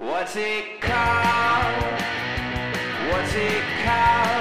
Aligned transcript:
What's 0.00 0.34
it 0.34 0.80
called? 0.80 1.82
What's 3.10 3.34
it 3.34 3.62
called? 3.84 4.40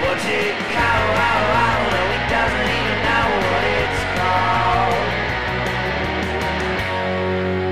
What's 0.00 0.24
it 0.24 0.56
called? 0.72 1.12
No, 1.92 2.00
he 2.08 2.18
doesn't 2.32 2.68
even 2.72 2.98
know 3.04 3.26
what 3.44 3.64
it's 3.76 4.00
called. 4.16 4.96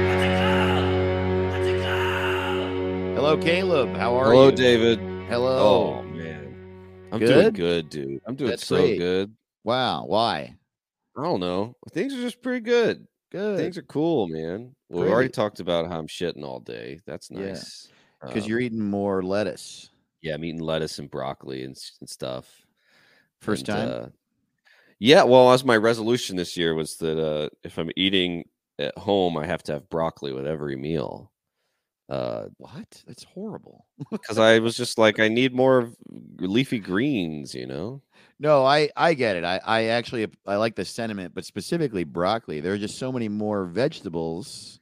What's 0.04 0.24
it 0.26 0.34
called? 0.42 0.92
What's 1.52 1.68
it 1.68 1.80
called? 1.82 3.16
Hello, 3.16 3.32
Caleb. 3.38 3.88
How 3.96 4.14
are 4.14 4.24
Hello, 4.24 4.34
you? 4.34 4.38
Hello, 4.40 4.50
David. 4.50 4.98
Hello. 5.30 5.56
Oh 5.58 6.02
man, 6.02 6.54
I'm 7.12 7.18
Good? 7.20 7.28
doing 7.28 7.52
good, 7.54 7.88
dude. 7.88 8.20
I'm 8.26 8.36
doing 8.36 8.50
That's 8.50 8.66
so 8.66 8.76
great. 8.76 8.98
good. 8.98 9.34
Wow. 9.64 10.04
Why? 10.04 10.54
I 11.16 11.22
don't 11.22 11.40
know. 11.40 11.76
Things 11.92 12.12
are 12.12 12.20
just 12.20 12.42
pretty 12.42 12.60
good. 12.60 13.06
Good. 13.32 13.56
Things 13.58 13.78
are 13.78 13.82
cool, 13.82 14.28
man. 14.28 14.74
Well, 14.90 15.04
we 15.04 15.10
already 15.12 15.28
talked 15.28 15.60
about 15.60 15.86
how 15.88 15.98
I'm 15.98 16.06
shitting 16.08 16.42
all 16.44 16.60
day. 16.60 17.00
That's 17.06 17.30
nice. 17.30 17.88
Because 18.26 18.44
Um, 18.44 18.48
you're 18.48 18.60
eating 18.60 18.80
more 18.90 19.22
lettuce. 19.22 19.90
yeah, 20.22 20.34
I'm 20.34 20.44
eating 20.44 20.60
lettuce 20.60 20.98
and 20.98 21.10
broccoli 21.10 21.64
and, 21.64 21.76
and 22.00 22.08
stuff. 22.08 22.66
First 23.40 23.64
And, 23.64 23.66
time? 23.66 23.88
uh, 23.88 24.08
yeah. 25.00 25.24
Well, 25.24 25.52
as 25.52 25.64
my 25.64 25.76
resolution 25.76 26.36
this 26.36 26.56
year 26.56 26.74
was 26.74 26.96
that 26.98 27.18
uh, 27.18 27.50
if 27.64 27.78
I'm 27.78 27.90
eating 27.96 28.44
at 28.78 28.96
home, 28.98 29.36
I 29.36 29.46
have 29.46 29.62
to 29.64 29.74
have 29.74 29.90
broccoli 29.90 30.32
with 30.32 30.46
every 30.46 30.76
meal. 30.76 31.32
Uh, 32.08 32.48
What? 32.58 33.02
That's 33.06 33.24
horrible. 33.24 33.86
because 34.20 34.38
I 34.38 34.58
was 34.58 34.76
just 34.76 34.98
like, 34.98 35.18
I 35.18 35.28
need 35.28 35.54
more 35.54 35.92
leafy 36.38 36.78
greens, 36.78 37.54
you 37.54 37.66
know. 37.66 38.02
No, 38.38 38.64
I 38.64 38.90
I 38.96 39.14
get 39.14 39.36
it. 39.36 39.44
I 39.44 39.60
I 39.64 39.84
actually 39.84 40.26
I 40.46 40.56
like 40.56 40.74
the 40.76 40.84
sentiment, 40.84 41.34
but 41.34 41.44
specifically 41.44 42.04
broccoli. 42.04 42.60
There 42.60 42.72
are 42.72 42.78
just 42.78 42.98
so 42.98 43.12
many 43.12 43.28
more 43.28 43.64
vegetables, 43.66 44.79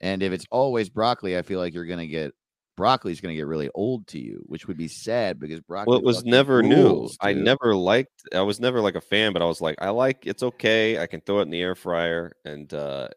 and 0.00 0.22
if 0.22 0.32
it's 0.32 0.46
always 0.50 0.88
broccoli, 0.88 1.36
I 1.36 1.42
feel 1.42 1.58
like 1.58 1.74
you're 1.74 1.86
gonna 1.86 2.06
get 2.06 2.32
broccoli's 2.76 3.20
gonna 3.20 3.34
get 3.34 3.46
really 3.46 3.68
old 3.74 4.06
to 4.08 4.20
you, 4.20 4.42
which 4.46 4.68
would 4.68 4.76
be 4.76 4.88
sad 4.88 5.38
because 5.40 5.60
broccoli. 5.60 5.90
Well, 5.90 5.98
it 5.98 6.04
was 6.04 6.24
never 6.24 6.62
new. 6.62 7.08
I 7.20 7.32
never 7.32 7.74
liked. 7.74 8.22
I 8.32 8.42
was 8.42 8.60
never 8.60 8.80
like 8.80 8.94
a 8.94 9.00
fan, 9.00 9.32
but 9.32 9.42
I 9.42 9.46
was 9.46 9.60
like, 9.60 9.76
I 9.80 9.90
like. 9.90 10.26
It's 10.26 10.42
okay. 10.42 10.98
I 10.98 11.06
can 11.06 11.20
throw 11.20 11.40
it 11.40 11.42
in 11.42 11.50
the 11.50 11.60
air 11.60 11.74
fryer, 11.74 12.32
and 12.44 12.72
uh 12.72 13.08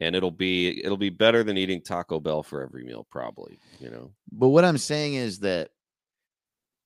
and 0.00 0.16
it'll 0.16 0.30
be 0.30 0.84
it'll 0.84 0.96
be 0.96 1.10
better 1.10 1.42
than 1.42 1.56
eating 1.56 1.80
Taco 1.80 2.20
Bell 2.20 2.42
for 2.42 2.62
every 2.62 2.84
meal, 2.84 3.06
probably. 3.10 3.58
You 3.80 3.90
know. 3.90 4.10
But 4.30 4.48
what 4.48 4.64
I'm 4.64 4.78
saying 4.78 5.14
is 5.14 5.38
that 5.40 5.70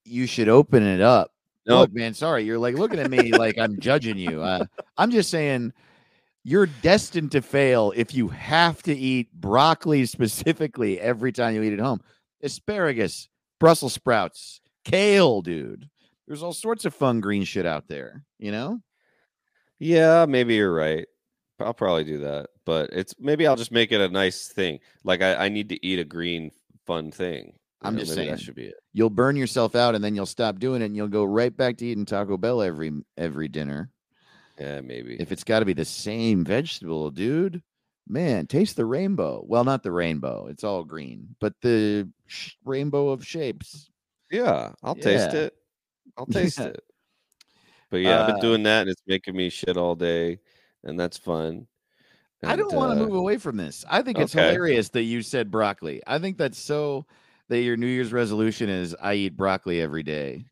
you 0.05 0.25
should 0.25 0.49
open 0.49 0.83
it 0.83 1.01
up. 1.01 1.31
No, 1.65 1.81
Look, 1.81 1.93
man, 1.93 2.13
sorry, 2.13 2.45
you're 2.45 2.57
like 2.57 2.75
looking 2.75 2.99
at 2.99 3.11
me 3.11 3.33
like 3.33 3.57
I'm 3.57 3.79
judging 3.79 4.17
you. 4.17 4.41
Uh, 4.41 4.65
I'm 4.97 5.11
just 5.11 5.29
saying 5.29 5.73
you're 6.47 6.65
destined 6.65 7.29
to 7.29 7.41
fail 7.41 7.91
if 7.93 8.15
you 8.15 8.29
have 8.29 8.81
to 8.81 8.95
eat 8.95 9.29
broccoli 9.33 10.05
specifically 10.05 10.97
every 10.97 11.33
time 11.33 11.53
you 11.53 11.61
eat 11.61 11.73
at 11.73 11.79
home. 11.79 11.99
Asparagus, 12.41 13.27
Brussels 13.59 13.93
sprouts, 13.93 14.61
kale, 14.85 15.41
dude. 15.41 15.89
There's 16.25 16.41
all 16.43 16.53
sorts 16.53 16.85
of 16.85 16.95
fun 16.95 17.19
green 17.19 17.43
shit 17.43 17.65
out 17.65 17.89
there, 17.89 18.23
you 18.39 18.53
know? 18.53 18.79
yeah, 19.79 20.25
maybe 20.25 20.55
you're 20.55 20.73
right. 20.73 21.05
I'll 21.59 21.73
probably 21.73 22.05
do 22.05 22.19
that, 22.19 22.47
but 22.65 22.91
it's 22.93 23.13
maybe 23.19 23.45
I'll 23.45 23.57
just 23.57 23.73
make 23.73 23.91
it 23.91 23.99
a 23.99 24.07
nice 24.07 24.47
thing. 24.47 24.79
Like 25.03 25.21
I, 25.21 25.35
I 25.35 25.49
need 25.49 25.67
to 25.69 25.85
eat 25.85 25.99
a 25.99 26.05
green 26.05 26.51
fun 26.85 27.11
thing. 27.11 27.57
I'm 27.81 27.95
know, 27.95 27.99
just 27.99 28.15
maybe 28.15 28.29
that 28.29 28.39
should 28.39 28.55
be 28.55 28.67
it. 28.67 28.75
You'll 28.93 29.09
burn 29.09 29.35
yourself 29.35 29.75
out 29.75 29.95
and 29.95 30.03
then 30.03 30.15
you'll 30.15 30.25
stop 30.25 30.59
doing 30.59 30.81
it 30.81 30.85
and 30.85 30.95
you'll 30.95 31.09
go 31.09 31.25
right 31.25 31.55
back 31.55 31.75
to 31.77 31.85
eating 31.85 32.05
Taco 32.05 32.37
Bell 32.37 32.61
every 32.61 32.93
every 33.17 33.49
dinner. 33.49 33.91
Yeah, 34.59 34.81
maybe. 34.81 35.19
if 35.19 35.31
it's 35.31 35.43
got 35.43 35.59
to 35.59 35.65
be 35.65 35.73
the 35.73 35.85
same 35.85 36.43
vegetable, 36.43 37.11
dude, 37.11 37.63
man, 38.07 38.47
taste 38.47 38.75
the 38.75 38.85
rainbow. 38.85 39.43
Well, 39.47 39.63
not 39.63 39.83
the 39.83 39.91
rainbow; 39.91 40.47
it's 40.47 40.63
all 40.63 40.83
green, 40.83 41.35
but 41.39 41.53
the 41.61 42.11
sh- 42.27 42.53
rainbow 42.63 43.09
of 43.09 43.25
shapes. 43.25 43.89
Yeah, 44.31 44.73
I'll 44.83 44.95
taste 44.95 45.33
it. 45.33 45.53
I'll 46.17 46.27
taste 46.27 46.59
Yeah. 46.59 46.65
it. 46.65 46.83
But 47.89 47.97
yeah, 47.97 48.19
I've 48.19 48.25
Uh, 48.25 48.25
been 48.25 48.39
doing 48.39 48.63
that 48.63 48.81
and 48.81 48.89
it's 48.89 49.01
making 49.07 49.35
me 49.35 49.49
shit 49.49 49.77
all 49.77 49.95
day, 49.95 50.39
and 50.83 50.99
that's 50.99 51.17
fun. 51.17 51.67
I 52.45 52.55
don't 52.55 52.73
want 52.73 52.91
to 52.91 52.95
uh, 52.95 53.05
move 53.05 53.13
away 53.13 53.37
from 53.37 53.57
this. 53.57 53.83
I 53.89 54.01
think 54.01 54.19
it's 54.19 54.33
okay. 54.33 54.33
hilarious 54.33 54.89
that 54.89 55.03
you 55.03 55.21
said 55.21 55.51
broccoli. 55.51 56.01
I 56.07 56.19
think 56.19 56.37
that's 56.37 56.57
so 56.59 57.05
that 57.49 57.61
your 57.61 57.77
New 57.77 57.87
Year's 57.87 58.13
resolution 58.13 58.69
is 58.69 58.95
I 59.01 59.15
eat 59.15 59.35
broccoli 59.37 59.81
every 59.81 60.03
day. 60.03 60.45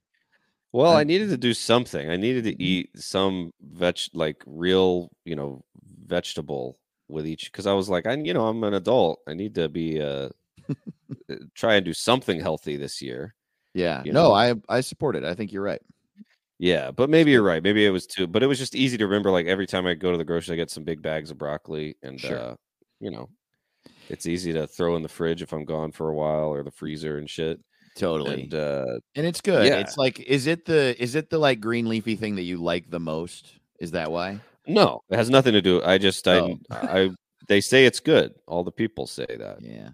Well, 0.75 0.91
I'm- 0.91 1.00
I 1.00 1.03
needed 1.03 1.30
to 1.30 1.38
do 1.38 1.53
something. 1.53 2.09
I 2.09 2.18
needed 2.18 2.44
Mm-hmm. 2.46 2.58
to 2.58 2.63
eat 2.63 2.90
some 2.96 3.52
veg, 3.62 3.97
like 4.13 4.44
real, 4.46 5.09
you 5.24 5.36
know, 5.36 5.63
vegetable 6.06 6.78
with 7.08 7.25
each. 7.28 7.52
Because 7.52 7.66
I 7.66 7.74
was 7.74 7.88
like, 7.90 8.06
I, 8.06 8.13
you 8.16 8.34
know, 8.34 8.47
I'm 8.47 8.63
an 8.63 8.74
adult. 8.74 9.19
I 9.28 9.34
need 9.34 9.56
to 9.56 9.69
be 9.69 10.02
uh, 10.02 10.30
uh, 10.69 11.35
try 11.53 11.75
and 11.75 11.85
do 11.85 11.94
something 11.94 12.40
healthy 12.40 12.75
this 12.78 13.02
year. 13.02 13.35
Yeah, 13.74 14.02
You 14.06 14.14
no, 14.14 14.30
know? 14.30 14.34
I 14.34 14.56
I 14.69 14.81
support 14.81 15.16
it. 15.16 15.24
I 15.24 15.34
think 15.34 15.52
you're 15.52 15.62
right. 15.64 15.81
Yeah, 16.59 16.91
but 16.91 17.09
maybe 17.09 17.31
you're 17.31 17.44
right. 17.44 17.62
Maybe 17.62 17.85
it 17.85 17.90
was 17.90 18.06
too. 18.08 18.25
But 18.28 18.41
it 18.44 18.47
was 18.47 18.58
just 18.58 18.75
easy 18.75 18.97
to 18.97 19.06
remember. 19.06 19.30
Like 19.31 19.46
every 19.47 19.68
time 19.68 19.85
I 19.85 19.94
go 19.94 20.12
to 20.12 20.18
the 20.18 20.24
grocery, 20.24 20.53
I 20.53 20.58
get 20.58 20.72
some 20.72 20.84
big 20.85 21.02
bags 21.02 21.30
of 21.31 21.38
broccoli, 21.38 21.96
and 22.03 22.19
Sure. 22.19 22.38
uh, 22.40 22.56
you 23.02 23.12
know, 23.12 23.30
it's 24.09 24.25
easy 24.25 24.53
to 24.53 24.66
throw 24.66 24.96
in 24.96 25.03
the 25.03 25.09
fridge 25.09 25.41
if 25.41 25.52
I'm 25.53 25.66
gone 25.66 25.91
for 25.91 26.09
a 26.09 26.16
while 26.16 26.47
or 26.53 26.64
the 26.64 26.72
freezer 26.72 27.18
and 27.18 27.30
shit. 27.30 27.59
Totally, 27.95 28.44
And 28.44 28.53
uh, 28.53 29.00
and 29.16 29.25
it's 29.25 29.41
good. 29.41 29.66
yeah. 29.67 29.78
It's 29.78 29.97
like, 29.97 30.19
is 30.19 30.47
it 30.47 30.66
the 30.66 31.01
is 31.01 31.16
it 31.16 31.29
the 31.29 31.38
like 31.38 31.61
green 31.61 31.88
leafy 31.88 32.16
thing 32.16 32.35
that 32.35 32.44
you 32.44 32.57
like 32.57 32.89
the 32.89 33.00
most? 33.00 33.53
Is 33.79 33.91
that 33.91 34.11
why? 34.11 34.39
no, 34.67 35.01
it 35.09 35.16
has 35.17 35.29
nothing 35.29 35.53
to 35.53 35.61
do. 35.61 35.81
I 35.83 35.97
just 35.97 36.28
Oh. 36.28 36.57
I 36.72 36.75
I 37.03 37.09
they 37.47 37.61
say 37.61 37.85
it's 37.85 38.00
good. 38.00 38.34
All 38.47 38.63
the 38.63 38.72
people 38.72 39.05
say 39.07 39.25
that. 39.29 39.61
Yeah. 39.61 39.89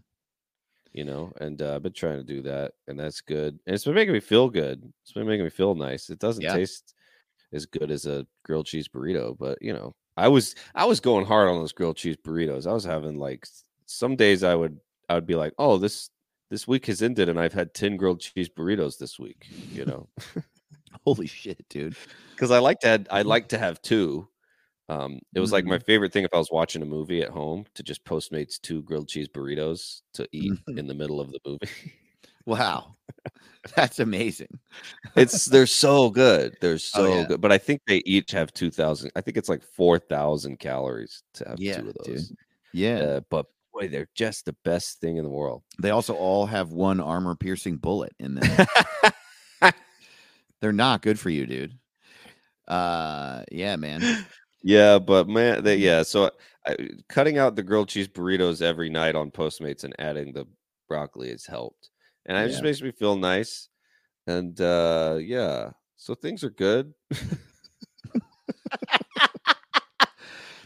you 0.93 1.03
know, 1.05 1.31
and 1.39 1.61
uh, 1.61 1.75
I've 1.75 1.83
been 1.83 1.93
trying 1.93 2.17
to 2.17 2.23
do 2.23 2.41
that, 2.43 2.73
and 2.87 2.99
that's 2.99 3.21
good. 3.21 3.59
And 3.65 3.73
it's 3.75 3.85
been 3.85 3.93
making 3.95 4.13
me 4.13 4.19
feel 4.19 4.49
good. 4.49 4.81
It's 5.03 5.13
been 5.13 5.27
making 5.27 5.43
me 5.45 5.49
feel 5.49 5.75
nice. 5.75 6.09
It 6.09 6.19
doesn't 6.19 6.43
Yeah. 6.43 6.55
taste 6.55 6.93
as 7.53 7.65
good 7.65 7.91
as 7.91 8.05
a 8.05 8.25
grilled 8.43 8.65
cheese 8.65 8.87
burrito, 8.87 9.37
but 9.37 9.57
you 9.61 9.73
know, 9.73 9.93
I 10.17 10.27
was 10.29 10.55
I 10.73 10.85
was 10.85 10.99
going 10.99 11.25
hard 11.25 11.49
on 11.49 11.59
those 11.59 11.71
grilled 11.73 11.97
cheese 11.97 12.17
burritos. 12.17 12.65
I 12.67 12.73
was 12.73 12.83
having 12.85 13.17
like 13.17 13.45
some 13.85 14.15
days 14.15 14.43
I 14.43 14.55
would 14.55 14.79
I 15.09 15.15
would 15.15 15.27
be 15.27 15.35
like, 15.35 15.53
oh 15.57 15.77
this 15.77 16.09
this 16.51 16.67
week 16.67 16.85
has 16.85 17.01
ended, 17.01 17.29
and 17.29 17.39
I've 17.39 17.53
had 17.53 17.73
ten 17.73 17.97
grilled 17.97 18.19
cheese 18.19 18.49
burritos 18.49 18.99
this 18.99 19.17
week. 19.17 19.47
You 19.71 19.85
know, 19.85 20.07
Holy 21.05 21.25
shit, 21.25 21.65
dude. 21.69 21.95
because 22.35 22.51
I 22.51 22.59
like 22.59 22.79
to 22.81 22.87
had, 22.87 23.07
I 23.09 23.23
like 23.23 23.47
to 23.49 23.57
have 23.57 23.81
two. 23.81 24.27
Um, 24.89 25.19
it 25.33 25.39
was 25.39 25.53
like 25.53 25.63
my 25.65 25.77
Mm-hmm. 25.77 25.85
favorite 25.85 26.11
thing 26.13 26.25
if 26.25 26.33
I 26.33 26.37
was 26.37 26.51
watching 26.51 26.81
a 26.81 26.85
movie 26.85 27.21
at 27.21 27.29
home 27.29 27.65
to 27.75 27.81
just 27.83 28.03
Postmates 28.03 28.59
two 28.59 28.81
grilled 28.83 29.07
cheese 29.07 29.29
burritos 29.29 30.01
to 30.15 30.27
eat 30.33 30.51
Mhm. 30.67 30.77
in 30.77 30.85
the 30.87 30.93
middle 30.93 31.21
of 31.21 31.31
the 31.31 31.39
movie. 31.45 31.69
Wow. 32.45 32.95
That's 33.75 33.99
amazing. 33.99 34.59
it's 35.15 35.45
they're 35.45 35.65
so 35.85 36.09
good. 36.09 36.57
They're 36.59 36.77
so 36.77 37.05
Oh, 37.05 37.19
yeah. 37.21 37.25
good. 37.27 37.39
But 37.41 37.53
I 37.53 37.57
think 37.57 37.81
they 37.87 38.01
each 38.05 38.31
have 38.31 38.51
two 38.53 38.69
thousand. 38.69 39.11
I 39.15 39.21
think 39.21 39.37
it's 39.37 39.47
like 39.49 39.63
four 39.63 39.97
thousand 39.97 40.59
calories 40.59 41.23
to 41.35 41.47
have 41.47 41.59
Yeah, 41.59 41.79
two 41.79 41.89
of 41.89 41.95
dude. 42.03 42.15
those. 42.17 42.33
Yeah. 42.73 42.97
Uh, 42.99 43.19
but 43.29 43.45
boy, 43.73 43.87
they're 43.87 44.09
just 44.15 44.45
the 44.45 44.55
best 44.63 44.99
thing 44.99 45.17
in 45.17 45.23
the 45.23 45.29
world. 45.29 45.63
They 45.79 45.89
also 45.89 46.13
all 46.13 46.45
have 46.45 46.71
one 46.71 46.99
armor 46.99 47.35
piercing 47.35 47.77
bullet 47.77 48.13
in 48.19 48.35
them. 48.35 48.67
They're 50.61 50.71
not 50.71 51.01
good 51.01 51.19
for 51.19 51.29
you, 51.29 51.45
dude. 51.45 51.77
Uh 52.67 53.43
yeah, 53.51 53.75
man. 53.75 54.25
yeah, 54.63 54.99
but 54.99 55.27
man, 55.27 55.63
they, 55.63 55.77
yeah. 55.77 56.03
So 56.03 56.31
I, 56.65 56.77
cutting 57.09 57.37
out 57.37 57.55
the 57.55 57.63
grilled 57.63 57.89
cheese 57.89 58.07
burritos 58.07 58.61
every 58.61 58.89
night 58.89 59.15
on 59.15 59.31
Postmates 59.31 59.83
and 59.83 59.95
adding 59.99 60.31
the 60.31 60.45
broccoli 60.87 61.31
has 61.31 61.45
helped, 61.45 61.89
and 62.25 62.37
it 62.37 62.49
just 62.49 62.63
makes 62.63 62.81
me 62.81 62.91
feel 62.91 63.15
nice. 63.15 63.69
And 64.27 64.59
uh 64.61 65.17
yeah, 65.19 65.71
so 65.97 66.13
things 66.13 66.43
are 66.43 66.51
good. 66.51 66.93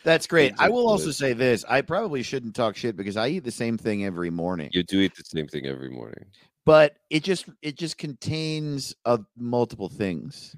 That's 0.05 0.27
great. 0.27 0.53
I 0.59 0.69
will 0.69 0.87
also 0.87 1.11
say 1.11 1.33
this. 1.33 1.65
I 1.67 1.81
probably 1.81 2.23
shouldn't 2.23 2.55
talk 2.55 2.77
shit 2.77 2.95
because 2.95 3.17
I 3.17 3.27
eat 3.29 3.43
the 3.43 3.51
same 3.51 3.77
thing 3.77 4.05
every 4.05 4.29
morning. 4.29 4.69
You 4.71 4.83
do 4.83 5.01
eat 5.01 5.15
the 5.15 5.23
same 5.25 5.47
thing 5.47 5.65
every 5.65 5.89
morning. 5.89 6.25
but 6.63 6.95
it 7.09 7.23
just 7.23 7.45
it 7.61 7.75
just 7.75 7.97
contains 7.97 8.95
of 9.03 9.25
multiple 9.35 9.89
things. 9.89 10.55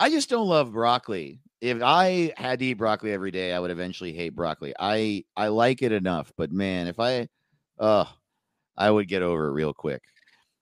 I 0.00 0.10
just 0.10 0.28
don't 0.30 0.48
love 0.48 0.72
broccoli. 0.72 1.40
If 1.60 1.82
I 1.82 2.32
had 2.36 2.58
to 2.58 2.64
eat 2.64 2.74
broccoli 2.74 3.12
every 3.12 3.30
day, 3.30 3.52
I 3.52 3.60
would 3.60 3.70
eventually 3.70 4.12
hate 4.12 4.34
broccoli. 4.34 4.74
I 4.78 5.24
I 5.36 5.48
like 5.48 5.82
it 5.82 5.92
enough, 5.92 6.32
but 6.36 6.50
man, 6.50 6.86
if 6.86 6.98
I 6.98 7.28
uh 7.78 8.06
I 8.76 8.90
would 8.90 9.08
get 9.08 9.22
over 9.22 9.48
it 9.48 9.52
real 9.52 9.72
quick. 9.74 10.02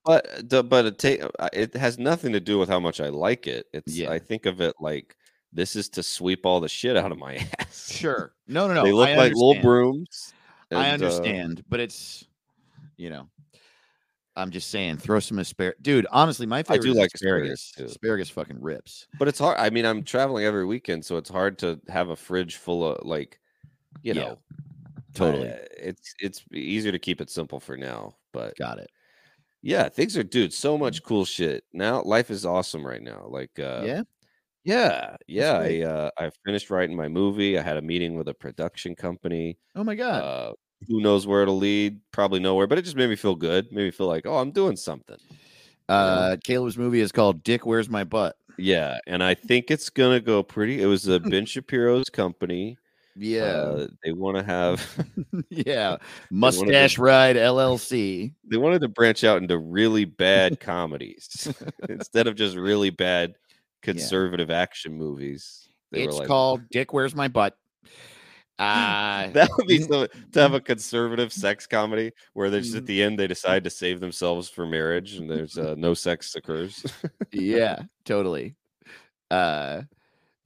But 0.05 0.49
but 0.69 0.85
it 0.87 0.99
ta- 0.99 1.29
uh, 1.39 1.49
it 1.53 1.75
has 1.75 1.99
nothing 1.99 2.33
to 2.33 2.41
do 2.41 2.59
with 2.59 2.69
how 2.69 2.79
much 2.81 3.01
I 3.01 3.09
like 3.09 3.47
it. 3.47 3.67
It's 3.73 3.97
Yeah. 3.97 4.11
I 4.11 4.19
think 4.19 4.45
of 4.47 4.61
it 4.61 4.75
like 4.81 5.17
this 5.55 5.77
is 5.77 5.89
to 5.91 6.03
sweep 6.03 6.45
all 6.45 6.61
the 6.61 6.69
shit 6.69 6.97
out 6.97 7.12
of 7.12 7.19
my 7.19 7.37
ass. 7.59 7.91
Sure. 7.91 8.33
No, 8.47 8.67
no, 8.69 8.75
no. 8.75 8.85
they 8.85 8.93
look 8.93 9.09
I 9.09 9.17
like 9.17 9.33
little 9.33 9.61
brooms. 9.62 10.35
I 10.73 10.89
and, 10.89 11.03
uh, 11.03 11.06
understand, 11.06 11.65
but 11.69 11.81
it's 11.81 12.27
you 12.97 13.09
know, 13.11 13.29
I'm 14.37 14.51
just 14.51 14.71
saying, 14.71 14.97
throw 14.99 15.21
some 15.21 15.39
asparagus, 15.39 15.79
dude. 15.83 16.06
Honestly, 16.11 16.47
my 16.47 16.62
favorite. 16.62 16.81
I 16.81 16.87
do 16.87 16.91
is 16.93 16.97
like 16.99 17.11
asparagus. 17.15 17.71
asparagus. 17.71 17.93
Asparagus 17.93 18.31
fucking 18.31 18.61
rips. 18.61 19.06
but 19.19 19.29
it's 19.29 19.39
hard. 19.39 19.56
I 19.59 19.71
mean, 19.71 19.85
I'm 19.87 20.03
traveling 20.03 20.45
every 20.45 20.65
weekend, 20.67 21.05
so 21.05 21.17
it's 21.17 21.31
hard 21.31 21.59
to 21.61 21.81
have 21.89 22.09
a 22.09 22.17
fridge 22.17 22.56
full 22.56 22.85
of 22.87 23.06
like, 23.06 23.39
you 24.03 24.12
Yeah. 24.15 24.21
know, 24.23 24.39
Totally. 25.15 25.49
Uh, 25.49 25.56
it's 25.79 26.12
it's 26.19 26.45
easier 26.53 26.91
to 26.91 26.99
keep 26.99 27.21
it 27.21 27.31
simple 27.31 27.61
for 27.61 27.77
now, 27.77 28.17
but 28.33 28.56
Got 28.56 28.79
it. 28.81 28.91
yeah, 29.62 29.89
things 29.89 30.17
are 30.17 30.25
dude, 30.25 30.53
so 30.53 30.77
much 30.77 31.05
cool 31.05 31.25
shit. 31.25 31.62
Now 31.73 32.03
life 32.03 32.31
is 32.33 32.45
awesome 32.45 32.85
right 32.85 33.01
now. 33.03 33.27
Like 33.29 33.56
uh 33.61 33.83
yeah. 33.85 34.03
Yeah, 34.65 35.17
yeah. 35.27 35.59
I 35.59 35.81
uh 35.83 36.11
I 36.19 36.31
finished 36.45 36.71
writing 36.71 36.97
my 36.97 37.09
movie. 37.09 37.59
I 37.59 37.63
had 37.63 37.77
a 37.77 37.83
meeting 37.83 38.17
with 38.17 38.29
a 38.29 38.35
production 38.35 38.95
company. 38.95 39.59
Oh 39.75 39.85
my 39.85 39.95
god. 39.95 40.23
Uh 40.23 40.53
who 40.89 41.01
knows 41.01 41.27
where 41.27 41.43
it'll 41.43 41.57
lead? 41.57 42.01
Probably 42.13 42.41
nowhere, 42.41 42.67
but 42.67 42.79
it 42.79 42.83
just 42.83 42.97
made 42.97 43.09
me 43.09 43.17
feel 43.17 43.35
good. 43.35 43.67
Made 43.73 43.85
me 43.85 43.91
feel 43.91 44.07
like, 44.07 44.27
oh, 44.27 44.37
I'm 44.37 44.51
doing 44.51 44.77
something. 44.77 45.17
Uh, 45.89 46.37
Caleb's 46.45 46.77
movie 46.77 47.01
is 47.01 47.11
called 47.13 47.43
Dick 47.43 47.65
Where's 47.65 47.89
My 47.89 48.05
Butt. 48.05 48.37
Yeah, 48.59 48.99
and 49.07 49.23
I 49.23 49.35
think 49.35 49.71
it's 49.71 49.89
gonna 49.91 50.21
go 50.21 50.43
pretty. 50.43 50.83
It 50.83 50.87
was 50.87 51.09
uh, 51.09 51.19
Ben 51.31 51.47
Shapiro's 51.47 52.11
company. 52.11 52.77
Yeah. 53.17 53.43
Uh, 53.45 53.87
they 54.05 54.13
want 54.13 54.37
to 54.37 54.43
have 54.43 54.81
yeah. 55.49 55.91
wanted 55.91 55.99
to- 56.01 56.35
Mustache 56.35 56.99
Ride 56.99 57.37
LLC. 57.37 58.33
they 58.51 58.57
wanted 58.57 58.81
to 58.83 58.89
branch 58.89 59.25
out 59.25 59.41
into 59.41 59.57
really 59.59 60.05
bad 60.05 60.59
comedies 60.61 61.49
instead 61.89 62.27
of 62.27 62.35
just 62.35 62.57
really 62.57 62.91
bad 62.91 63.35
conservative 63.85 64.51
action 64.51 64.97
movies. 64.97 65.69
They 65.93 66.03
it's 66.03 66.15
were 66.15 66.21
like, 66.21 66.29
called 66.29 66.69
Dick 66.71 66.93
Where's 66.93 67.15
My 67.15 67.29
Butt. 67.29 67.57
Uh, 68.57 69.31
that 69.31 69.51
would 69.57 69.67
be 69.67 69.83
so 69.83 70.07
to 70.31 70.41
have 70.41 70.55
a 70.55 70.61
conservative 70.61 71.33
sex 71.33 71.67
comedy 71.67 72.13
where 72.35 72.51
they 72.51 72.61
just 72.61 72.77
at 72.77 72.87
the 72.87 73.03
end 73.03 73.19
they 73.19 73.27
decide 73.27 73.65
to 73.65 73.71
save 73.71 73.99
themselves 73.99 74.49
for 74.49 74.65
marriage 74.65 75.15
and 75.15 75.29
there's 75.29 75.59
uh, 75.59 75.75
no 75.77 75.93
sex 75.93 76.37
occurs. 76.37 76.87
yeah, 77.33 77.83
totally. 78.05 78.55
Uh, 79.29 79.83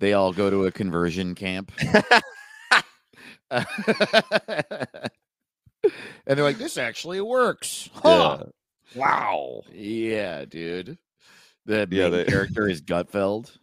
they 0.01 0.15
all 0.15 0.33
go 0.33 0.49
to 0.49 0.65
a 0.65 0.73
conversion 0.73 1.35
camp. 1.35 1.71
and 3.51 3.61
they're 6.27 6.43
like, 6.43 6.57
this 6.57 6.79
actually 6.79 7.21
works. 7.21 7.91
Huh. 7.93 8.39
Yeah. 8.41 8.47
Wow. 8.95 9.63
Yeah, 9.71 10.47
dude. 10.47 10.97
The 11.69 11.87
Yeah, 11.91 12.09
main 12.09 12.13
they- 12.13 12.25
character 12.25 12.69
is 12.69 12.81
Gutfeld. 12.83 13.57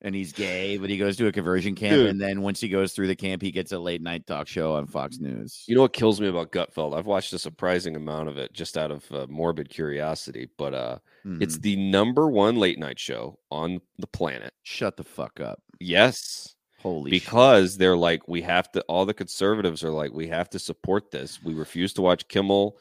and 0.01 0.13
he's 0.13 0.33
gay, 0.33 0.77
but 0.77 0.89
he 0.89 0.97
goes 0.97 1.15
to 1.17 1.27
a 1.27 1.31
conversion 1.31 1.75
camp. 1.75 1.93
Dude. 1.95 2.09
And 2.09 2.19
then 2.21 2.41
once 2.41 2.59
he 2.59 2.67
goes 2.67 2.91
through 2.93 3.07
the 3.07 3.15
camp, 3.15 3.41
he 3.41 3.51
gets 3.51 3.71
a 3.71 3.79
late 3.79 4.01
night 4.01 4.27
talk 4.27 4.47
show 4.47 4.73
on 4.73 4.85
Fox 4.85 5.17
News. 5.19 5.63
You 5.67 5.75
know 5.75 5.81
what 5.81 5.93
kills 5.93 6.19
me 6.19 6.27
about 6.27 6.51
Gutfeld? 6.51 6.95
I've 6.97 7.05
watched 7.05 7.31
a 7.33 7.39
surprising 7.39 7.95
amount 7.95 8.27
of 8.29 8.37
it 8.37 8.51
just 8.53 8.77
out 8.77 8.91
of 8.91 9.09
uh, 9.11 9.27
morbid 9.29 9.69
curiosity, 9.69 10.49
but 10.57 10.73
uh, 10.73 10.97
it's 11.39 11.57
Mhm. 11.57 11.61
the 11.61 11.75
number 11.77 12.29
one 12.29 12.57
late 12.57 12.79
night 12.79 12.99
show 12.99 13.39
on 13.49 13.79
the 13.97 14.07
planet. 14.07 14.53
shut 14.63 14.97
the 14.97 15.03
fuck 15.05 15.39
up. 15.39 15.61
Yes, 15.79 16.55
Holy 16.81 17.11
shit. 17.11 17.21
because 17.23 17.77
they're 17.77 17.95
like, 17.97 18.27
we 18.27 18.41
have 18.41 18.69
to. 18.73 18.81
All 18.89 19.05
the 19.05 19.13
conservatives 19.13 19.83
are 19.85 19.89
like, 19.91 20.11
we 20.11 20.27
have 20.27 20.49
to 20.51 20.59
support 20.59 21.11
this. 21.11 21.41
We 21.41 21.53
refuse 21.53 21.93
to 21.93 22.01
watch 22.01 22.27
Kimmel, 22.27 22.77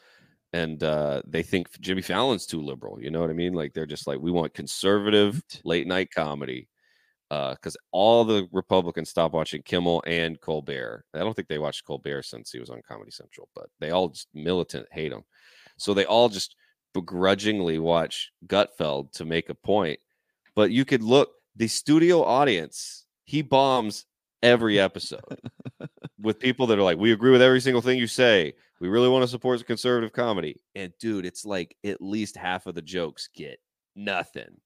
and 0.53 0.81
uh, 0.83 1.21
they 1.27 1.43
think 1.43 1.67
Jimmy 1.81 2.01
Fallon's 2.01 2.45
too 2.45 2.61
liberal. 2.61 3.01
You 3.01 3.11
know 3.11 3.19
what 3.19 3.29
I 3.29 3.33
mean? 3.33 3.53
Like 3.53 3.73
they're 3.73 3.85
just 3.85 4.07
like, 4.07 4.19
we 4.19 4.31
want 4.31 4.53
conservative 4.53 5.41
late 5.63 5.87
night 5.87 6.09
comedy. 6.11 6.69
Because 7.29 7.75
all 7.91 8.23
the 8.23 8.47
Republicans 8.51 9.09
stopped 9.09 9.33
watching 9.33 9.63
Kimmel 9.63 10.03
and 10.05 10.39
Colbert. 10.39 11.03
I 11.15 11.19
don't 11.19 11.33
think 11.33 11.47
they 11.47 11.57
watched 11.57 11.83
Colbert 11.83 12.21
since 12.21 12.51
he 12.51 12.59
was 12.59 12.69
on 12.69 12.83
Comedy 12.87 13.09
Central, 13.09 13.49
but 13.55 13.69
they 13.79 13.89
all 13.89 14.09
just 14.09 14.27
militant 14.35 14.85
hate 14.91 15.11
him. 15.11 15.23
So 15.79 15.95
they 15.95 16.05
all 16.05 16.29
just 16.29 16.55
begrudgingly 16.93 17.79
watch 17.79 18.31
Gutfeld 18.45 19.13
to 19.13 19.25
make 19.25 19.49
a 19.49 19.55
point. 19.55 19.99
But 20.55 20.69
you 20.69 20.85
could 20.85 21.01
look 21.01 21.31
the 21.55 21.67
studio 21.67 22.23
audience, 22.23 23.07
he 23.23 23.41
bombs 23.41 24.05
every 24.43 24.79
episode 24.79 25.39
with 26.21 26.39
people 26.39 26.67
that 26.67 26.77
are 26.77 26.83
like, 26.83 26.99
We 26.99 27.11
agree 27.11 27.31
with 27.31 27.41
every 27.41 27.61
single 27.61 27.81
thing 27.81 27.97
you 27.97 28.07
say. 28.07 28.53
We 28.79 28.89
really 28.89 29.09
want 29.09 29.23
to 29.23 29.27
support 29.27 29.65
conservative 29.65 30.11
comedy. 30.11 30.61
And 30.75 30.93
dude, 30.99 31.25
it's 31.25 31.45
like 31.45 31.75
at 31.85 32.01
least 32.01 32.35
half 32.35 32.67
of 32.67 32.75
the 32.75 32.81
jokes 32.81 33.29
get 33.33 33.59
nothing. 33.95 34.59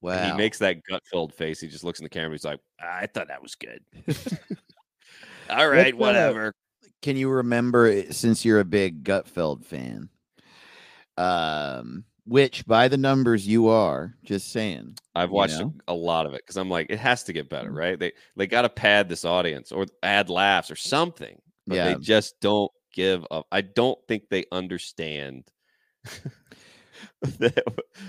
wow. 0.00 0.12
And 0.12 0.32
he 0.32 0.36
makes 0.36 0.58
that 0.58 0.82
Gutfeld 0.88 1.32
face. 1.32 1.60
He 1.60 1.68
just 1.68 1.82
looks 1.82 1.98
in 1.98 2.04
the 2.04 2.10
camera. 2.10 2.32
He's 2.32 2.44
like, 2.44 2.60
I 2.78 3.06
thought 3.06 3.28
that 3.28 3.42
was 3.42 3.54
good. 3.54 3.80
All 5.50 5.68
right, 5.68 5.96
whatever. 5.96 6.52
Can 7.02 7.16
you 7.16 7.28
remember 7.30 8.12
since 8.12 8.44
you're 8.44 8.60
a 8.60 8.64
big 8.64 9.04
Gutfeld 9.04 9.64
fan? 9.64 10.08
Um, 11.16 12.04
which 12.26 12.66
by 12.66 12.88
the 12.88 12.96
numbers 12.96 13.46
you 13.46 13.68
are, 13.68 14.14
just 14.24 14.50
saying. 14.52 14.96
I've 15.14 15.30
watched 15.30 15.54
a- 15.56 15.64
know? 15.64 15.74
a, 15.88 15.94
lot 15.94 16.26
of 16.26 16.34
it 16.34 16.42
because 16.42 16.56
I'm 16.56 16.70
like, 16.70 16.88
it 16.90 16.98
has 16.98 17.22
to 17.24 17.32
get 17.32 17.48
better, 17.50 17.70
Mm. 17.70 17.76
right? 17.76 17.98
They 17.98 18.12
they 18.36 18.46
got 18.46 18.62
to 18.62 18.68
pad 18.68 19.08
this 19.08 19.24
audience 19.24 19.72
or 19.72 19.86
add 20.02 20.30
laughs 20.30 20.70
or 20.70 20.76
something, 20.76 21.40
but 21.66 21.76
Yeah. 21.76 21.88
they 21.94 22.00
just 22.00 22.40
don't 22.40 22.72
give 22.94 23.26
up. 23.30 23.46
I 23.52 23.60
don't 23.60 23.98
think 24.08 24.24
they 24.30 24.44
understand 24.52 25.44
that- 27.38 27.64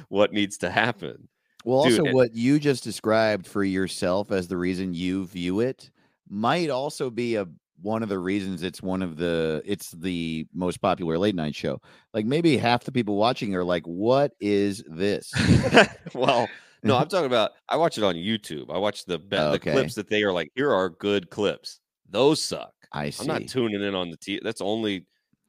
what 0.09 0.33
needs 0.33 0.57
to 0.59 0.69
happen. 0.69 1.27
Well, 1.63 1.83
Dude, 1.83 1.94
also 1.94 2.06
and- 2.06 2.13
what 2.15 2.35
you 2.35 2.59
just 2.59 2.83
described 2.83 3.47
for 3.47 3.63
yourself 3.63 4.31
as 4.31 4.47
the 4.47 4.57
reason 4.57 4.94
you 4.94 5.25
view 5.25 5.59
it 5.62 5.89
might 6.29 6.69
also 6.69 7.09
be 7.09 7.35
a 7.35 7.47
one 7.81 8.04
of 8.04 8.10
the 8.10 8.19
reasons 8.19 8.63
it's 8.63 8.81
one 8.81 9.01
of 9.01 9.18
the 9.18 9.62
it's 9.66 9.92
the 9.92 10.48
most 10.54 10.81
popular 10.81 11.18
late 11.18 11.36
night 11.36 11.56
show. 11.56 11.80
Like 12.13 12.25
maybe 12.25 12.57
half 12.57 12.83
the 12.83 12.92
people 12.92 13.16
watching 13.16 13.56
are 13.56 13.63
like, 13.63 13.83
"What 13.86 14.31
is 14.39 14.83
this?" 14.88 15.31
well, 16.13 16.48
no, 16.83 16.98
I'm 16.98 17.07
talking 17.10 17.25
about. 17.25 17.51
I 17.68 17.77
watch 17.77 17.98
it 17.98 18.04
on 18.04 18.16
YouTube. 18.16 18.74
I 18.74 18.77
watch 18.77 19.06
the 19.06 19.19
be- 19.19 19.38
Oh, 19.38 19.50
the 19.51 19.56
okay. 19.56 19.72
clips 19.72 19.95
that 19.95 20.10
they 20.10 20.24
are 20.24 20.31
like. 20.31 20.51
Here 20.56 20.72
are 20.72 20.89
good 20.89 21.30
clips. 21.30 21.80
Those 22.10 22.42
suck. 22.42 22.74
I 22.92 23.10
see. 23.10 23.22
I'm 23.22 23.27
not 23.27 23.48
tuning 23.48 23.81
in 23.81 23.95
on 23.95 24.10
the 24.10 24.18
T. 24.18 24.39
That's 24.42 24.62
only 24.62 25.06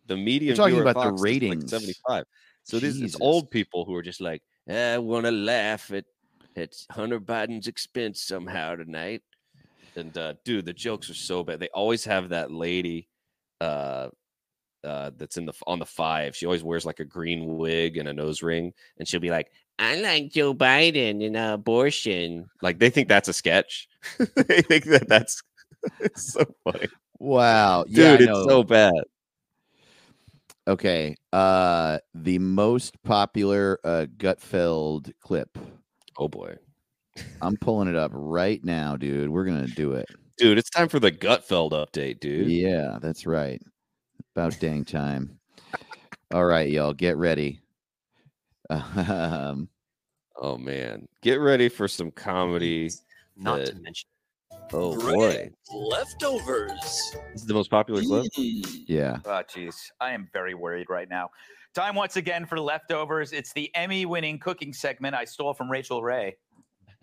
the 0.06 0.16
median. 0.16 0.56
talking 0.56 0.74
viewer 0.74 0.86
at 0.86 0.90
about 0.90 1.04
the 1.04 1.10
Fox 1.10 1.20
like, 1.20 1.24
ratings. 1.24 1.70
75. 1.70 2.24
So 2.64 2.80
these 2.80 3.00
it's 3.00 3.16
old 3.20 3.50
people 3.50 3.84
who 3.84 3.94
are 3.94 4.02
just 4.02 4.20
like, 4.20 4.42
eh, 4.68 4.94
I 4.94 4.98
want 4.98 5.26
to 5.26 5.30
laugh 5.30 5.92
at 5.92 6.04
at 6.56 6.74
Hunter 6.90 7.20
Biden's 7.20 7.68
expense 7.68 8.22
somehow 8.22 8.74
tonight. 8.76 9.22
And 9.96 10.16
uh, 10.16 10.34
dude, 10.44 10.66
the 10.66 10.72
jokes 10.72 11.10
are 11.10 11.14
so 11.14 11.42
bad. 11.42 11.58
They 11.58 11.68
always 11.68 12.04
have 12.04 12.28
that 12.28 12.52
lady 12.52 13.08
uh, 13.60 14.08
uh, 14.84 15.10
that's 15.16 15.36
in 15.36 15.46
the 15.46 15.54
on 15.66 15.78
the 15.78 15.86
five. 15.86 16.36
She 16.36 16.46
always 16.46 16.62
wears 16.62 16.86
like 16.86 17.00
a 17.00 17.04
green 17.04 17.56
wig 17.56 17.96
and 17.96 18.08
a 18.08 18.12
nose 18.12 18.42
ring, 18.42 18.72
and 18.98 19.08
she'll 19.08 19.20
be 19.20 19.30
like, 19.30 19.50
"I 19.78 20.00
like 20.00 20.30
Joe 20.30 20.54
Biden 20.54 21.24
and 21.24 21.36
abortion." 21.36 22.48
Like 22.62 22.78
they 22.78 22.90
think 22.90 23.08
that's 23.08 23.28
a 23.28 23.32
sketch. 23.32 23.88
they 24.18 24.62
think 24.62 24.84
that 24.84 25.08
that's 25.08 25.42
it's 26.00 26.32
so 26.32 26.44
funny, 26.64 26.88
wow. 27.18 27.84
dude. 27.84 28.20
yeah, 28.20 28.28
it's 28.30 28.44
so 28.44 28.62
bad. 28.62 28.92
Okay. 30.68 31.16
Uh 31.32 31.98
the 32.14 32.38
most 32.38 33.02
popular 33.02 33.78
uh 33.84 34.06
Gutfeld 34.16 35.12
clip. 35.20 35.58
Oh 36.18 36.28
boy, 36.28 36.56
I'm 37.42 37.56
pulling 37.56 37.88
it 37.88 37.96
up 37.96 38.10
right 38.14 38.62
now, 38.64 38.96
dude. 38.96 39.30
We're 39.30 39.44
gonna 39.44 39.66
do 39.66 39.92
it. 39.92 40.08
dude, 40.38 40.58
it's 40.58 40.70
time 40.70 40.88
for 40.88 40.98
the 41.00 41.12
Gutfeld 41.12 41.72
update, 41.72 42.20
dude. 42.20 42.48
Yeah, 42.48 42.98
that's 43.00 43.26
right. 43.26 43.60
About 44.34 44.58
dang 44.60 44.84
time. 44.84 45.38
All 46.32 46.44
right, 46.44 46.68
y'all, 46.68 46.92
get 46.92 47.16
ready. 47.16 47.60
Um, 48.70 49.68
Oh 50.38 50.58
man, 50.58 51.08
get 51.22 51.36
ready 51.36 51.68
for 51.68 51.88
some 51.88 52.10
comedy. 52.10 52.90
Not 53.36 53.64
to 53.66 53.74
mention 53.76 54.08
Oh 54.72 54.98
boy, 54.98 55.50
leftovers. 55.72 56.70
this 57.32 57.42
is 57.42 57.46
the 57.46 57.54
most 57.54 57.70
popular 57.70 58.02
clip. 58.02 58.26
Mm. 58.36 58.84
yeah. 58.86 59.18
Oh, 59.24 59.42
jeez. 59.48 59.76
I 60.00 60.10
am 60.12 60.28
very 60.32 60.54
worried 60.54 60.88
right 60.90 61.08
now. 61.08 61.30
Time 61.74 61.94
once 61.94 62.16
again 62.16 62.44
for 62.46 62.58
leftovers. 62.58 63.32
It's 63.32 63.52
the 63.52 63.70
Emmy 63.74 64.06
winning 64.06 64.38
cooking 64.38 64.72
segment 64.72 65.14
I 65.14 65.24
stole 65.24 65.54
from 65.54 65.70
Rachael 65.70 66.02
Ray. 66.02 66.36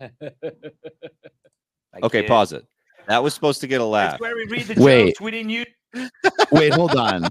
I 0.00 0.10
Okay, 2.02 2.22
kid. 2.22 2.28
pause 2.28 2.52
it. 2.52 2.64
That 3.06 3.22
was 3.22 3.34
supposed 3.34 3.60
to 3.60 3.66
get 3.66 3.80
a 3.80 3.84
laugh. 3.84 4.12
That's 4.12 4.20
where 4.22 4.36
we 4.36 4.46
read 4.46 4.66
the 4.66 4.82
Wait. 4.82 5.06
jokes. 5.08 5.20
We 5.20 5.30
didn't 5.30 5.50
use. 5.50 5.66
Wait, 6.52 6.72
hold 6.72 6.96
on. 6.96 7.28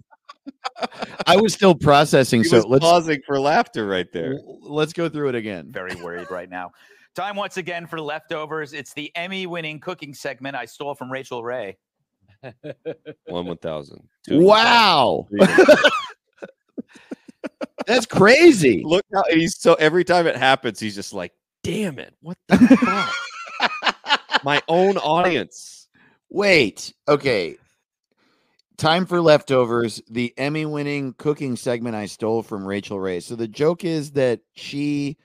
I 1.26 1.38
was 1.38 1.54
still 1.54 1.76
processing, 1.76 2.42
He 2.42 2.50
so 2.50 2.58
was 2.58 2.66
let's 2.66 2.84
pausing 2.84 3.22
for 3.26 3.40
laughter 3.40 3.88
right 3.88 4.12
there. 4.12 4.40
let's 4.62 4.94
go 4.94 5.10
through 5.10 5.30
it 5.30 5.36
again. 5.36 5.72
Very 5.72 5.96
worried 5.96 6.30
right 6.30 6.50
now. 6.50 6.72
Time 7.16 7.36
once 7.36 7.58
again 7.58 7.88
for 7.88 8.00
leftovers. 8.02 8.74
It's 8.74 8.94
the 8.94 9.12
Emmy 9.16 9.46
winning 9.46 9.80
cooking 9.80 10.14
segment 10.14 10.56
I 10.56 10.66
stole 10.66 10.96
from 10.96 11.12
Rachael 11.12 11.44
Ray. 11.44 11.78
One 13.28 13.46
one 13.46 13.58
thousand. 13.58 14.08
two 14.28 14.42
Wow, 14.42 15.28
thousand, 15.38 15.68
that's 17.88 18.06
crazy. 18.06 18.84
Look 18.86 19.06
how 19.14 19.24
he's 19.30 19.58
so 19.58 19.76
every 19.76 20.04
time 20.04 20.28
it 20.28 20.36
happens, 20.36 20.80
he's 20.80 20.96
just 20.96 21.14
like, 21.14 21.32
"Damn 21.64 22.00
it! 22.00 22.14
What 22.22 22.38
the 22.48 22.58
fuck?" 22.58 24.44
My 24.44 24.62
own 24.68 24.98
audience. 24.98 25.88
Wait, 26.30 26.94
okay. 27.08 27.56
Time 28.78 29.06
for 29.06 29.22
leftovers. 29.22 30.02
The 30.10 30.34
Emmy 30.38 30.66
winning 30.66 31.14
cooking 31.14 31.56
segment 31.56 31.96
I 31.96 32.08
stole 32.08 32.42
from 32.42 32.66
Rachael 32.66 33.00
Ray. 33.00 33.20
So 33.20 33.36
the 33.36 33.48
joke 33.48 33.86
is 33.86 34.12
that 34.14 34.42
she, 34.54 35.18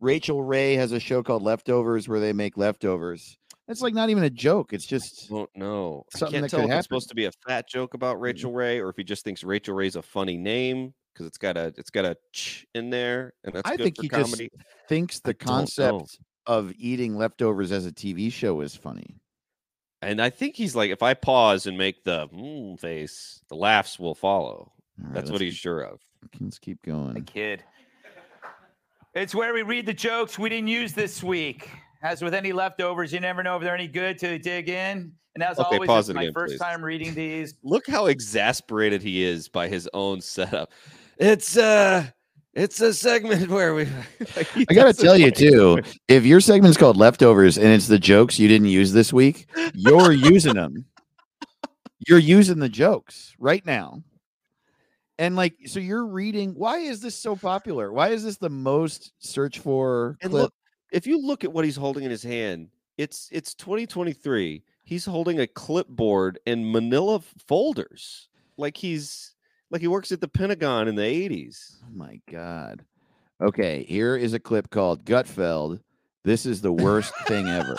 Rachael 0.00 0.42
Ray, 0.42 0.74
has 0.74 0.92
a 0.92 1.00
show 1.00 1.22
called 1.22 1.42
Leftovers 1.42 2.08
where 2.08 2.20
they 2.20 2.32
make 2.32 2.56
leftovers. 2.56 3.38
It's 3.68 3.80
like 3.80 3.94
not 3.94 4.10
even 4.10 4.24
a 4.24 4.30
joke. 4.30 4.72
It's 4.72 4.86
just 4.86 5.30
don't 5.30 5.48
know. 5.56 6.04
Something 6.14 6.38
I 6.38 6.40
that 6.42 6.42
can't 6.42 6.50
tell 6.50 6.60
could 6.60 6.64
if 6.64 6.70
happen. 6.70 6.78
it's 6.78 6.86
supposed 6.86 7.08
to 7.08 7.14
be 7.14 7.24
a 7.24 7.32
fat 7.46 7.68
joke 7.68 7.94
about 7.94 8.20
Rachel 8.20 8.50
mm-hmm. 8.50 8.58
Ray 8.58 8.80
or 8.80 8.90
if 8.90 8.96
he 8.96 9.04
just 9.04 9.24
thinks 9.24 9.42
Rachael 9.42 9.74
Ray's 9.74 9.96
a 9.96 10.02
funny 10.02 10.36
name 10.36 10.92
because 11.20 11.28
it's 11.28 11.38
got 11.38 11.56
a 11.58 11.66
it's 11.76 11.90
got 11.90 12.04
a 12.06 12.16
ch 12.32 12.66
in 12.74 12.88
there 12.90 13.34
and 13.44 13.54
that's 13.54 13.68
I 13.70 13.76
good 13.76 13.84
think 13.84 13.96
for 13.96 14.02
he 14.02 14.08
just 14.08 14.42
thinks 14.88 15.20
the 15.20 15.30
I 15.30 15.32
don't 15.32 15.46
know. 15.46 15.54
concept 15.56 16.18
of 16.46 16.72
eating 16.78 17.16
leftovers 17.16 17.70
as 17.72 17.84
a 17.86 17.92
TV 17.92 18.32
show 18.32 18.60
is 18.62 18.74
funny. 18.74 19.16
And 20.02 20.22
I 20.22 20.30
think 20.30 20.56
he's 20.56 20.74
like, 20.74 20.90
if 20.90 21.02
I 21.02 21.12
pause 21.12 21.66
and 21.66 21.76
make 21.76 22.04
the 22.04 22.26
mm 22.28 22.80
face, 22.80 23.42
the 23.50 23.54
laughs 23.54 23.98
will 23.98 24.14
follow. 24.14 24.72
All 24.72 25.04
right, 25.04 25.14
That's 25.14 25.26
what 25.30 25.34
let's 25.34 25.42
he's 25.42 25.52
keep- 25.54 25.60
sure 25.60 25.80
of. 25.82 26.00
Let's 26.40 26.58
keep 26.58 26.78
A 26.84 26.86
going. 26.90 27.22
kid. 27.24 27.62
It's 29.14 29.34
where 29.34 29.52
we 29.52 29.60
read 29.62 29.84
the 29.86 29.92
jokes 29.92 30.38
we 30.38 30.48
didn't 30.48 30.68
use 30.68 30.94
this 30.94 31.22
week. 31.22 31.68
As 32.02 32.22
with 32.22 32.32
any 32.32 32.52
leftovers, 32.52 33.12
you 33.12 33.20
never 33.20 33.42
know 33.42 33.56
if 33.56 33.62
they're 33.62 33.74
any 33.74 33.88
good 33.88 34.18
till 34.18 34.32
you 34.32 34.38
dig 34.38 34.70
in. 34.70 35.12
And 35.34 35.44
as 35.44 35.58
Okay, 35.58 35.74
always, 35.76 35.86
pause 35.86 36.08
it's 36.08 36.10
it 36.10 36.14
my 36.14 36.22
again, 36.22 36.32
first 36.32 36.52
please. 36.54 36.60
time 36.60 36.82
reading 36.82 37.14
these. 37.14 37.54
Look 37.62 37.86
how 37.86 38.06
exasperated 38.06 39.02
he 39.02 39.22
is 39.22 39.48
by 39.48 39.68
his 39.68 39.88
own 39.92 40.20
setup. 40.22 40.72
It's 41.20 41.56
uh 41.58 42.06
it's 42.54 42.80
a 42.80 42.92
segment 42.92 43.48
where 43.50 43.74
we 43.74 43.86
like, 44.36 44.48
I 44.56 44.74
gotta 44.74 44.92
tell 44.94 45.16
you 45.16 45.30
too, 45.30 45.80
if 46.08 46.24
your 46.24 46.40
segment's 46.40 46.78
called 46.78 46.96
leftovers 46.96 47.58
and 47.58 47.68
it's 47.68 47.86
the 47.86 47.98
jokes 47.98 48.38
you 48.38 48.48
didn't 48.48 48.68
use 48.68 48.92
this 48.92 49.12
week, 49.12 49.46
you're 49.74 50.12
using 50.12 50.54
them. 50.54 50.86
You're 52.08 52.18
using 52.18 52.58
the 52.58 52.68
jokes 52.68 53.34
right 53.38 53.64
now. 53.64 54.02
And 55.18 55.36
like, 55.36 55.54
so 55.66 55.78
you're 55.80 56.06
reading. 56.06 56.54
Why 56.54 56.78
is 56.78 57.02
this 57.02 57.14
so 57.14 57.36
popular? 57.36 57.92
Why 57.92 58.08
is 58.08 58.24
this 58.24 58.38
the 58.38 58.48
most 58.48 59.12
search 59.18 59.58
for 59.58 60.16
And 60.22 60.30
clip? 60.30 60.44
look, 60.44 60.54
if 60.92 61.06
you 61.06 61.20
look 61.20 61.44
at 61.44 61.52
what 61.52 61.66
he's 61.66 61.76
holding 61.76 62.04
in 62.04 62.10
his 62.10 62.22
hand, 62.22 62.70
it's 62.96 63.28
it's 63.30 63.54
2023. 63.54 64.62
He's 64.84 65.04
holding 65.04 65.40
a 65.40 65.46
clipboard 65.46 66.38
and 66.46 66.72
manila 66.72 67.20
folders. 67.46 68.28
Like 68.56 68.78
he's 68.78 69.34
like 69.70 69.80
he 69.80 69.88
works 69.88 70.12
at 70.12 70.20
the 70.20 70.28
Pentagon 70.28 70.88
in 70.88 70.94
the 70.94 71.02
80s. 71.02 71.76
Oh 71.82 71.94
my 71.94 72.20
god. 72.30 72.84
Okay, 73.42 73.84
here 73.84 74.16
is 74.16 74.34
a 74.34 74.40
clip 74.40 74.70
called 74.70 75.04
Gutfeld. 75.04 75.80
This 76.24 76.44
is 76.44 76.60
the 76.60 76.72
worst 76.72 77.14
thing 77.26 77.48
ever. 77.48 77.76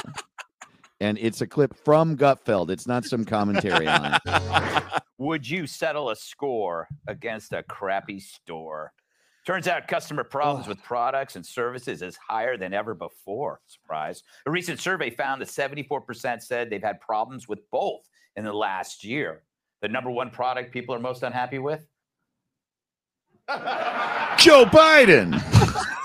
And 1.00 1.18
it's 1.20 1.42
a 1.42 1.48
clip 1.48 1.76
from 1.76 2.18
Gutfeld. 2.18 2.70
It's 2.70 2.88
not 2.88 3.06
some 3.06 3.26
commentary 3.26 3.88
on 3.88 4.20
it. 4.26 4.84
Would 5.18 5.48
you 5.48 5.68
settle 5.68 6.10
a 6.10 6.16
score 6.16 6.88
against 7.08 7.54
a 7.54 7.62
crappy 7.64 8.20
store? 8.20 8.92
Turns 9.46 9.68
out 9.68 9.88
customer 9.88 10.24
problems 10.24 10.68
with 10.68 10.82
products 10.84 11.36
and 11.36 11.46
services 11.46 12.02
is 12.02 12.16
higher 12.18 12.58
than 12.58 12.74
ever 12.74 12.94
before. 12.94 13.60
Surprise. 13.68 14.24
A 14.46 14.52
recent 14.52 14.80
survey 14.80 15.10
found 15.10 15.42
that 15.42 15.48
74% 15.48 16.42
said 16.42 16.70
they've 16.70 16.82
had 16.82 17.02
problems 17.02 17.48
with 17.48 17.60
both 17.72 18.02
in 18.36 18.44
the 18.44 18.54
last 18.54 19.04
year. 19.04 19.44
The 19.82 19.88
number 19.88 20.10
one 20.12 20.30
product 20.30 20.72
people 20.72 20.94
are 20.96 21.00
most 21.00 21.24
unhappy 21.24 21.60
with? 21.60 21.86
Joe 23.50 24.66
Biden. 24.66 25.34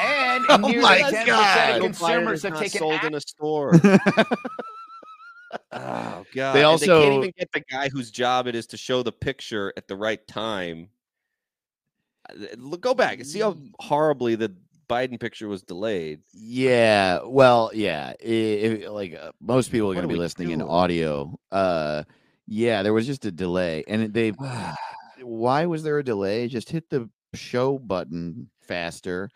And 0.00 0.46
Oh 0.50 0.58
my 0.58 1.00
10% 1.00 1.26
God. 1.26 1.76
of 1.76 1.82
consumers 1.82 2.38
is 2.38 2.42
have 2.50 2.58
taken 2.58 2.78
sold 2.78 2.92
action. 2.94 3.06
in 3.08 3.14
a 3.14 3.20
store. 3.20 3.72
Oh 5.72 6.24
god! 6.34 6.52
They 6.54 6.58
And 6.60 6.66
also- 6.66 7.02
can't 7.02 7.14
even 7.14 7.32
get 7.38 7.50
the 7.52 7.62
guy 7.70 7.88
whose 7.88 8.10
job 8.10 8.46
it 8.46 8.54
is 8.54 8.66
to 8.68 8.76
show 8.76 9.02
the 9.02 9.12
picture 9.12 9.72
at 9.76 9.88
the 9.88 9.96
right 9.96 10.26
time. 10.26 10.88
Uh, 12.28 12.34
Look, 12.58 12.80
go 12.80 12.94
back 12.94 13.18
and 13.18 13.26
see 13.26 13.40
how 13.40 13.56
horribly 13.78 14.34
the 14.34 14.54
Biden 14.88 15.18
picture 15.20 15.48
was 15.48 15.62
delayed. 15.62 16.20
Yeah, 16.32 17.20
well, 17.24 17.70
yeah. 17.74 18.12
i- 18.20 18.24
If, 18.24 18.90
like 18.90 19.14
uh, 19.14 19.32
most 19.40 19.70
people 19.70 19.90
are 19.90 19.94
going 19.94 20.02
to 20.02 20.08
be 20.08 20.14
we 20.14 20.20
listening 20.20 20.50
in 20.50 20.60
audio. 20.62 21.38
Uh, 21.52 22.02
yeah, 22.46 22.82
there 22.82 22.92
was 22.92 23.06
just 23.06 23.24
a 23.24 23.32
delay, 23.32 23.84
and 23.86 24.12
they. 24.12 24.32
why 25.22 25.66
was 25.66 25.82
there 25.82 25.98
a 25.98 26.04
delay? 26.04 26.48
Just 26.48 26.70
hit 26.70 26.88
the 26.90 27.08
show 27.34 27.78
button 27.78 28.50
faster. 28.60 29.28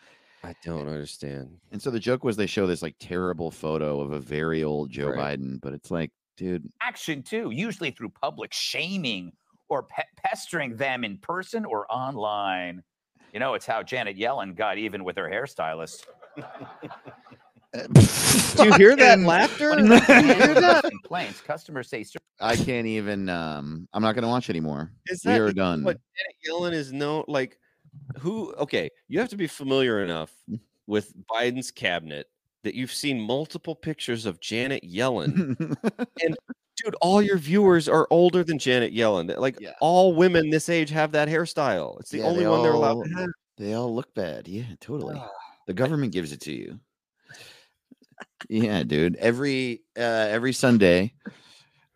I 0.42 0.54
don't 0.64 0.88
understand. 0.88 1.58
And 1.70 1.82
so 1.82 1.90
the 1.90 2.00
joke 2.00 2.24
was 2.24 2.36
they 2.36 2.46
show 2.46 2.66
this 2.66 2.82
like 2.82 2.96
terrible 2.98 3.50
photo 3.50 4.00
of 4.00 4.12
a 4.12 4.20
very 4.20 4.64
old 4.64 4.90
Joe 4.90 5.08
Right. 5.08 5.38
Biden, 5.38 5.60
but 5.60 5.74
it's 5.74 5.90
like, 5.90 6.12
dude, 6.36 6.70
action 6.80 7.22
too, 7.22 7.50
usually 7.50 7.90
through 7.90 8.10
public 8.10 8.52
shaming 8.54 9.32
or 9.68 9.82
pe- 9.82 10.02
pestering 10.16 10.76
them 10.76 11.04
in 11.04 11.18
person 11.18 11.64
or 11.64 11.86
online. 11.92 12.82
You 13.34 13.40
know, 13.40 13.54
it's 13.54 13.66
how 13.66 13.82
Janet 13.82 14.16
Yellen 14.16 14.56
got 14.56 14.78
even 14.78 15.04
with 15.04 15.16
her 15.16 15.28
hairstylist. 15.28 16.06
Do 17.72 18.64
you 18.64 18.72
hear 18.74 18.96
that 18.96 19.20
laughter? 19.20 19.70
When 19.70 19.92
it 19.92 20.02
comes 20.04 20.82
to 20.82 20.90
complaints, 20.90 21.40
customers 21.40 21.88
say 21.88 22.04
I 22.40 22.56
can't 22.56 22.86
even. 22.86 23.28
Um, 23.28 23.88
I'm 23.92 24.02
not 24.02 24.14
going 24.14 24.22
to 24.22 24.28
watch 24.28 24.50
anymore. 24.50 24.92
Is 25.08 25.22
We 25.24 25.32
that 25.32 25.40
are 25.40 25.52
done. 25.52 25.84
What 25.84 25.98
Janet 26.16 26.36
Yellen 26.48 26.72
is 26.72 26.92
known 26.92 27.24
like? 27.28 27.58
Who? 28.18 28.52
Okay, 28.54 28.90
you 29.08 29.18
have 29.20 29.28
to 29.30 29.36
be 29.36 29.46
familiar 29.46 30.02
enough 30.02 30.32
Mm. 30.50 30.60
with 30.86 31.12
Biden's 31.28 31.70
cabinet 31.70 32.26
that 32.64 32.74
you've 32.74 32.92
seen 32.92 33.20
multiple 33.20 33.74
pictures 33.74 34.26
of 34.26 34.40
Janet 34.40 34.82
Yellen. 34.84 35.56
And 36.22 36.36
dude, 36.76 36.94
all 37.00 37.22
your 37.22 37.38
viewers 37.38 37.88
are 37.88 38.06
older 38.10 38.42
than 38.44 38.58
Janet 38.58 38.92
Yellen. 38.94 39.36
Like 39.38 39.60
Yeah. 39.60 39.72
all 39.80 40.14
women 40.14 40.50
this 40.50 40.68
age 40.68 40.90
have 40.90 41.12
that 41.12 41.28
hairstyle. 41.28 41.98
It's 42.00 42.10
the 42.10 42.18
Yeah, 42.18 42.24
only 42.24 42.40
they 42.44 42.48
one 42.48 42.62
they're 42.62 42.72
allowed 42.72 42.96
all- 42.96 43.04
to 43.04 43.10
have. 43.10 43.28
they 43.58 43.74
all 43.74 43.94
look 43.94 44.12
bad. 44.14 44.48
Yeah, 44.48 44.64
totally. 44.80 45.20
The 45.66 45.74
government 45.74 46.12
gives 46.12 46.32
it 46.32 46.40
to 46.42 46.52
you. 46.52 46.80
Yeah, 48.48 48.82
dude. 48.82 49.16
Every 49.16 49.82
uh, 49.96 50.00
every 50.30 50.52
Sunday, 50.52 51.12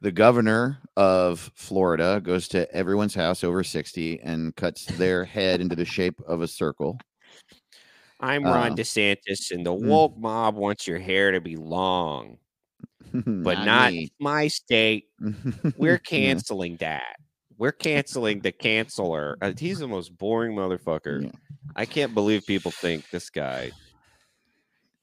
the 0.00 0.12
governor 0.12 0.78
of 0.96 1.50
Florida 1.54 2.20
goes 2.22 2.48
to 2.48 2.70
everyone's 2.74 3.14
house 3.14 3.42
over 3.42 3.64
60 3.64 4.20
and 4.20 4.54
cuts 4.54 4.84
their 4.84 5.24
head 5.24 5.60
into 5.60 5.74
the 5.74 5.84
shape 5.84 6.20
of 6.26 6.42
a 6.42 6.48
circle. 6.48 6.98
I'm 8.20 8.44
Ron 8.44 8.54
Ron 8.54 8.76
DeSantis, 8.76 9.50
and 9.50 9.66
the 9.66 9.72
mm. 9.72 9.86
woke 9.86 10.16
mob 10.16 10.56
wants 10.56 10.86
your 10.86 10.98
hair 10.98 11.32
to 11.32 11.40
be 11.40 11.56
long, 11.56 12.38
but 13.12 13.64
not, 13.64 13.92
me. 13.92 14.12
my 14.20 14.48
state. 14.48 15.06
We're 15.76 15.92
Yeah. 15.92 15.98
canceling 15.98 16.76
that. 16.76 17.16
We're 17.56 17.72
canceling 17.72 18.40
the 18.40 18.52
canceler. 18.52 19.36
Uh, 19.40 19.52
he's 19.56 19.78
the 19.78 19.88
most 19.88 20.16
boring 20.16 20.56
motherfucker. 20.56 21.24
Yeah. 21.24 21.30
I 21.76 21.86
can't 21.86 22.14
believe 22.14 22.46
people 22.46 22.70
think 22.70 23.08
this 23.10 23.30
guy. 23.30 23.72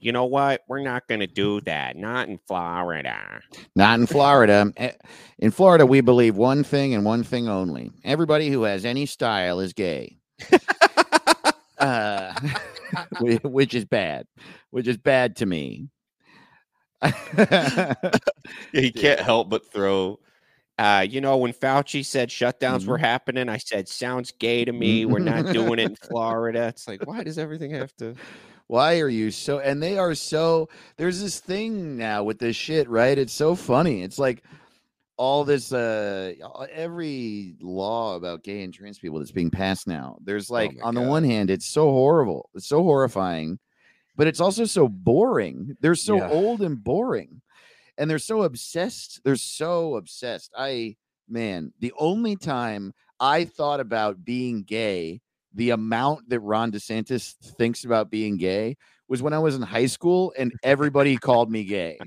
You 0.02 0.12
know 0.12 0.26
what? 0.26 0.62
We're 0.68 0.82
not 0.82 1.08
going 1.08 1.20
to 1.22 1.28
do 1.28 1.62
that. 1.62 1.96
Not 1.96 2.28
in 2.28 2.40
Florida. 2.48 3.40
Not 3.76 4.00
in 4.00 4.08
Florida. 4.08 4.74
Eh, 4.78 4.92
In 5.40 5.52
Florida, 5.52 5.86
we 5.86 6.02
believe 6.02 6.36
one 6.36 6.64
thing 6.64 6.94
and 6.96 7.06
one 7.06 7.24
thing 7.24 7.48
only. 7.48 7.92
Everybody 8.04 8.50
who 8.50 8.64
has 8.64 8.84
any 8.84 9.06
style 9.06 9.60
is 9.60 9.74
gay. 9.74 10.18
uh, 11.78 12.34
which 13.44 13.76
is 13.76 13.86
bad. 13.86 14.26
Which 14.72 14.88
is 14.88 14.98
bad 14.98 15.36
to 15.38 15.46
me. 15.46 15.90
he 18.72 18.92
can't 18.92 19.20
help 19.22 19.50
but 19.50 19.72
throw. 19.72 20.20
Uh, 20.80 21.06
you 21.08 21.22
know, 21.22 21.38
when 21.38 21.54
Fauci 21.54 22.04
said 22.04 22.30
shutdowns 22.30 22.88
were 22.88 22.98
happening, 22.98 23.50
I 23.50 23.58
said, 23.58 23.88
"Sounds 23.88 24.32
gay 24.32 24.66
to 24.66 24.72
me. 24.72 25.06
We're 25.06 25.20
not 25.20 25.54
doing 25.54 25.74
it 25.78 25.92
in 25.92 25.96
Florida." 25.96 26.68
It's 26.70 26.88
like, 26.88 27.06
why 27.06 27.24
does 27.24 27.38
everything 27.38 27.72
have 27.72 27.96
to? 27.98 28.16
Why 28.72 29.02
are 29.02 29.10
you 29.10 29.32
so? 29.32 29.60
And 29.60 29.84
they 29.84 29.98
are 29.98 30.16
so. 30.16 30.70
There's 30.96 31.22
this 31.22 31.42
thing 31.42 31.98
now 31.98 32.24
with 32.24 32.40
this 32.40 32.56
shit, 32.56 32.88
right? 32.88 33.18
It's 33.18 33.34
so 33.34 33.54
funny. 33.54 34.02
It's 34.02 34.18
like 34.18 34.46
all 35.18 35.44
this, 35.44 35.74
uh, 35.74 36.32
every 36.72 37.58
law 37.60 38.16
about 38.16 38.44
gay 38.44 38.64
and 38.64 38.74
trans 38.74 38.98
people 38.98 39.20
that's 39.20 39.34
being 39.34 39.52
passed 39.52 39.88
now. 39.88 40.18
There's 40.24 40.50
like, 40.50 40.74
my 40.78 40.84
on 40.84 40.96
the 40.96 41.02
one 41.02 41.26
hand, 41.26 41.50
it's 41.50 41.66
so 41.66 41.92
horrible, 41.92 42.50
it's 42.56 42.66
so 42.66 42.82
horrifying, 42.82 43.60
but 44.16 44.28
it's 44.28 44.40
also 44.40 44.64
so 44.64 44.88
boring. 44.88 45.76
They're 45.82 45.94
so 45.94 46.20
Yeah. 46.20 46.30
old 46.30 46.62
and 46.62 46.82
boring, 46.82 47.42
and 47.98 48.10
they're 48.10 48.20
so 48.20 48.44
obsessed. 48.44 49.20
They're 49.26 49.36
so 49.36 49.98
obsessed. 49.98 50.54
I, 50.58 50.96
man, 51.28 51.74
the 51.82 51.92
only 52.00 52.38
time 52.38 52.94
I 53.20 53.44
thought 53.44 53.82
about 53.82 54.24
being 54.24 54.64
gay 54.64 55.20
the 55.54 55.72
amount 55.72 56.30
that 56.30 56.40
Ron 56.40 56.72
DeSantis 56.72 57.34
thinks 57.58 57.84
about 57.84 58.10
being 58.10 58.38
gay 58.38 58.78
was 59.08 59.22
when 59.22 59.34
I 59.34 59.40
was 59.40 59.56
in 59.56 59.62
high 59.62 59.88
school 59.88 60.34
and 60.38 60.54
everybody 60.64 61.18
called 61.18 61.52
me 61.52 61.64
gay. 61.64 62.00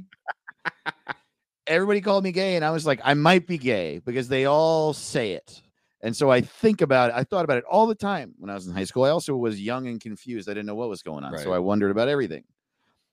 Everybody 1.66 2.00
called 2.00 2.24
me 2.24 2.32
gay, 2.32 2.56
and 2.56 2.64
I 2.64 2.70
was 2.70 2.84
like, 2.84 3.00
I 3.04 3.14
might 3.14 3.46
be 3.46 3.56
gay 3.56 4.00
because 4.04 4.28
they 4.28 4.44
all 4.44 4.92
say 4.92 5.32
it. 5.32 5.62
And 6.02 6.14
so 6.14 6.30
I 6.30 6.42
think 6.42 6.82
about 6.82 7.08
it. 7.10 7.16
I 7.16 7.24
thought 7.24 7.46
about 7.46 7.56
it 7.56 7.64
all 7.64 7.86
the 7.86 7.94
time 7.94 8.34
when 8.36 8.50
I 8.50 8.54
was 8.54 8.66
in 8.66 8.74
high 8.74 8.84
school. 8.84 9.04
I 9.04 9.08
also 9.08 9.34
was 9.34 9.58
young 9.58 9.86
and 9.86 9.98
confused. 9.98 10.50
I 10.50 10.52
didn't 10.52 10.66
know 10.66 10.74
what 10.74 10.90
was 10.90 11.02
going 11.02 11.24
on. 11.24 11.38
So 11.38 11.54
I 11.54 11.58
wondered 11.58 11.90
about 11.90 12.08
everything. 12.08 12.44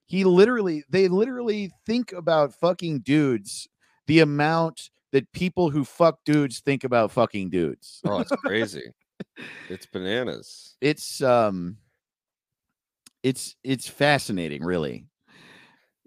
He 0.05 0.25
literally, 0.25 0.83
they 0.89 1.07
literally 1.07 1.71
think 1.85 2.11
about 2.11 2.53
fucking 2.53 2.99
dudes 2.99 3.69
the 4.07 4.19
amount 4.19 4.89
that 5.13 5.31
people 5.31 5.69
who 5.69 5.85
fuck 5.85 6.19
dudes 6.25 6.59
think 6.59 6.83
about 6.83 7.11
fucking 7.11 7.49
dudes. 7.49 8.01
Oh, 8.05 8.19
it's 8.19 8.31
crazy. 8.31 8.91
It's 9.69 9.85
bananas. 9.85 10.75
it's 10.81 11.21
um 11.21 11.77
it's 13.23 13.55
it's 13.63 13.87
fascinating 13.87 14.63
really 14.63 15.05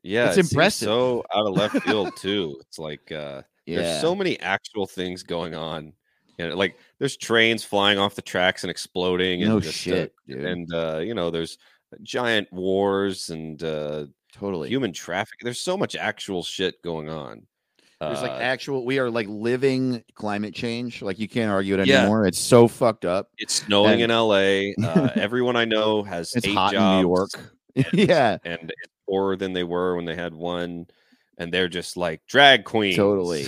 Yeah, 0.02 0.28
It's 0.28 0.38
it 0.38 0.50
impressive. 0.52 0.86
So 0.88 1.24
out 1.34 1.46
of 1.46 1.54
left 1.54 1.80
field 1.82 2.08
too. 2.16 2.56
It's 2.60 2.78
like 2.78 3.10
uh, 3.12 3.42
Yeah. 3.66 3.82
there's 3.82 4.00
so 4.00 4.14
many 4.14 4.38
actual 4.40 4.86
things 4.86 5.22
going 5.22 5.54
on. 5.54 5.92
You 6.38 6.48
know, 6.48 6.56
like 6.56 6.76
there's 6.98 7.16
trains 7.16 7.62
flying 7.64 7.98
off 7.98 8.16
the 8.16 8.22
tracks 8.22 8.64
and 8.64 8.70
exploding. 8.70 9.42
And 9.42 9.50
no 9.52 9.60
just, 9.60 9.86
uh, 9.86 9.90
shit, 9.94 10.14
dude. 10.26 10.44
and 10.44 10.74
uh, 10.74 10.98
you 10.98 11.14
know, 11.14 11.30
there's 11.30 11.56
giant 12.02 12.52
wars 12.52 13.30
and 13.30 13.62
uh, 13.62 14.06
totally. 14.32 14.68
human 14.68 14.92
traffic. 14.92 15.38
There's 15.40 15.60
so 15.60 15.76
much 15.76 15.94
actual 15.94 16.42
shit 16.42 16.82
going 16.82 17.08
on. 17.08 17.46
There's 18.00 18.20
like 18.22 18.32
Uh, 18.32 18.34
actual. 18.38 18.84
We 18.84 18.98
are 18.98 19.08
like 19.10 19.26
living 19.28 20.04
climate 20.14 20.54
change. 20.54 21.00
Like 21.00 21.18
you 21.18 21.28
can't 21.28 21.50
argue 21.50 21.78
it 21.78 21.86
Yeah. 21.86 22.00
anymore. 22.02 22.26
It's 22.26 22.38
so 22.38 22.68
fucked 22.68 23.04
up. 23.04 23.30
it's 23.38 23.54
snowing 23.54 24.00
in 24.00 24.10
LA. 24.10 24.72
Uh, 24.84 25.10
everyone 25.14 25.56
I 25.56 25.64
know 25.64 26.02
has 26.02 26.34
It's 26.34 26.46
eight 26.46 26.54
hot 26.54 26.72
jobs, 26.72 26.84
in 26.84 27.02
New 27.02 27.08
York. 27.08 27.30
yeah, 27.92 28.38
and 28.44 28.70
it's 28.70 28.92
poorer 29.08 29.36
than 29.36 29.52
they 29.52 29.64
were 29.64 29.96
when 29.96 30.04
they 30.04 30.14
had 30.14 30.34
one. 30.34 30.86
And 31.38 31.52
they're 31.52 31.68
just 31.68 31.96
like 31.96 32.20
drag 32.28 32.64
queens. 32.64 32.94
Totally. 33.06 33.46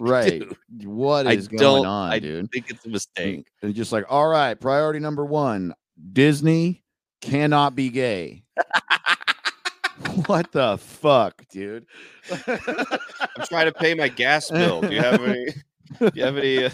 Right. 0.00 0.40
dude, 0.40 0.86
What 0.86 1.26
I 1.26 1.32
is 1.32 1.48
going 1.48 1.58
don't- 1.60 1.86
on, 1.86 2.12
I 2.12 2.18
dude? 2.18 2.44
I 2.44 2.48
think 2.52 2.70
it's 2.70 2.84
a 2.84 2.88
mistake. 2.90 3.46
and 3.62 3.74
just 3.74 3.92
like, 3.92 4.04
all 4.10 4.26
right, 4.28 4.54
priority 4.60 4.98
number 4.98 5.24
one: 5.24 5.74
Disney 6.12 6.82
cannot 7.22 7.74
be 7.74 7.88
gay. 7.88 8.42
what 10.26 10.50
the 10.52 10.78
fuck, 10.78 11.46
dude? 11.50 11.86
I'm 12.30 13.46
trying 13.46 13.66
to 13.66 13.72
pay 13.72 13.94
my 13.94 14.08
gas 14.08 14.50
bill. 14.50 14.80
Do 14.80 14.92
you 14.92 15.00
have 15.00 15.22
any? 15.22 15.46
Do 15.98 16.10
you 16.14 16.24
have 16.24 16.36
any? 16.38 16.64
Uh, 16.64 16.70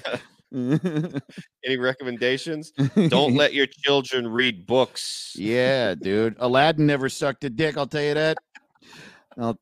any 1.64 1.76
recommendations? 1.78 2.72
Don't 3.08 3.34
let 3.34 3.54
your 3.54 3.66
children 3.66 4.28
read 4.28 4.66
books. 4.66 5.32
Yeah, 5.34 5.94
dude. 5.94 6.36
Aladdin 6.38 6.86
never 6.86 7.08
sucked 7.08 7.42
a 7.44 7.50
dick. 7.50 7.76
I'll 7.76 7.86
tell 7.86 8.02
you 8.02 8.14
that. 8.14 8.38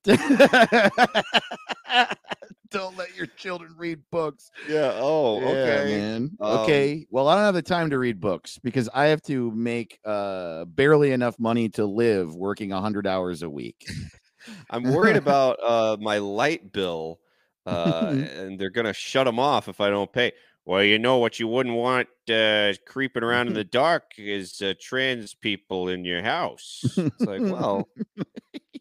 Don't 2.71 2.97
let 2.97 3.17
your 3.17 3.27
children 3.37 3.75
read 3.77 3.99
books. 4.13 4.51
Yeah. 4.69 4.93
Oh, 4.95 5.41
Yeah, 5.41 5.49
okay. 5.49 5.91
man. 5.91 6.31
Um, 6.41 6.61
okay. 6.61 7.07
Well, 7.11 7.27
I 7.27 7.35
don't 7.35 7.45
have 7.45 7.55
the 7.55 7.63
time 7.63 7.91
to 7.91 7.99
read 7.99 8.21
books 8.21 8.59
because 8.63 8.89
I 8.95 9.07
have 9.07 9.23
to 9.23 9.51
make 9.51 9.99
uh 10.05 10.67
barely 10.67 11.11
enough 11.11 11.39
money 11.39 11.69
to 11.71 11.85
live 11.85 12.35
working 12.35 12.71
hundred 12.71 13.07
hours 13.07 13.43
a 13.43 13.51
week. 13.51 13.91
I'm 14.71 14.85
worried 14.85 15.17
about 15.17 15.59
uh, 15.63 15.97
my 16.01 16.19
light 16.19 16.73
bill, 16.73 17.19
uh, 17.67 18.11
and 18.15 18.59
they're 18.59 18.71
gonna 18.71 18.95
shut 18.95 19.27
them 19.27 19.39
off 19.39 19.69
if 19.69 19.81
I 19.81 19.91
don't 19.91 20.13
pay. 20.13 20.33
Well, 20.65 20.85
you 20.85 20.99
know 20.99 21.19
what 21.19 21.41
you 21.41 21.49
wouldn't 21.49 21.75
want 21.75 22.09
uh, 22.31 22.75
creeping 22.87 23.25
around 23.25 23.49
in 23.49 23.55
the 23.55 23.65
dark 23.65 24.13
is 24.19 24.61
uh, 24.63 24.75
trans 24.81 25.35
people 25.35 25.89
in 25.89 26.05
your 26.05 26.23
house. 26.23 26.81
It's 26.97 27.21
like, 27.21 27.41
well, 27.41 27.89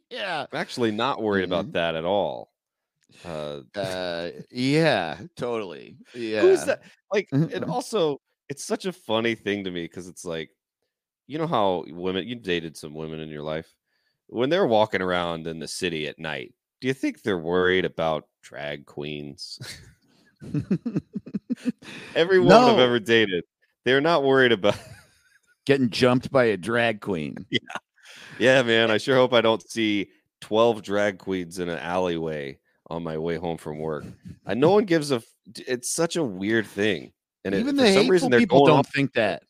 yeah. 0.09 0.45
I'm 0.51 0.59
actually 0.59 0.91
not 0.91 1.21
worried 1.21 1.43
Mhm. 1.43 1.53
about 1.53 1.71
that 1.73 1.95
at 1.95 2.05
all. 2.05 2.51
Uh, 3.25 3.61
Uh 3.75 4.31
yeah, 4.51 5.19
totally. 5.35 5.97
Yeah. 6.13 6.41
Who's 6.41 6.65
that? 6.65 6.81
Like, 7.13 7.27
and 7.31 7.49
Mhm. 7.51 7.69
also, 7.69 8.21
it's 8.49 8.63
such 8.63 8.85
a 8.85 8.91
funny 8.93 9.35
thing 9.35 9.63
to 9.63 9.71
me 9.71 9.83
because 9.83 10.07
it's 10.07 10.25
like, 10.25 10.51
you 11.27 11.37
know 11.37 11.47
how 11.47 11.85
women, 11.89 12.27
you 12.27 12.35
dated 12.35 12.75
some 12.77 12.93
women 12.93 13.19
in 13.19 13.29
your 13.29 13.43
life 13.43 13.75
when 14.27 14.49
they're 14.49 14.67
walking 14.67 15.01
around 15.01 15.47
in 15.47 15.59
the 15.59 15.67
city 15.67 16.07
at 16.07 16.19
night. 16.19 16.53
Do 16.81 16.87
you 16.87 16.93
think 16.93 17.21
they're 17.21 17.37
worried 17.37 17.85
about 17.85 18.27
drag 18.41 18.85
queens? 18.85 19.59
Every 22.15 22.39
woman 22.39 22.57
I've 22.69 22.79
ever 22.79 22.99
dated, 22.99 23.43
they're 23.85 24.01
not 24.01 24.23
worried 24.23 24.51
about. 24.51 24.77
Getting 25.65 25.89
jumped 25.89 26.31
by 26.31 26.45
a 26.45 26.57
drag 26.57 27.01
queen. 27.01 27.35
yeah, 27.49 27.59
man. 28.39 28.91
I 28.91 28.97
sure 28.97 29.15
hope 29.15 29.33
I 29.33 29.41
don't 29.41 29.67
see 29.69 30.09
12 30.41 30.81
drag 30.81 31.17
queens 31.17 31.59
in 31.59 31.69
an 31.69 31.79
alleyway 31.79 32.57
on 32.89 33.03
my 33.03 33.17
way 33.17 33.35
home 33.35 33.57
from 33.57 33.77
work. 33.79 34.05
I, 34.45 34.53
no 34.53 34.71
one 34.71 34.85
gives 34.85 35.11
a. 35.11 35.15
f- 35.15 35.23
It's 35.67 35.89
such 35.89 36.15
a 36.15 36.23
weird 36.23 36.65
thing. 36.65 37.13
And 37.45 37.53
it, 37.55 37.59
Even 37.59 37.75
for 37.75 37.81
the 37.83 37.87
some 37.87 37.93
hateful 37.95 38.11
reason, 38.11 38.31
they're 38.31 38.39
people 38.39 38.65
don't 38.65 38.79
off 38.79 38.89
think 38.93 39.13
that. 39.13 39.43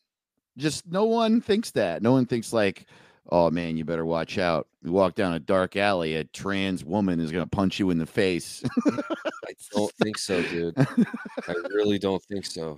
Just 0.58 0.86
no 0.88 1.06
one 1.06 1.42
thinks 1.42 1.72
that. 1.72 2.02
No 2.02 2.12
one 2.12 2.26
thinks 2.26 2.52
like, 2.52 2.86
oh 3.32 3.50
man, 3.50 3.78
you 3.78 3.86
better 3.86 4.06
watch 4.06 4.38
out. 4.38 4.68
You 4.84 4.92
walk 4.92 5.16
down 5.16 5.34
a 5.34 5.40
dark 5.40 5.76
alley, 5.78 6.16
a 6.16 6.24
trans 6.26 6.84
woman 6.84 7.20
is 7.20 7.32
gonna 7.32 7.48
punch 7.48 7.80
you 7.80 7.90
in 7.92 7.98
the 7.98 8.06
face. 8.06 8.62
I 8.88 9.54
don't 9.74 9.92
think 10.04 10.18
so, 10.18 10.42
dude. 10.44 10.76
I 11.48 11.54
really 11.72 11.98
don't 11.98 12.22
think 12.24 12.46
so. 12.46 12.78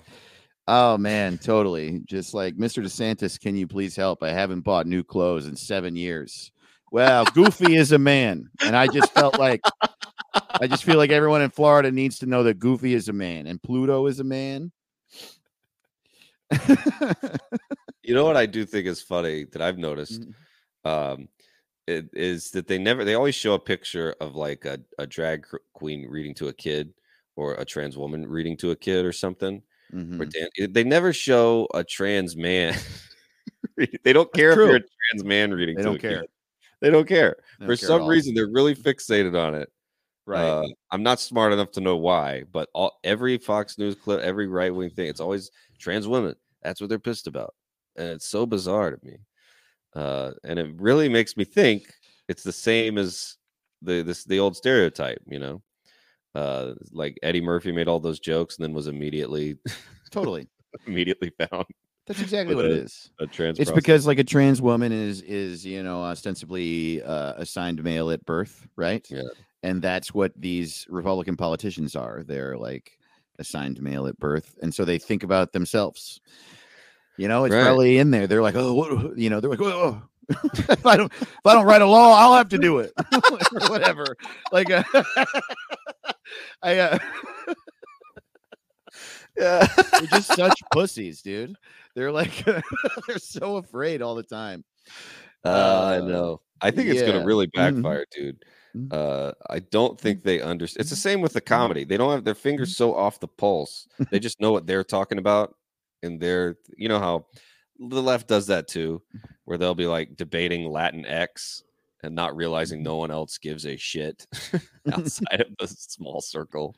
Oh 0.67 0.97
man, 0.97 1.37
totally. 1.37 2.01
Just 2.05 2.33
like 2.33 2.55
Mr. 2.55 2.83
DeSantis, 2.83 3.39
can 3.39 3.55
you 3.55 3.67
please 3.67 3.95
help? 3.95 4.23
I 4.23 4.31
haven't 4.31 4.61
bought 4.61 4.87
new 4.87 5.03
clothes 5.03 5.47
in 5.47 5.55
seven 5.55 5.95
years. 5.95 6.51
Well, 6.91 7.23
Goofy 7.25 7.75
is 7.75 7.93
a 7.93 7.97
man, 7.97 8.49
and 8.65 8.75
I 8.75 8.87
just 8.87 9.13
felt 9.13 9.39
like 9.39 9.61
I 10.59 10.67
just 10.67 10.83
feel 10.83 10.97
like 10.97 11.11
everyone 11.11 11.41
in 11.41 11.49
Florida 11.49 11.89
needs 11.91 12.19
to 12.19 12.25
know 12.25 12.43
that 12.43 12.59
Goofy 12.59 12.93
is 12.93 13.07
a 13.07 13.13
man 13.13 13.47
and 13.47 13.61
Pluto 13.61 14.07
is 14.07 14.19
a 14.19 14.23
man. 14.23 14.71
You 18.03 18.15
know 18.15 18.25
what 18.25 18.35
I 18.35 18.47
do 18.47 18.65
think 18.65 18.87
is 18.87 18.99
funny 19.01 19.45
that 19.51 19.61
I've 19.61 19.77
noticed 19.77 20.21
Mhm. 20.85 20.89
um, 20.89 21.29
it, 21.85 22.09
is 22.13 22.49
that 22.51 22.67
they 22.67 22.79
never 22.79 23.03
they 23.05 23.13
always 23.13 23.35
show 23.35 23.53
a 23.53 23.59
picture 23.59 24.15
of 24.19 24.35
like 24.35 24.65
a, 24.65 24.79
a 24.97 25.05
drag 25.05 25.45
queen 25.73 26.07
reading 26.09 26.33
to 26.35 26.47
a 26.47 26.53
kid 26.53 26.93
or 27.35 27.53
a 27.53 27.63
trans 27.63 27.97
woman 27.97 28.25
reading 28.27 28.57
to 28.57 28.71
a 28.71 28.75
kid 28.75 29.05
or 29.05 29.11
something. 29.13 29.61
Mhm. 29.93 30.29
dan- 30.29 30.73
they 30.73 30.83
never 30.83 31.13
show 31.13 31.67
a 31.73 31.83
trans 31.83 32.35
man. 32.35 32.73
they 34.03 34.13
don't 34.13 34.31
care 34.33 34.51
if 34.51 34.57
you're 34.57 34.75
a 34.75 34.79
trans 34.79 35.23
man 35.23 35.51
reading 35.53 35.75
They 35.77 35.83
don't 35.83 35.99
care. 35.99 36.25
They 36.81 36.89
don't 36.89 37.07
care. 37.07 37.37
They 37.59 37.65
For 37.65 37.71
don't 37.71 37.79
care 37.79 37.87
some 37.87 38.07
reason, 38.07 38.33
they're 38.33 38.49
really 38.51 38.75
fixated 38.75 39.39
on 39.39 39.55
it. 39.55 39.69
right? 40.25 40.43
Uh, 40.43 40.67
I'm 40.91 41.03
not 41.03 41.19
smart 41.19 41.53
enough 41.53 41.71
to 41.71 41.81
know 41.81 41.97
why, 41.97 42.43
but 42.51 42.69
all, 42.73 42.99
every 43.03 43.37
Fox 43.37 43.77
News 43.77 43.95
clip, 43.95 44.19
every 44.21 44.47
right 44.47 44.73
wing 44.73 44.89
thing, 44.89 45.07
it's 45.07 45.19
always 45.19 45.51
trans 45.79 46.07
women. 46.07 46.35
That's 46.63 46.79
what 46.81 46.89
they're 46.89 46.99
pissed 46.99 47.27
about, 47.27 47.53
and 47.95 48.09
it's 48.09 48.27
so 48.27 48.45
bizarre 48.45 48.91
to 48.91 49.05
me. 49.05 49.17
Uh, 49.93 50.31
and 50.43 50.57
it 50.59 50.73
really 50.79 51.09
makes 51.09 51.35
me 51.37 51.43
think 51.43 51.83
it's 52.29 52.43
the 52.43 52.51
same 52.53 52.97
as 52.97 53.37
the 53.81 54.03
this 54.03 54.23
the 54.25 54.39
old 54.39 54.55
stereotype, 54.55 55.21
you 55.27 55.39
know. 55.39 55.61
Uh, 56.33 56.73
like 56.91 57.17
Eddie 57.23 57.41
Murphy 57.41 57.71
made 57.71 57.87
all 57.87 57.99
those 57.99 58.19
jokes 58.19 58.57
and 58.57 58.63
then 58.63 58.73
was 58.73 58.87
immediately 58.87 59.57
totally. 60.11 60.47
immediately 60.87 61.31
found 61.37 61.65
That's 62.07 62.21
exactly 62.21 62.55
what 62.55 62.65
it 62.65 62.71
a- 62.71 62.83
is. 62.83 63.11
a 63.19 63.27
trans. 63.27 63.59
It's 63.59 63.71
because 63.71 64.07
like 64.07 64.19
a 64.19 64.23
trans 64.23 64.61
woman 64.61 64.91
is 64.93 65.21
is 65.23 65.65
you 65.65 65.83
know 65.83 66.01
ostensibly 66.03 67.01
uh, 67.03 67.33
assigned 67.37 67.83
male 67.83 68.11
at 68.11 68.25
birth, 68.25 68.67
right? 68.77 69.05
Yeah. 69.09 69.23
And 69.63 69.81
that's 69.81 70.13
what 70.13 70.31
these 70.39 70.87
Republican 70.89 71.35
politicians 71.37 71.95
are. 71.95 72.23
They're 72.23 72.57
like 72.57 72.97
assigned 73.37 73.81
male 73.81 74.07
at 74.07 74.17
birth, 74.17 74.57
and 74.61 74.73
so 74.73 74.85
they 74.85 74.97
think 74.97 75.23
about 75.23 75.51
themselves. 75.53 76.21
You 77.17 77.27
know, 77.27 77.43
it's 77.43 77.53
Right. 77.53 77.63
probably 77.63 77.97
in 77.97 78.09
there. 78.11 78.25
They're 78.25 78.41
like, 78.41 78.55
oh, 78.55 78.73
what, 78.73 79.17
you 79.17 79.29
know, 79.29 79.39
they're 79.41 79.49
like, 79.51 79.61
oh, 79.61 80.01
if 80.69 80.85
I 80.85 80.97
don't, 80.97 81.11
if 81.21 81.45
I 81.45 81.53
don't 81.53 81.65
write 81.65 81.81
a 81.81 81.85
law, 81.87 82.17
I'll 82.17 82.35
have 82.35 82.49
to 82.49 82.57
do 82.57 82.79
it, 82.79 82.91
whatever. 83.69 84.05
Like, 84.51 84.69
uh, 84.71 84.83
I, 86.63 86.77
uh, 86.77 86.97
yeah. 89.37 89.67
they're 89.91 90.07
just 90.07 90.33
such 90.35 90.59
pussies, 90.71 91.21
dude. 91.21 91.55
They're 91.95 92.11
like, 92.11 92.43
they're 92.45 93.17
so 93.17 93.57
afraid 93.57 94.01
all 94.01 94.15
the 94.15 94.23
time. 94.23 94.63
Uh, 95.43 95.99
I 96.01 96.05
know. 96.05 96.41
I 96.61 96.71
think 96.71 96.89
it's 96.89 97.01
gonna 97.01 97.25
really 97.25 97.47
Mhm. 97.47 97.53
backfire, 97.81 98.05
dude. 98.11 98.43
Mhm. 98.75 98.93
Uh, 98.93 99.33
I 99.49 99.59
don't 99.59 99.99
think 99.99 100.21
they 100.23 100.39
understand. 100.41 100.81
It's 100.81 100.89
the 100.91 100.95
same 100.95 101.21
with 101.21 101.33
the 101.33 101.41
comedy. 101.41 101.83
They 101.83 101.97
don't 101.97 102.11
have 102.11 102.23
their 102.23 102.35
fingers 102.35 102.77
so 102.77 102.95
off 102.95 103.19
the 103.19 103.27
pulse. 103.27 103.87
They 104.11 104.19
just 104.19 104.39
know 104.39 104.51
what 104.51 104.67
they're 104.67 104.83
talking 104.83 105.17
about, 105.17 105.55
and 106.03 106.19
they're 106.21 106.57
you 106.77 106.87
know 106.87 106.99
how 106.99 107.25
the 107.89 108.01
left 108.01 108.27
does 108.27 108.47
that 108.47 108.67
too, 108.67 109.01
where 109.45 109.57
they'll 109.57 109.75
be 109.75 109.87
like 109.87 110.15
debating 110.15 110.69
Latinx 110.69 111.63
and 112.03 112.15
not 112.15 112.35
realizing 112.35 112.83
no 112.83 112.97
one 112.97 113.11
else 113.11 113.37
gives 113.37 113.65
a 113.65 113.77
shit 113.77 114.25
outside 114.93 115.41
of 115.41 115.47
the 115.59 115.67
small 115.67 116.21
circle. 116.21 116.75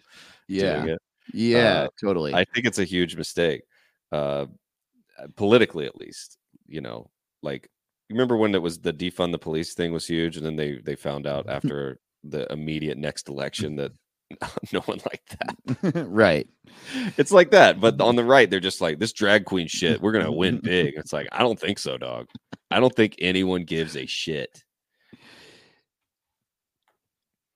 Yeah. 0.48 0.96
Yeah, 1.34 1.84
Uh, 1.84 1.88
totally. 2.00 2.34
I 2.34 2.44
think 2.44 2.66
it's 2.66 2.80
a 2.80 2.84
huge 2.84 3.16
mistake, 3.16 3.62
uh, 4.12 4.48
politically 5.36 5.86
at 5.86 5.96
least. 5.96 6.38
You 6.68 6.82
know, 6.82 7.10
like 7.42 7.70
you 8.10 8.16
remember 8.16 8.36
when 8.36 8.54
it 8.56 8.62
was 8.62 8.80
the 8.80 8.94
defund 8.94 9.32
the 9.32 9.40
police 9.40 9.74
thing 9.74 9.94
was 9.94 10.06
huge, 10.06 10.36
and 10.38 10.46
then 10.46 10.56
they 10.58 10.80
they 10.84 10.96
found 10.96 11.26
out 11.26 11.46
after 11.50 12.00
the 12.24 12.52
immediate 12.52 12.98
next 12.98 13.30
election 13.30 13.76
that 13.78 13.92
no 14.74 14.82
one 14.82 15.00
liked 15.06 15.38
that. 15.40 16.06
right. 16.10 16.48
It's 17.18 17.32
like 17.32 17.52
that, 17.52 17.80
but 17.80 18.00
on 18.02 18.16
the 18.16 18.24
right, 18.24 18.50
they're 18.50 18.60
just 18.60 18.82
like 18.82 19.00
this 19.00 19.14
drag 19.14 19.46
queen 19.46 19.68
shit. 19.68 20.02
We're 20.02 20.12
gonna 20.12 20.32
win 20.32 20.60
big. 20.62 20.94
It's 20.98 21.14
like 21.14 21.28
I 21.32 21.40
don't 21.40 21.60
think 21.60 21.80
so, 21.80 21.98
dog. 21.98 22.28
I 22.72 22.80
don't 22.80 22.96
think 22.96 23.16
anyone 23.20 23.64
gives 23.64 23.96
a 23.96 24.06
shit. 24.06 24.64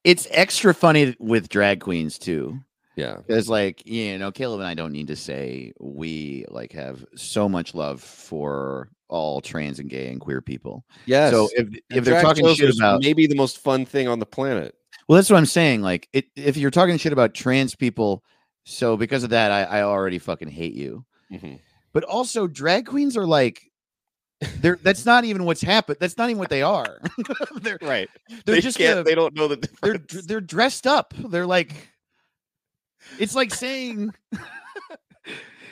It's 0.03 0.27
extra 0.31 0.73
funny 0.73 1.15
with 1.19 1.49
drag 1.49 1.81
queens 1.81 2.17
too, 2.17 2.59
Yeah. 2.95 3.17
Because 3.17 3.49
like 3.49 3.85
you 3.85 4.17
know, 4.17 4.31
Caleb 4.31 4.59
and 4.59 4.67
I 4.67 4.73
don't 4.73 4.93
need 4.93 5.07
to 5.07 5.15
say 5.15 5.73
we 5.79 6.45
like 6.49 6.71
have 6.73 7.05
so 7.15 7.49
much 7.49 7.73
love 7.73 8.01
for 8.01 8.89
all 9.09 9.41
trans 9.41 9.79
and 9.79 9.89
gay 9.89 10.09
and 10.09 10.19
queer 10.19 10.41
people. 10.41 10.85
Yes. 11.05 11.31
So 11.31 11.49
if 11.55 11.67
if 11.89 12.05
they're 12.05 12.21
talking 12.21 12.53
shit 12.53 12.75
about 12.75 13.01
maybe 13.01 13.27
the 13.27 13.35
most 13.35 13.59
fun 13.59 13.85
thing 13.85 14.07
on 14.07 14.19
the 14.19 14.25
planet. 14.25 14.75
Well, 15.07 15.15
that's 15.17 15.29
what 15.29 15.37
I'm 15.37 15.45
saying. 15.45 15.81
Like 15.81 16.07
it, 16.13 16.25
if 16.35 16.57
you're 16.57 16.71
talking 16.71 16.97
shit 16.97 17.13
about 17.13 17.33
trans 17.33 17.75
people, 17.75 18.23
so 18.65 18.97
because 18.97 19.23
of 19.23 19.29
that, 19.31 19.51
I, 19.51 19.63
I 19.79 19.81
already 19.83 20.19
fucking 20.19 20.49
hate 20.49 20.73
you. 20.73 21.05
Mhm. 21.31 21.59
But 21.93 22.03
also, 22.03 22.47
drag 22.47 22.85
queens 22.85 23.17
are 23.17 23.27
like. 23.27 23.61
They're 24.59 24.77
that's 24.83 25.03
not 25.03 25.25
even 25.25 25.45
what's 25.45 25.61
happened. 25.63 25.97
That's 25.99 26.15
not 26.15 26.29
even 26.29 26.37
what 26.37 26.51
they 26.51 26.61
are. 26.61 26.99
they're 27.61 27.79
Right. 27.81 28.07
they're 28.45 28.53
they 28.53 28.61
just 28.61 28.77
can't, 28.77 28.99
a- 28.99 29.03
they 29.03 29.15
don't 29.15 29.33
know 29.33 29.47
that 29.47 29.67
they're 29.81 29.97
they're 29.97 30.41
dressed 30.41 30.85
up. 30.85 31.15
They're 31.17 31.47
like 31.47 31.73
it's 33.17 33.33
like 33.33 33.51
saying 33.51 34.13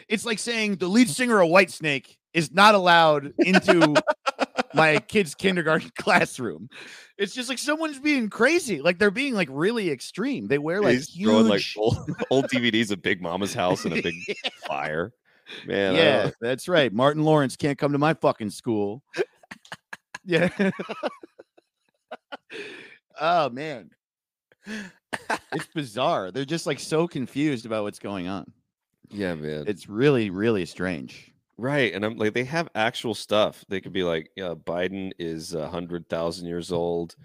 it's 0.10 0.26
like 0.26 0.40
saying 0.40 0.78
the 0.78 0.88
lead 0.88 1.12
singer 1.12 1.40
of 1.42 1.50
Whitesnake 1.50 2.18
is 2.34 2.52
not 2.52 2.74
allowed 2.74 3.34
into 3.38 3.94
my 4.76 5.00
kid's 5.00 5.34
kindergarten 5.34 5.92
classroom. 5.98 6.70
It's 7.18 7.34
just 7.34 7.50
like 7.50 7.58
someone's 7.58 8.00
being 8.00 8.30
crazy. 8.30 8.82
Like 8.82 9.00
they're 9.00 9.12
being 9.12 9.34
like 9.34 9.48
really 9.52 9.90
extreme. 9.90 10.48
They 10.48 10.58
wear 10.58 10.82
like 10.82 10.96
He's 10.96 11.10
throwing 11.10 11.48
like 11.48 11.62
huge 11.62 11.76
old, 11.78 11.98
old 12.30 12.46
DVDs 12.48 12.92
of 12.92 13.02
Big 13.02 13.22
Momma's 13.22 13.54
house 13.54 13.86
and 13.86 13.94
a 13.98 14.02
big 14.02 14.16
fire. 14.68 15.14
Man, 15.66 15.96
yeah, 15.96 16.32
that's 16.42 16.68
right. 16.68 16.92
Martin 16.92 17.24
Lawrence 17.24 17.56
can't 17.56 17.78
come 17.78 17.92
to 17.92 17.98
my 17.98 18.16
fucking 18.16 18.50
school. 18.50 19.04
yeah. 20.26 20.50
oh 23.20 23.50
man. 23.50 23.92
It's 25.54 25.68
bizarre. 25.74 26.32
They're 26.32 26.46
just 26.46 26.66
like 26.66 26.80
so 26.80 27.08
confused 27.08 27.68
about 27.68 27.84
what's 27.84 28.00
going 28.00 28.28
on. 28.28 28.52
yeah, 29.12 29.36
man. 29.36 29.66
It's 29.68 29.88
really, 29.88 30.32
really 30.32 30.66
strange. 30.66 31.32
Right, 31.58 31.94
and 31.94 32.04
I'm 32.04 32.18
like, 32.18 32.34
they 32.34 32.44
have 32.46 32.68
actual 32.76 33.14
stuff. 33.14 33.64
They 33.70 33.80
could 33.80 33.94
be 33.94 34.04
like, 34.04 34.30
yeah, 34.36 34.54
Biden 34.56 35.12
is 35.18 35.54
a 35.54 35.68
hundred 35.70 36.10
thousand 36.10 36.48
years 36.48 36.72
old. 36.72 37.16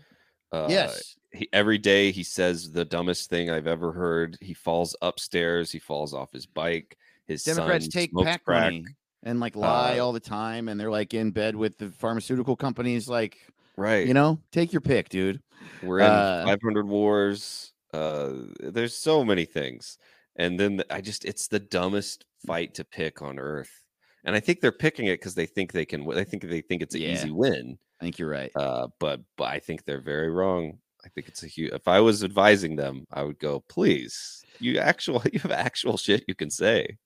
Uh, 0.52 0.66
yes. 0.68 1.16
he, 1.32 1.48
every 1.52 1.78
day 1.78 2.10
he 2.12 2.22
says 2.22 2.70
the 2.72 2.84
dumbest 2.84 3.28
thing 3.30 3.50
I've 3.50 3.66
ever 3.66 3.92
heard. 3.92 4.36
He 4.40 4.54
falls 4.54 4.94
upstairs. 5.02 5.70
He 5.72 5.78
falls 5.78 6.14
off 6.14 6.32
his 6.32 6.46
bike. 6.46 6.96
His 7.26 7.44
Democrats 7.44 7.84
son 7.86 7.90
take 7.90 8.12
PAC 8.14 8.44
crack. 8.44 8.72
money 8.72 8.84
and 9.22 9.38
like 9.38 9.54
lie 9.54 9.98
Uh, 9.98 10.02
all 10.04 10.12
the 10.12 10.18
time 10.20 10.68
and 10.68 10.80
they're 10.80 10.90
like 10.90 11.12
in 11.14 11.30
bed 11.30 11.54
with 11.54 11.76
the 11.78 11.90
pharmaceutical 11.90 12.56
companies 12.56 13.08
like 13.08 13.36
Right, 13.76 14.06
you 14.06 14.14
know 14.14 14.40
take 14.50 14.72
your 14.72 14.80
pick 14.80 15.08
dude 15.10 15.40
we're 15.82 16.00
in 16.00 16.06
uh, 16.06 16.44
500 16.46 16.88
wars. 16.88 17.72
Uh, 17.92 18.32
there's 18.60 18.96
so 18.96 19.24
many 19.24 19.44
things, 19.44 19.98
and 20.36 20.58
then 20.58 20.76
the- 20.78 20.92
I 20.94 21.00
just 21.00 21.24
it's 21.24 21.48
the 21.48 21.58
dumbest 21.60 22.24
fight 22.46 22.74
to 22.74 22.84
pick 22.84 23.20
on 23.22 23.38
earth. 23.38 23.79
And 24.24 24.36
I 24.36 24.40
think 24.40 24.60
they're 24.60 24.72
picking 24.72 25.06
it 25.06 25.18
because 25.20 25.34
they 25.34 25.46
think 25.46 25.72
they 25.72 25.84
can. 25.86 26.04
win. 26.04 26.18
I 26.18 26.24
think 26.24 26.42
they 26.42 26.60
think 26.60 26.82
it's 26.82 26.94
an 26.94 27.00
Yeah. 27.02 27.12
easy 27.14 27.30
win. 27.30 27.78
i 28.00 28.04
think 28.04 28.18
you're 28.18 28.30
right 28.30 28.52
uh, 28.56 28.88
but 28.98 29.20
but 29.36 29.44
I 29.44 29.58
think 29.58 29.84
they're 29.84 30.00
very 30.00 30.30
wrong. 30.30 30.78
I 31.04 31.08
think 31.08 31.28
it's 31.28 31.42
a 31.42 31.46
huge. 31.46 31.72
If 31.72 31.88
I 31.88 32.00
was 32.00 32.22
advising 32.24 32.76
them, 32.76 33.06
I 33.12 33.22
would 33.22 33.38
go, 33.38 33.60
please, 33.68 34.42
you 34.58 34.78
actual, 34.78 35.22
you 35.32 35.40
have 35.40 35.50
actual 35.52 35.96
shit 35.96 36.24
you 36.28 36.34
can 36.34 36.50
say. 36.50 36.96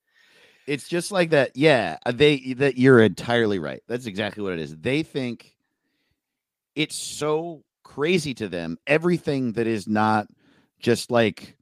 it's 0.67 0.89
just 0.89 1.13
like 1.13 1.31
that 1.31 1.51
yeah 1.55 1.99
uh, 2.07 2.13
they 2.13 2.55
that 2.55 2.79
you're 2.79 3.03
entirely 3.03 3.59
right 3.59 3.83
that's 3.87 4.07
exactly 4.07 4.43
what 4.43 4.53
it 4.55 4.59
is 4.61 4.75
they 4.79 5.03
think 5.03 5.55
it's 6.75 6.97
so 6.97 7.63
crazy 7.83 8.33
to 8.35 8.49
them 8.49 8.79
everything 8.87 9.53
that 9.53 9.67
is 9.67 9.87
not 9.87 10.27
just 10.81 11.11
like 11.11 11.55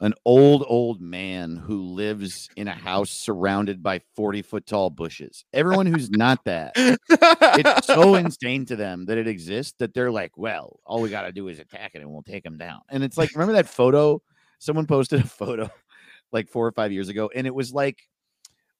an 0.00 0.14
old 0.24 0.64
old 0.66 1.00
man 1.00 1.56
who 1.56 1.82
lives 1.82 2.48
in 2.56 2.68
a 2.68 2.74
house 2.74 3.10
surrounded 3.10 3.82
by 3.82 4.00
40 4.16 4.42
foot 4.42 4.66
tall 4.66 4.88
bushes 4.90 5.44
everyone 5.52 5.86
who's 5.86 6.10
not 6.10 6.44
that 6.44 6.72
it's 6.76 7.86
so 7.86 8.14
insane 8.14 8.64
to 8.66 8.76
them 8.76 9.04
that 9.06 9.18
it 9.18 9.26
exists 9.26 9.74
that 9.78 9.94
they're 9.94 10.10
like, 10.10 10.36
well, 10.36 10.80
all 10.84 11.00
we 11.00 11.10
got 11.10 11.22
to 11.22 11.32
do 11.32 11.48
is 11.48 11.58
attack 11.58 11.92
it 11.94 12.02
and 12.02 12.10
we'll 12.10 12.22
take 12.22 12.44
them 12.44 12.56
down. 12.56 12.80
And 12.90 13.02
it's 13.02 13.18
like, 13.18 13.30
remember 13.34 13.54
that 13.54 13.68
photo? 13.68 14.22
Someone 14.58 14.86
posted 14.86 15.20
a 15.20 15.26
photo 15.26 15.70
like 16.32 16.48
four 16.48 16.66
or 16.66 16.72
five 16.72 16.92
years 16.92 17.08
ago, 17.08 17.30
and 17.34 17.46
it 17.46 17.54
was 17.54 17.72
like 17.72 17.98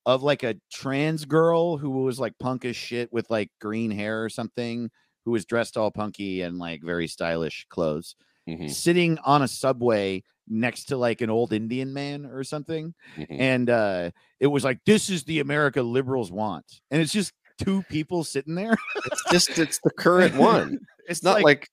of 0.07 0.23
like 0.23 0.43
a 0.43 0.57
trans 0.73 1.25
girl 1.25 1.77
who 1.77 1.91
was 1.91 2.19
like 2.19 2.39
punk 2.39 2.65
as 2.65 2.77
shit 2.77 3.13
with 3.13 3.29
like 3.31 3.51
green 3.61 3.91
hair 3.91 4.25
or 4.25 4.29
something, 4.29 4.91
who 5.25 5.31
was 5.33 5.45
dressed 5.45 5.77
all 5.77 5.91
punky 5.91 6.43
and 6.43 6.59
like 6.59 6.83
very 6.83 7.07
stylish 7.07 7.67
clothes, 7.69 8.15
Mhm, 8.49 8.71
sitting 8.71 9.19
on 9.19 9.43
a 9.43 9.49
subway 9.49 10.23
next 10.51 10.87
to 10.87 10.97
like 10.97 11.21
an 11.21 11.31
old 11.31 11.53
Indian 11.53 11.93
man 11.93 12.27
or 12.27 12.45
something 12.45 12.93
mhm. 13.17 13.27
and 13.31 13.71
uh 13.71 14.11
it 14.41 14.49
was 14.49 14.65
like 14.65 14.81
this 14.85 15.09
is 15.09 15.23
the 15.25 15.39
america 15.39 15.81
liberals 15.81 16.33
want 16.33 16.65
and 16.91 17.01
it's 17.01 17.13
just 17.13 17.33
two 17.63 17.83
people 17.85 18.25
sitting 18.25 18.55
there 18.55 18.75
It's 19.07 19.23
just 19.31 19.59
it's 19.59 19.79
the 19.85 19.91
current 19.91 20.35
one. 20.37 20.79
It's 21.09 21.25
not 21.25 21.43
like, 21.43 21.69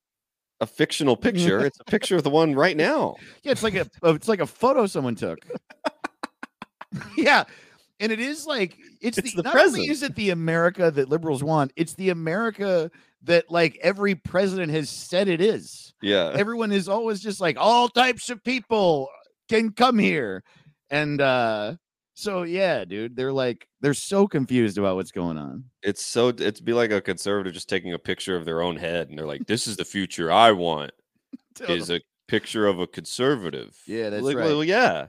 a 0.61 0.65
fictional 0.65 1.15
picture. 1.15 1.59
It's 1.65 1.79
a 1.79 1.83
picture 1.83 2.15
of 2.15 2.23
the 2.23 2.31
one 2.31 2.55
right 2.55 2.75
now. 2.75 3.15
yeah 3.43 3.51
it's 3.51 3.61
like 3.61 3.75
a 3.75 3.87
oh, 4.01 4.15
it's 4.15 4.27
like 4.27 4.39
a 4.39 4.47
photo 4.47 4.87
someone 4.87 5.13
took 5.15 5.37
yeah 7.17 7.43
and 7.99 8.11
it 8.11 8.19
is 8.19 8.47
like 8.47 8.77
it's, 8.99 9.19
It's 9.19 9.35
the, 9.35 9.43
the 9.43 9.49
not 9.49 9.55
only 9.55 9.81
is 9.81 10.01
it 10.01 10.15
the 10.15 10.31
america 10.31 10.89
that 10.89 11.09
liberals 11.09 11.43
want 11.43 11.71
it's 11.75 11.93
the 11.93 12.09
america 12.09 12.89
that 13.23 13.45
like 13.49 13.77
every 13.82 14.15
president 14.15 14.71
has 14.71 14.89
said 14.89 15.27
it 15.27 15.41
is 15.41 15.93
Yeah, 16.01 16.32
everyone 16.36 16.71
is 16.71 16.88
always 16.88 17.19
just 17.19 17.41
like 17.41 17.58
all 17.60 17.89
types 17.89 18.30
of 18.30 18.43
people 18.43 19.10
can 19.49 19.71
come 19.71 19.97
here 19.97 20.43
and 20.89 21.21
uh 21.21 21.75
so 22.13 22.43
yeah 22.43 22.84
dude 22.84 23.15
they're 23.15 23.32
like 23.32 23.67
they're 23.82 23.93
so 23.93 24.27
confused 24.27 24.77
about 24.77 24.95
what's 24.95 25.12
going 25.12 25.38
on 25.38 25.63
it's 25.84 26.03
so 26.06 26.30
it's 26.30 26.60
be 26.60 26.73
like 26.73 26.91
a 26.91 26.99
conservative 26.99 27.53
just 27.53 27.69
taking 27.69 27.93
a 27.93 27.99
picture 27.99 28.36
of 28.36 28.43
their 28.43 28.62
own 28.62 28.75
head, 28.75 29.08
and 29.08 29.17
they're 29.17 29.25
like, 29.25 29.47
"This 29.47 29.67
is 29.67 29.77
the 29.77 29.86
future 29.95 30.32
I 30.32 30.51
want." 30.51 30.91
Is 31.67 31.89
a 31.89 32.01
picture 32.27 32.67
of 32.67 32.80
a 32.80 32.86
conservative. 32.86 33.75
Yeah, 33.88 34.10
that's 34.10 34.23
like, 34.23 34.36
right. 34.36 34.45
Well, 34.45 34.63
yeah. 34.63 35.08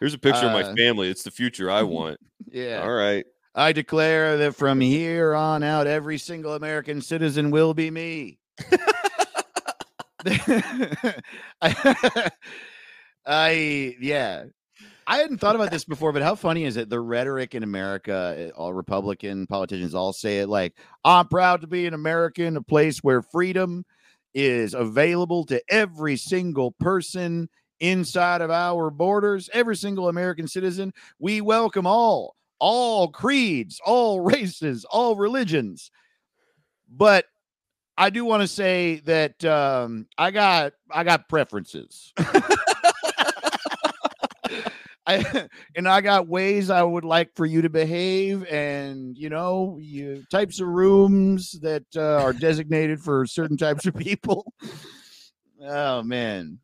Here's 0.00 0.14
a 0.14 0.18
picture 0.18 0.46
of 0.46 0.52
Uh, 0.54 0.62
my 0.62 0.74
family. 0.76 1.08
It's 1.10 1.22
the 1.24 1.30
future 1.30 1.70
I 1.70 1.82
want. 1.96 2.18
yeah 2.50 2.80
All 2.82 2.92
right. 2.92 3.26
I 3.54 3.72
declare 3.72 4.36
that 4.38 4.56
from 4.56 4.80
here 4.80 5.34
on 5.34 5.62
out, 5.62 5.86
every 5.86 6.18
single 6.18 6.54
American 6.54 7.00
citizen 7.00 7.50
will 7.50 7.72
be 7.72 7.90
me. 7.90 8.38
I, 13.26 13.96
yeah. 14.00 14.44
I 15.06 15.18
hadn't 15.18 15.38
thought 15.38 15.54
about 15.54 15.70
this 15.70 15.84
before, 15.84 16.12
but 16.12 16.22
how 16.22 16.34
funny 16.34 16.64
is 16.64 16.76
it? 16.76 16.88
The 16.88 16.98
rhetoric 16.98 17.54
in 17.54 17.62
America, 17.62 18.34
eh, 18.36 18.50
all 18.56 18.72
Republican 18.72 19.46
politicians 19.46 19.94
all 19.94 20.12
say 20.12 20.38
it 20.40 20.48
like, 20.48 20.74
I'm 21.04 21.28
proud 21.28 21.60
to 21.60 21.66
be 21.66 21.86
an 21.86 21.94
American, 21.94 22.56
a 22.56 22.62
place 22.62 22.98
where 23.00 23.22
freedom 23.22 23.84
is 24.32 24.74
available 24.74 25.44
to 25.46 25.62
every 25.68 26.16
single 26.16 26.72
person 26.72 27.48
inside 27.80 28.40
of 28.40 28.50
our 28.50 28.90
borders, 28.90 29.50
every 29.52 29.76
single 29.76 30.08
American 30.08 30.48
citizen. 30.48 30.92
We 31.18 31.40
welcome 31.42 31.86
all, 31.86 32.34
all 32.58 33.08
creeds, 33.08 33.80
all 33.84 34.20
races, 34.20 34.84
all 34.84 35.16
religions. 35.16 35.90
But 36.88 37.26
I 37.96 38.10
do 38.10 38.24
want 38.24 38.42
to 38.42 38.48
say 38.48 39.00
that 39.04 39.44
um, 39.44 40.06
I 40.18 40.30
got 40.30 40.72
I 40.90 41.04
got 41.04 41.28
preferences. 41.28 42.12
I 45.06 45.48
and 45.76 45.86
I 45.86 46.00
got 46.00 46.28
ways 46.28 46.70
I 46.70 46.82
would 46.82 47.04
like 47.04 47.34
for 47.36 47.44
you 47.44 47.62
to 47.62 47.68
behave, 47.68 48.46
and 48.46 49.16
you 49.18 49.28
know, 49.28 49.78
you 49.80 50.24
types 50.30 50.60
of 50.60 50.68
rooms 50.68 51.52
that 51.60 51.84
uh, 51.94 52.22
are 52.22 52.32
designated 52.32 53.00
for 53.00 53.26
certain 53.26 53.56
types 53.56 53.86
of 53.86 53.94
people. 53.94 54.52
Oh 55.66 56.02
man, 56.02 56.58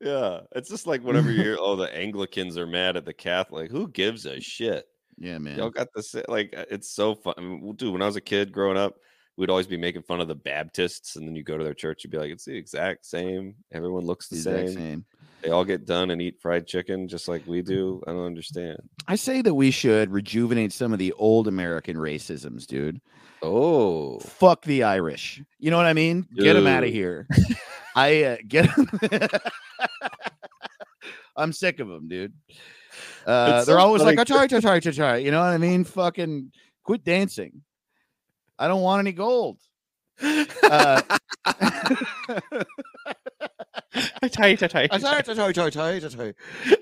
Yeah. 0.00 0.40
It's 0.54 0.70
just 0.70 0.86
like 0.86 1.00
whenever 1.04 1.30
you 1.30 1.42
hear, 1.42 1.56
oh, 1.58 1.76
the 1.76 1.94
Anglicans 1.94 2.58
are 2.58 2.66
mad 2.66 2.96
at 2.96 3.04
the 3.04 3.14
Catholic. 3.14 3.70
Who 3.70 3.88
gives 3.88 4.26
a 4.26 4.40
shit? 4.40 4.86
Yeah, 5.18 5.38
man. 5.38 5.58
Y'all 5.58 5.70
got 5.70 5.88
this. 5.94 6.14
Like, 6.28 6.54
uh, 6.56 6.64
it's 6.70 6.90
so 6.90 7.14
fun. 7.14 7.34
I 7.38 7.40
mean, 7.40 7.74
dude, 7.76 7.92
when 7.92 8.02
I 8.02 8.06
was 8.06 8.16
a 8.16 8.20
kid 8.20 8.52
growing 8.52 8.76
up, 8.76 8.96
we'd 9.36 9.50
always 9.50 9.66
be 9.66 9.76
making 9.76 10.02
fun 10.02 10.20
of 10.20 10.28
the 10.28 10.34
Baptists, 10.34 11.16
and 11.16 11.26
then 11.26 11.36
you 11.36 11.42
go 11.42 11.58
to 11.58 11.64
their 11.64 11.74
church, 11.74 12.04
you'd 12.04 12.10
be 12.10 12.18
like, 12.18 12.30
it's 12.30 12.44
the 12.46 12.56
exact 12.56 13.04
same. 13.06 13.54
Everyone 13.72 14.04
looks 14.04 14.28
the 14.28 14.36
Exact 14.36 14.68
same. 14.68 14.76
same. 14.76 15.04
They 15.42 15.50
all 15.50 15.64
get 15.64 15.84
done 15.84 16.10
and 16.10 16.20
eat 16.22 16.40
fried 16.40 16.66
chicken 16.66 17.06
just 17.06 17.28
like 17.28 17.46
we 17.46 17.60
do. 17.62 18.02
I 18.06 18.10
don't 18.12 18.24
understand. 18.24 18.78
I 19.06 19.14
say 19.16 19.42
that 19.42 19.54
we 19.54 19.70
should 19.70 20.10
rejuvenate 20.10 20.72
some 20.72 20.92
of 20.92 20.98
the 20.98 21.12
old 21.12 21.46
American 21.46 21.96
racisms, 21.96 22.66
dude. 22.66 23.00
Oh, 23.42 24.18
Fuck 24.20 24.62
the 24.64 24.82
Irish. 24.82 25.42
You 25.58 25.70
know 25.70 25.76
what 25.76 25.86
I 25.86 25.92
mean? 25.92 26.26
Get 26.34 26.54
them 26.54 26.66
out 26.66 26.82
of 26.84 26.90
here. 26.90 27.28
I 27.94 28.22
uh, 28.24 28.36
get 28.48 28.66
'em- 28.76 28.88
I'm 31.36 31.52
sick 31.52 31.80
of 31.80 31.88
them, 31.88 32.08
dude. 32.08 32.32
Uh, 33.26 33.64
they're 33.64 33.76
so 33.76 33.78
always 33.78 34.02
like, 34.02 34.16
funny. 34.16 34.48
"Atari, 34.48 34.60
atari, 34.60 34.80
atari." 34.80 35.24
You 35.24 35.30
know 35.30 35.40
what 35.40 35.50
I 35.50 35.58
mean? 35.58 35.84
Fucking 35.84 36.52
quit 36.84 37.04
dancing. 37.04 37.62
I 38.58 38.68
don't 38.68 38.82
want 38.82 39.00
any 39.00 39.12
gold. 39.12 39.58
Uh, 40.22 41.02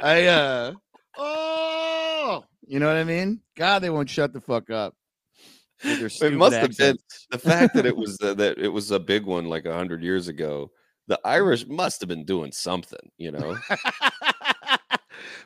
I 0.00 0.26
uh 0.26 0.72
oh, 1.18 2.44
you 2.66 2.78
know 2.78 2.86
what 2.86 2.96
I 2.96 3.04
mean? 3.04 3.40
God, 3.56 3.80
they 3.80 3.90
won't 3.90 4.08
shut 4.08 4.32
the 4.32 4.40
fuck 4.40 4.70
up. 4.70 4.94
It 5.82 6.32
must 6.34 6.56
have 6.56 6.76
been 6.76 6.96
the 7.30 7.38
fact 7.38 7.74
that 7.74 7.86
it 7.86 7.96
was 8.04 8.18
uh, 8.22 8.34
that 8.34 8.58
it 8.58 8.68
was 8.68 8.90
a 8.90 9.00
big 9.00 9.26
one 9.26 9.46
like 9.46 9.66
a 9.66 9.74
hundred 9.74 10.02
years 10.02 10.28
ago. 10.28 10.70
The 11.06 11.20
Irish 11.24 11.66
must 11.66 12.00
have 12.00 12.08
been 12.08 12.24
doing 12.24 12.52
something, 12.52 13.10
you 13.18 13.30
know. 13.32 13.58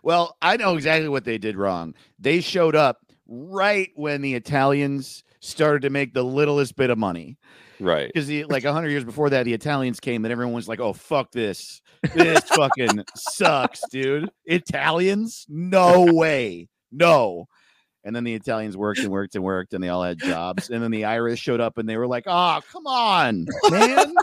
well, 0.03 0.37
I 0.43 0.57
know 0.57 0.75
exactly 0.75 1.09
what 1.09 1.25
they 1.25 1.39
did 1.39 1.57
wrong. 1.57 1.95
They 2.19 2.41
showed 2.41 2.77
up 2.77 2.99
right 3.27 3.91
when 3.95 4.23
the 4.23 4.35
Italians 4.35 5.23
started 5.41 5.83
to 5.83 5.91
make 5.91 6.15
the 6.15 6.25
littlest 6.25 6.77
bit 6.77 6.91
of 6.91 6.99
money. 6.99 7.37
right. 7.81 8.11
Because 8.13 8.31
like 8.51 8.65
a 8.65 8.73
hundred 8.73 8.91
years 8.91 9.05
before 9.05 9.31
that, 9.31 9.45
the 9.45 9.53
Italians 9.55 10.01
came 10.01 10.25
and 10.25 10.33
everyone 10.33 10.55
was 10.55 10.69
like, 10.69 10.81
"Oh 10.81 10.93
fuck 10.93 11.31
this! 11.33 11.81
This 12.15 12.41
fucking 12.49 13.05
sucks, 13.15 13.83
dude! 13.91 14.29
Italians? 14.47 15.47
No 15.49 16.05
way, 16.13 16.69
no!" 16.91 17.47
And 18.05 18.15
then 18.17 18.25
the 18.25 18.35
Italians 18.35 18.77
worked 18.77 19.01
and 19.01 19.11
worked 19.11 19.35
and 19.35 19.45
worked, 19.45 19.75
and 19.75 19.85
they 19.85 19.89
all 19.91 20.03
had 20.03 20.19
jobs. 20.19 20.71
And 20.71 20.83
then 20.83 20.91
the 20.91 21.05
Irish 21.05 21.41
showed 21.41 21.61
up, 21.61 21.77
and 21.79 21.89
they 21.89 21.97
were 21.97 22.07
like, 22.07 22.25
"Oh, 22.27 22.61
come 22.73 22.87
on, 22.87 23.47
man! 23.71 24.15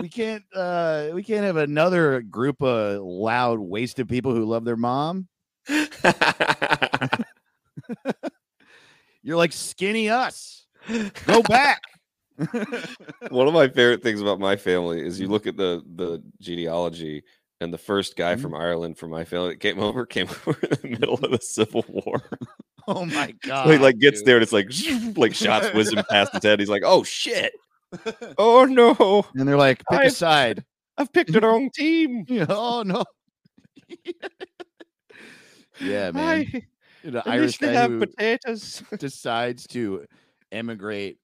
We 0.00 0.08
can't, 0.08 0.42
uh, 0.54 1.08
we 1.12 1.22
can't 1.22 1.44
have 1.44 1.56
another 1.56 2.20
group 2.22 2.62
of 2.62 3.02
loud, 3.02 3.58
wasted 3.58 4.08
people 4.08 4.34
who 4.34 4.44
love 4.44 4.64
their 4.64 4.76
mom. 4.76 5.28
You're 9.22 9.36
like 9.36 9.52
skinny 9.52 10.08
us. 10.08 10.66
Go 11.26 11.42
back." 11.42 11.82
One 13.28 13.46
of 13.46 13.52
my 13.52 13.68
favorite 13.68 14.02
things 14.02 14.20
about 14.22 14.40
my 14.40 14.56
family 14.56 15.04
is 15.06 15.20
you 15.20 15.28
look 15.28 15.46
at 15.46 15.56
the 15.58 15.82
the 15.96 16.22
genealogy, 16.40 17.22
and 17.60 17.72
the 17.72 17.78
first 17.78 18.16
guy 18.16 18.34
Mhm. 18.34 18.40
from 18.40 18.54
Ireland 18.54 18.96
from 18.98 19.10
my 19.10 19.24
family 19.26 19.50
that 19.50 19.60
came 19.60 19.78
over 19.78 20.06
came 20.06 20.28
over 20.46 20.58
in 20.62 20.78
the 20.82 20.88
middle 20.98 21.14
of 21.14 21.30
the 21.30 21.38
Civil 21.42 21.84
War. 21.88 22.22
Oh 22.88 23.04
my 23.04 23.34
god! 23.42 23.66
So 23.66 23.72
he 23.72 23.78
like 23.78 23.98
gets 23.98 24.20
dude. 24.20 24.26
there 24.26 24.36
and 24.36 24.42
it's 24.42 24.52
like 24.52 24.70
like 25.18 25.34
shots 25.34 25.68
whizzing 25.74 26.02
past 26.10 26.32
his 26.32 26.42
head. 26.42 26.58
He's 26.60 26.70
like, 26.70 26.82
"Oh 26.84 27.02
shit! 27.04 27.52
Oh 28.38 28.64
no! 28.64 29.26
and 29.34 29.48
they're 29.48 29.56
like, 29.56 29.82
pick 29.90 30.00
a 30.00 30.02
I've- 30.04 30.10
side. 30.10 30.64
I've 30.96 31.12
picked 31.12 31.32
the 31.32 31.40
wrong 31.40 31.70
team." 31.74 32.24
Yeah, 32.28 32.46
oh 32.48 32.82
no. 32.84 33.04
yeah, 35.80 36.10
man. 36.10 36.46
I 36.54 36.62
The 37.08 37.18
at 37.18 37.26
Irish 37.28 37.58
guy 37.58 37.72
have 37.72 37.90
who 37.90 38.00
potatoes. 38.00 38.82
decides 38.98 39.66
to 39.68 40.04
emigrate 40.52 41.18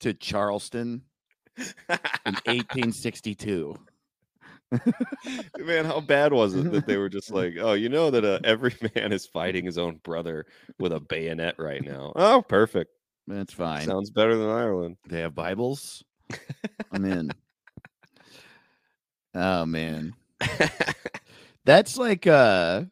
to 0.00 0.14
Charleston 0.14 1.02
in 1.58 1.64
1862. 2.46 3.74
Man, 5.58 5.84
how 5.84 6.00
bad 6.00 6.32
was 6.32 6.54
it 6.54 6.70
that 6.72 6.86
they 6.86 6.96
were 6.96 7.08
just 7.08 7.30
like, 7.30 7.54
"Oh, 7.60 7.72
you 7.74 7.88
know 7.88 8.10
that 8.10 8.24
uh, 8.24 8.40
every 8.44 8.74
man 8.94 9.12
is 9.12 9.26
fighting 9.26 9.64
his 9.64 9.78
own 9.78 9.96
brother 10.02 10.46
with 10.78 10.92
a 10.92 11.00
bayonet 11.00 11.54
right 11.58 11.82
now." 11.84 12.12
Oh, 12.16 12.42
perfect. 12.42 12.90
That's 13.28 13.52
fine. 13.52 13.86
Sounds 13.86 14.10
better 14.10 14.36
than 14.36 14.48
Ireland. 14.48 14.96
they 15.08 15.20
have 15.20 15.34
Bibles. 15.34 16.04
I'm 16.92 17.04
in. 17.04 17.30
Oh 19.38 19.66
man. 19.66 20.14
That's 21.66 21.98
like 21.98 22.26
uh 22.26 22.84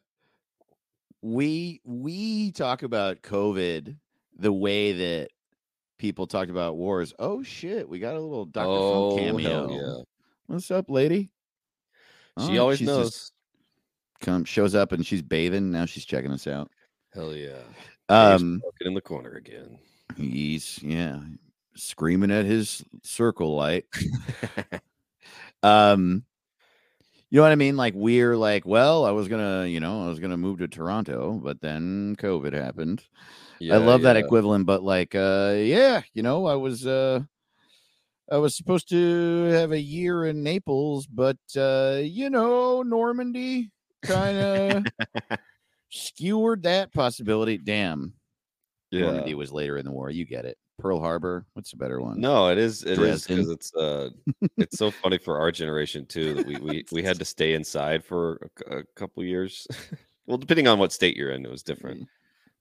we 1.23 1.81
we 1.83 2.51
talk 2.51 2.83
about 2.83 3.23
COVID 3.23 3.95
the 4.37 4.53
way 4.53 4.91
that 4.91 5.29
people 5.97 6.27
talked 6.27 6.51
about 6.51 6.75
wars. 6.75 7.15
Oh 7.17 7.41
shit, 7.41 7.89
we 7.89 7.97
got 7.97 8.13
a 8.13 8.19
little 8.19 8.45
Dr. 8.45 8.67
oh, 8.67 9.17
Phil 9.17 9.25
cameo. 9.25 9.71
yeah. 9.71 10.03
What's 10.45 10.69
up, 10.69 10.91
lady? 10.91 11.31
She 12.45 12.59
Oh, 12.59 12.61
always 12.61 12.81
knows. 12.81 13.31
Come 14.21 14.45
shows 14.45 14.75
up 14.75 14.91
and 14.91 15.03
she's 15.03 15.23
bathing. 15.23 15.71
Now 15.71 15.85
she's 15.87 16.05
checking 16.05 16.31
us 16.31 16.45
out. 16.45 16.69
Hell 17.11 17.35
yeah. 17.35 17.57
Um 18.09 18.61
in 18.81 18.93
the 18.93 19.01
corner 19.01 19.31
again. 19.31 19.79
He's 20.15 20.79
yeah, 20.81 21.19
screaming 21.75 22.31
at 22.31 22.45
his 22.45 22.83
circle 23.03 23.55
light. 23.55 23.85
um 25.63 26.23
you 27.29 27.37
know 27.37 27.43
what 27.43 27.51
I 27.51 27.55
mean? 27.55 27.75
Like 27.75 27.93
we're 27.95 28.37
like, 28.37 28.65
well, 28.65 29.03
I 29.03 29.11
was 29.11 29.27
gonna, 29.27 29.65
you 29.65 29.79
know, 29.79 30.05
I 30.05 30.07
was 30.07 30.19
gonna 30.19 30.37
move 30.37 30.59
to 30.59 30.67
Toronto, 30.67 31.39
but 31.43 31.59
then 31.59 32.15
COVID 32.17 32.53
happened. 32.53 33.03
I 33.61 33.77
love 33.77 34.03
that 34.03 34.15
equivalent, 34.15 34.65
but 34.65 34.83
like, 34.83 35.15
uh, 35.15 35.55
yeah, 35.57 36.03
you 36.13 36.23
know, 36.23 36.45
I 36.45 36.55
was, 36.55 36.85
uh, 36.85 37.21
I 38.31 38.37
was 38.37 38.55
supposed 38.55 38.89
to 38.89 39.43
have 39.45 39.71
a 39.71 39.79
year 39.79 40.25
in 40.25 40.43
Naples, 40.43 41.07
but 41.07 41.37
uh, 41.57 41.99
you 42.01 42.29
know, 42.29 42.83
Normandy 42.83 43.71
kind 44.03 44.37
of 44.37 44.85
skewered 45.89 46.63
that 46.63 46.93
possibility. 46.93 47.57
Damn, 47.57 48.13
Yeah. 48.91 49.01
Normandy 49.07 49.33
was 49.33 49.51
later 49.51 49.77
in 49.77 49.85
the 49.85 49.91
war. 49.91 50.09
You 50.09 50.25
get 50.25 50.45
it. 50.45 50.57
Pearl 50.79 50.99
Harbor. 50.99 51.45
What's 51.53 51.73
a 51.73 51.77
better 51.77 52.01
one? 52.01 52.19
No, 52.19 52.49
it 52.49 52.57
is. 52.57 52.83
It 52.83 52.91
is 52.93 52.97
Dresden. 53.25 53.35
because 53.37 53.49
it's 53.51 53.75
uh, 53.75 54.09
it's 54.57 54.77
so 54.77 54.91
funny 54.91 55.17
for 55.17 55.39
our 55.39 55.51
generation 55.51 56.05
too 56.05 56.33
that 56.35 56.45
we 56.47 56.55
we 56.57 56.85
we 56.91 57.03
had 57.03 57.17
to 57.19 57.25
stay 57.25 57.53
inside 57.53 58.03
for 58.03 58.49
a, 58.69 58.77
a 58.79 58.83
couple 58.95 59.23
years. 59.23 59.67
well, 60.27 60.37
depending 60.37 60.67
on 60.67 60.79
what 60.79 60.91
state 60.93 61.15
you're 61.17 61.31
in, 61.31 61.45
it 61.45 61.51
was 61.51 61.63
different. 61.63 62.07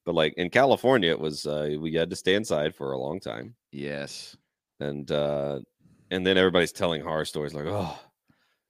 But 0.05 0.15
like 0.15 0.35
in 0.37 0.51
California, 0.51 1.11
it 1.11 1.19
was 1.21 1.47
uh, 1.47 1.77
we 1.81 1.95
had 1.95 2.11
to 2.11 2.17
stay 2.17 2.35
inside 2.35 2.75
for 2.75 2.93
a 2.93 2.99
long 2.99 3.21
time, 3.21 3.55
Yes. 3.73 4.37
and 4.81 5.11
uh, 5.11 5.61
and 6.11 6.27
then 6.27 6.37
everybody's 6.39 6.73
telling 6.73 7.03
horror 7.03 7.25
stories 7.25 7.55
like, 7.55 7.65
oh, 7.67 7.99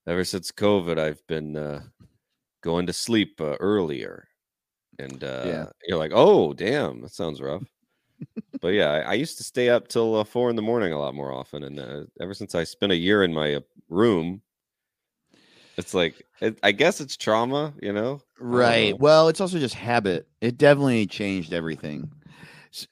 ever 0.06 0.24
since 0.24 0.50
COVID, 0.52 0.98
I've 0.98 1.24
been 1.26 1.56
uh, 1.56 1.82
going 2.62 2.86
to 2.86 2.92
sleep 2.92 3.40
uh, 3.40 3.56
earlier, 3.60 4.28
and 4.98 5.22
uh, 5.24 5.66
you're 5.86 5.98
like, 5.98 6.12
oh, 6.14 6.52
damn, 6.52 7.00
that 7.02 7.12
sounds 7.12 7.40
rough. 7.40 7.62
but 8.60 8.68
yeah, 8.68 8.90
I, 8.90 8.98
I 9.00 9.12
used 9.14 9.36
to 9.38 9.44
stay 9.44 9.68
up 9.68 9.88
till 9.88 10.16
uh, 10.16 10.24
four 10.24 10.50
in 10.50 10.56
the 10.56 10.62
morning 10.62 10.92
a 10.92 10.98
lot 10.98 11.14
more 11.14 11.32
often, 11.32 11.64
and 11.64 11.78
uh, 11.78 12.04
ever 12.20 12.34
since 12.34 12.54
I 12.54 12.64
spent 12.64 12.92
a 12.92 12.96
year 12.96 13.24
in 13.24 13.32
my 13.32 13.56
uh, 13.56 13.60
room, 13.88 14.42
it's 15.76 15.94
like 15.94 16.24
it, 16.40 16.58
I 16.62 16.72
guess 16.72 17.00
it's 17.00 17.16
trauma, 17.16 17.74
you 17.82 17.92
know? 17.92 18.20
Right. 18.38 18.90
know. 18.92 18.96
Well, 19.00 19.28
it's 19.28 19.40
also 19.40 19.58
just 19.58 19.74
habit. 19.74 20.28
It 20.40 20.58
definitely 20.58 21.06
changed 21.06 21.52
everything. 21.52 22.10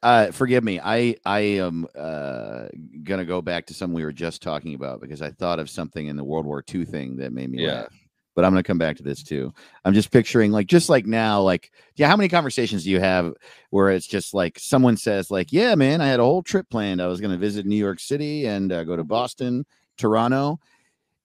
Uh, 0.02 0.30
forgive 0.30 0.62
me. 0.62 0.78
I 0.80 1.16
I 1.24 1.40
am 1.40 1.86
uh, 1.98 2.68
gonna 3.02 3.24
go 3.24 3.42
back 3.42 3.66
to 3.66 3.74
something 3.74 3.94
we 3.94 4.04
were 4.04 4.12
just 4.12 4.40
talking 4.40 4.74
about 4.74 5.00
because 5.00 5.20
I 5.20 5.30
thought 5.30 5.58
of 5.58 5.68
something 5.68 6.06
in 6.06 6.16
the 6.16 6.22
World 6.24 6.46
War 6.46 6.62
II 6.72 6.84
thing 6.84 7.16
that 7.16 7.32
made 7.32 7.50
me 7.50 7.58
Yeah. 7.58 7.80
laugh. 7.82 8.01
But 8.34 8.44
I'm 8.44 8.52
gonna 8.52 8.62
come 8.62 8.78
back 8.78 8.96
to 8.96 9.02
this 9.02 9.22
too. 9.22 9.52
I'm 9.84 9.92
just 9.92 10.10
picturing 10.10 10.52
like 10.52 10.66
just 10.66 10.88
like 10.88 11.06
now, 11.06 11.40
like 11.42 11.70
yeah, 11.96 12.08
how 12.08 12.16
many 12.16 12.28
conversations 12.28 12.84
do 12.84 12.90
you 12.90 13.00
have 13.00 13.34
where 13.70 13.90
it's 13.90 14.06
just 14.06 14.32
like 14.32 14.58
someone 14.58 14.96
says 14.96 15.30
like, 15.30 15.52
yeah, 15.52 15.74
man, 15.74 16.00
I 16.00 16.06
had 16.06 16.20
a 16.20 16.24
whole 16.24 16.42
trip 16.42 16.68
planned. 16.70 17.02
I 17.02 17.06
was 17.06 17.20
gonna 17.20 17.36
visit 17.36 17.66
New 17.66 17.76
York 17.76 18.00
City 18.00 18.46
and 18.46 18.72
uh, 18.72 18.84
go 18.84 18.96
to 18.96 19.04
Boston, 19.04 19.66
Toronto, 19.98 20.60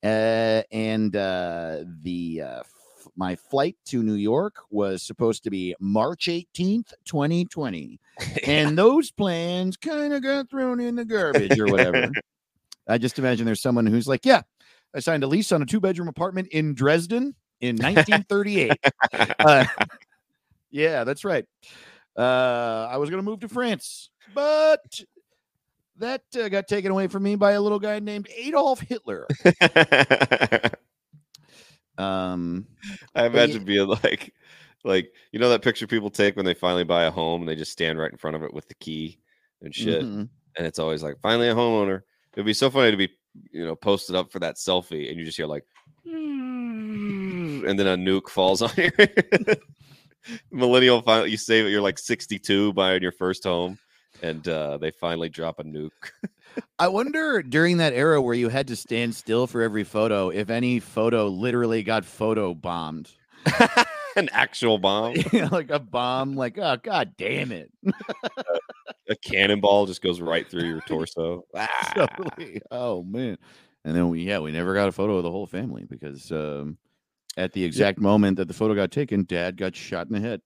uh, 0.03 0.63
and 0.71 1.15
uh, 1.15 1.79
the 2.01 2.41
uh, 2.43 2.59
f- 2.59 3.07
my 3.15 3.35
flight 3.35 3.75
to 3.85 4.03
New 4.03 4.13
York 4.13 4.55
was 4.69 5.01
supposed 5.01 5.43
to 5.43 5.49
be 5.49 5.75
March 5.79 6.27
18th, 6.27 6.93
2020, 7.05 7.99
and 8.45 8.77
those 8.77 9.11
plans 9.11 9.77
kind 9.77 10.13
of 10.13 10.21
got 10.21 10.49
thrown 10.49 10.79
in 10.79 10.95
the 10.95 11.05
garbage 11.05 11.59
or 11.59 11.67
whatever. 11.67 12.11
I 12.87 12.97
just 12.97 13.19
imagine 13.19 13.45
there's 13.45 13.61
someone 13.61 13.85
who's 13.85 14.07
like, 14.07 14.25
"Yeah, 14.25 14.43
I 14.97 14.99
signed 14.99 15.23
a 15.23 15.27
lease 15.27 15.51
on 15.51 15.61
a 15.61 15.65
two 15.65 15.79
bedroom 15.79 16.07
apartment 16.07 16.49
in 16.49 16.73
Dresden 16.73 17.35
in 17.61 17.77
1938." 17.77 18.71
uh, 19.39 19.65
yeah, 20.71 21.03
that's 21.03 21.23
right. 21.23 21.45
Uh, 22.17 22.87
I 22.89 22.97
was 22.97 23.09
going 23.09 23.23
to 23.23 23.29
move 23.29 23.41
to 23.41 23.47
France, 23.47 24.09
but 24.33 25.01
that 25.97 26.23
uh, 26.39 26.49
got 26.49 26.67
taken 26.67 26.91
away 26.91 27.07
from 27.07 27.23
me 27.23 27.35
by 27.35 27.51
a 27.51 27.61
little 27.61 27.79
guy 27.79 27.99
named 27.99 28.27
Adolf 28.35 28.79
Hitler. 28.81 29.27
Um, 31.97 32.67
I 33.15 33.25
imagine 33.25 33.63
being 33.63 33.87
like, 33.87 34.33
like 34.83 35.11
you 35.31 35.39
know 35.39 35.49
that 35.49 35.63
picture 35.63 35.87
people 35.87 36.09
take 36.09 36.35
when 36.35 36.45
they 36.45 36.53
finally 36.53 36.83
buy 36.83 37.05
a 37.05 37.11
home 37.11 37.41
and 37.41 37.49
they 37.49 37.55
just 37.55 37.71
stand 37.71 37.97
right 37.97 38.11
in 38.11 38.17
front 38.17 38.35
of 38.35 38.43
it 38.43 38.53
with 38.53 38.67
the 38.67 38.75
key 38.75 39.19
and 39.61 39.73
shit, 39.73 40.03
mhm. 40.03 40.29
and 40.57 40.67
it's 40.67 40.79
always 40.79 41.01
like 41.03 41.19
finally 41.21 41.49
a 41.49 41.55
homeowner. 41.55 42.01
It'd 42.33 42.45
be 42.45 42.53
so 42.53 42.69
funny 42.69 42.91
to 42.91 42.97
be, 42.97 43.09
you 43.51 43.65
know, 43.65 43.75
posted 43.75 44.15
up 44.15 44.31
for 44.31 44.39
that 44.39 44.55
selfie 44.55 45.09
and 45.09 45.17
you 45.19 45.25
just 45.25 45.37
hear 45.37 45.47
like, 45.47 45.65
and 46.05 47.79
then 47.79 47.87
a 47.87 47.97
nuke 47.97 48.29
falls 48.29 48.61
on 48.61 48.71
you. 48.77 48.91
Millennial 50.51 51.01
finally, 51.01 51.31
you 51.31 51.37
save 51.37 51.65
it. 51.65 51.69
You're 51.69 51.81
like 51.81 51.99
62 51.99 52.73
buying 52.73 53.01
your 53.01 53.11
first 53.11 53.43
home, 53.43 53.77
and 54.21 54.47
uh, 54.47 54.77
they 54.77 54.91
finally 54.91 55.29
drop 55.29 55.59
a 55.59 55.63
nuke. 55.63 55.91
I 56.79 56.87
wonder 56.87 57.41
during 57.41 57.77
that 57.77 57.93
era 57.93 58.21
where 58.21 58.33
you 58.33 58.49
had 58.49 58.67
to 58.67 58.75
stand 58.75 59.15
still 59.15 59.47
for 59.47 59.61
every 59.61 59.83
photo, 59.83 60.29
if 60.29 60.49
any 60.49 60.79
photo 60.79 61.27
literally 61.27 61.83
got 61.83 62.05
photo 62.05 62.53
bombed. 62.53 63.11
An 64.17 64.29
actual 64.31 64.79
bomb, 64.79 65.13
like 65.51 65.69
a 65.69 65.79
bomb, 65.79 66.35
like, 66.35 66.57
oh 66.57 66.77
god 66.81 67.13
damn 67.17 67.51
it. 67.51 67.71
a 69.09 69.15
cannonball 69.23 69.85
just 69.85 70.01
goes 70.01 70.19
right 70.19 70.49
through 70.49 70.67
your 70.67 70.81
torso. 70.81 71.45
Ah. 71.55 71.93
Totally. 71.95 72.61
Oh 72.71 73.03
man. 73.03 73.37
And 73.85 73.95
then 73.95 74.09
we, 74.09 74.23
yeah, 74.23 74.39
we 74.39 74.51
never 74.51 74.73
got 74.73 74.89
a 74.89 74.91
photo 74.91 75.17
of 75.17 75.23
the 75.23 75.31
whole 75.31 75.45
family 75.45 75.85
because 75.87 76.31
um, 76.31 76.77
at 77.37 77.53
the 77.53 77.63
exact 77.63 77.99
moment 77.99 78.37
that 78.37 78.47
the 78.47 78.53
photo 78.53 78.73
got 78.73 78.91
taken, 78.91 79.23
dad 79.23 79.55
got 79.55 79.75
shot 79.75 80.07
in 80.07 80.13
the 80.13 80.19
head. 80.19 80.41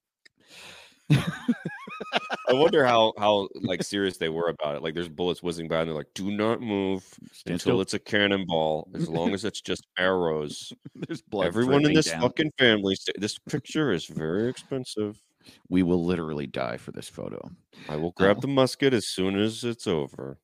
I 2.48 2.54
wonder 2.54 2.86
how 2.86 3.14
how 3.18 3.48
like 3.56 3.84
serious 3.84 4.18
they 4.18 4.30
were 4.30 4.50
about 4.50 4.76
it. 4.76 4.82
Like 4.84 4.94
there's 4.94 5.08
bullets 5.10 5.42
whizzing 5.44 5.68
by, 5.68 5.80
and 5.80 5.88
they're 5.90 5.96
like, 5.96 6.14
"Do 6.14 6.32
not 6.32 6.62
move 6.62 7.04
Stand 7.32 7.54
until 7.54 7.58
still. 7.60 7.82
it's 7.82 7.94
a 7.94 8.00
cannonball. 8.00 8.90
As 8.94 9.08
long 9.08 9.34
as 9.34 9.46
it's 9.46 9.62
just 9.62 9.86
arrows." 9.98 10.74
There's 10.96 11.22
blood. 11.22 11.48
Everyone 11.48 11.86
in 11.86 11.94
this 11.94 12.12
down. 12.12 12.22
fucking 12.22 12.52
family, 12.58 12.98
this 13.18 13.38
picture 13.40 13.92
is 13.92 14.06
very 14.06 14.50
expensive. 14.50 15.22
We 15.70 15.84
will 15.84 16.04
literally 16.06 16.48
die 16.48 16.78
for 16.78 16.92
this 16.92 17.08
photo. 17.10 17.50
I 17.90 17.96
will 17.96 18.12
grab 18.12 18.38
Oh. 18.38 18.42
the 18.42 18.48
musket 18.48 18.94
as 18.94 19.08
soon 19.08 19.40
as 19.40 19.64
it's 19.64 19.88
over. 19.88 20.38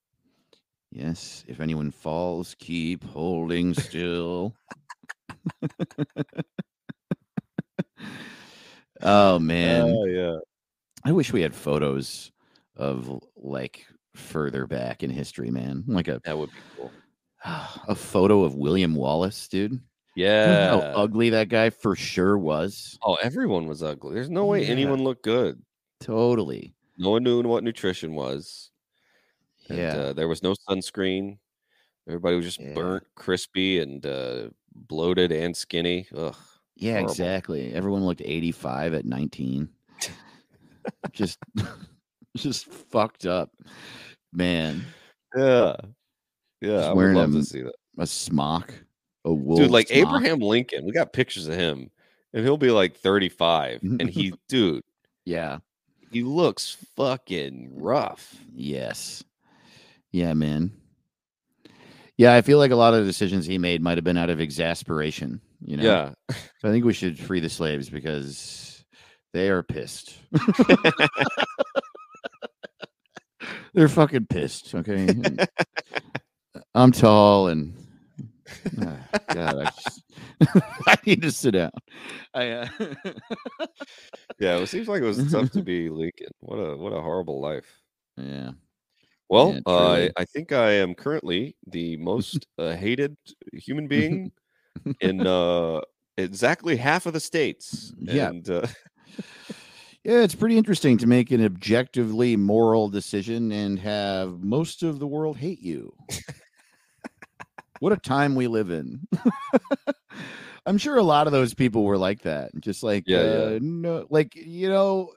Yes. 0.92 1.44
If 1.48 1.60
anyone 1.60 1.92
falls, 1.92 2.56
keep 2.58 3.04
holding 3.04 3.74
still. 3.74 4.56
oh 9.02 9.40
man. 9.40 9.82
Oh 9.82 10.06
yeah. 10.06 10.38
I 11.08 11.13
wish 11.13 11.32
we 11.32 11.41
had 11.41 11.56
photos 11.56 12.34
of 12.76 13.24
like 13.38 13.86
further 14.13 14.67
back 14.67 15.04
in 15.04 15.10
history, 15.10 15.50
man. 15.50 15.86
Like 15.88 16.10
a 16.10 16.20
That 16.26 16.38
would 16.38 16.50
be 16.52 16.58
cool. 16.76 16.91
a 17.88 17.96
photo 17.96 18.43
of 18.43 18.56
William 18.56 18.93
Wallace, 18.93 19.48
dude. 19.48 19.80
Yeah. 20.17 20.70
How 20.72 20.80
ugly 20.80 21.30
that 21.30 21.48
guy 21.48 21.70
for 21.70 21.96
sure 21.96 22.38
was. 22.38 23.00
Oh, 23.02 23.15
everyone 23.24 23.67
was 23.67 23.82
ugly. 23.84 24.15
There's 24.15 24.30
no 24.30 24.46
way 24.48 24.63
Yeah. 24.63 24.70
anyone 24.72 25.02
looked 25.02 25.24
good. 25.24 25.62
Totally. 26.02 26.74
No 26.98 27.12
one 27.12 27.24
knew 27.24 27.41
what 27.43 27.63
nutrition 27.63 28.13
was. 28.13 28.72
And, 29.70 29.78
Yeah. 29.78 29.96
uh, 29.98 30.13
there 30.13 30.28
was 30.28 30.43
no 30.43 30.56
sunscreen. 30.67 31.38
Everybody 32.06 32.36
was 32.36 32.46
just 32.46 32.60
Yeah. 32.60 32.74
burnt, 32.74 33.04
crispy, 33.15 33.80
and 33.80 34.06
uh, 34.06 34.50
bloated 34.76 35.32
and 35.32 35.56
skinny. 35.56 36.08
Ugh. 36.13 36.36
yeah, 36.76 36.91
horrible. 36.96 37.12
exactly. 37.12 37.74
Everyone 37.74 38.04
looked 38.06 38.22
85 38.26 38.93
at 38.93 39.06
19. 39.06 39.70
just 41.12 41.39
just 42.38 42.65
fucked 42.65 43.26
up. 43.26 43.52
Man. 44.34 44.84
Yeah. 45.36 45.76
Yeah. 46.62 46.69
Just 46.69 46.88
I 46.89 46.93
would 46.93 47.15
love 47.15 47.36
a 47.36 47.38
to 47.39 47.43
see 47.43 47.62
that. 47.62 47.76
A 47.97 48.08
smock. 48.08 48.73
A 49.26 49.34
wool 49.34 49.58
Dude, 49.58 49.71
like 49.71 49.88
smock. 49.88 49.97
Abraham 50.00 50.39
Lincoln, 50.39 50.86
we 50.86 50.91
got 50.91 51.13
pictures 51.13 51.47
of 51.47 51.56
him, 51.56 51.89
and 52.34 52.43
he'll 52.43 52.58
be 52.58 52.71
like 52.71 52.95
35. 52.95 53.82
and 53.84 54.10
he, 54.10 54.34
dude, 54.47 54.84
Yeah. 55.26 55.58
he 56.12 56.23
looks 56.23 56.78
fucking 56.95 57.71
rough. 57.73 58.36
Yes. 58.54 59.23
Yeah, 60.12 60.34
man. 60.34 60.71
Yeah, 62.17 62.34
I 62.34 62.41
feel 62.41 62.58
like 62.58 62.71
a 62.71 62.76
lot 62.76 62.93
of 62.93 63.02
the 63.02 63.06
decisions 63.06 63.45
he 63.45 63.58
made 63.58 63.82
might 63.82 63.97
have 63.97 64.04
been 64.04 64.17
out 64.17 64.30
of 64.32 64.39
exasperation. 64.39 65.39
You 65.62 65.78
know, 65.78 65.84
Yeah. 65.84 66.13
I 66.63 66.71
think 66.71 66.86
we 66.86 66.93
should 66.93 67.19
free 67.19 67.39
the 67.39 67.50
slaves 67.50 67.89
because 67.89 68.77
they 69.34 69.50
are 69.50 69.63
pissed. 69.63 70.18
They're 73.74 73.88
fucking 73.90 74.26
pissed. 74.28 74.74
Okay. 74.74 75.08
I'm 76.74 76.92
tall 76.92 77.48
and 77.48 77.74
Ah, 78.82 78.98
God, 79.34 79.56
I, 79.60 79.63
just, 79.66 80.04
I 80.88 80.96
need 81.06 81.22
to 81.22 81.32
sit 81.32 81.52
down. 81.52 81.72
I, 82.34 82.50
uh, 82.52 82.68
Yeah. 84.40 84.58
It 84.58 84.68
seems 84.68 84.88
like 84.88 85.02
it 85.02 85.06
was 85.06 85.32
tough 85.32 85.52
to 85.52 85.62
be 85.62 85.90
Lincoln. 85.90 86.32
What 86.40 86.56
a 86.58 86.76
what 86.78 86.94
a 86.94 87.02
horrible 87.02 87.40
life. 87.42 87.66
yeah. 88.18 88.52
Well, 89.30 89.54
Yeah, 89.54 89.60
uh. 89.66 90.08
I 90.18 90.26
think 90.26 90.52
I 90.54 90.72
am 90.72 90.96
currently 90.96 91.56
the 91.68 91.98
most 91.98 92.48
uh, 92.58 92.72
hated 92.76 93.18
human 93.54 93.88
being 93.88 94.32
in 95.02 95.28
uh, 95.28 95.82
exactly 96.18 96.78
half 96.78 97.06
of 97.06 97.13
the 97.13 97.20
states. 97.20 97.94
Yeah. 98.00 98.30
And, 98.30 98.50
uh, 98.50 98.66
Yeah, 100.04 100.22
it's 100.22 100.36
pretty 100.36 100.58
interesting 100.58 100.98
to 101.00 101.08
make 101.08 101.32
an 101.32 101.43
objectively 101.43 102.38
moral 102.38 102.88
decision 102.88 103.52
and 103.52 103.78
have 103.80 104.39
most 104.39 104.82
of 104.84 105.00
the 105.00 105.08
world 105.08 105.38
hate 105.38 105.60
you. 105.62 105.93
what 107.80 107.91
a 107.91 107.98
time 107.98 108.34
we 108.36 108.48
live 108.48 108.70
in. 108.72 109.06
I'm 110.65 110.78
sure 110.78 110.98
a 110.98 111.04
lot 111.04 111.28
of 111.28 111.34
those 111.34 111.54
people 111.54 111.84
were 111.84 111.98
like 111.98 112.22
that. 112.22 112.52
Just 112.60 112.84
like, 112.84 113.04
Yeah, 113.06 113.20
uh, 113.20 113.24
yeah. 113.54 113.60
no, 113.62 114.08
like, 114.10 114.36
you 114.36 114.70
know, 114.70 115.12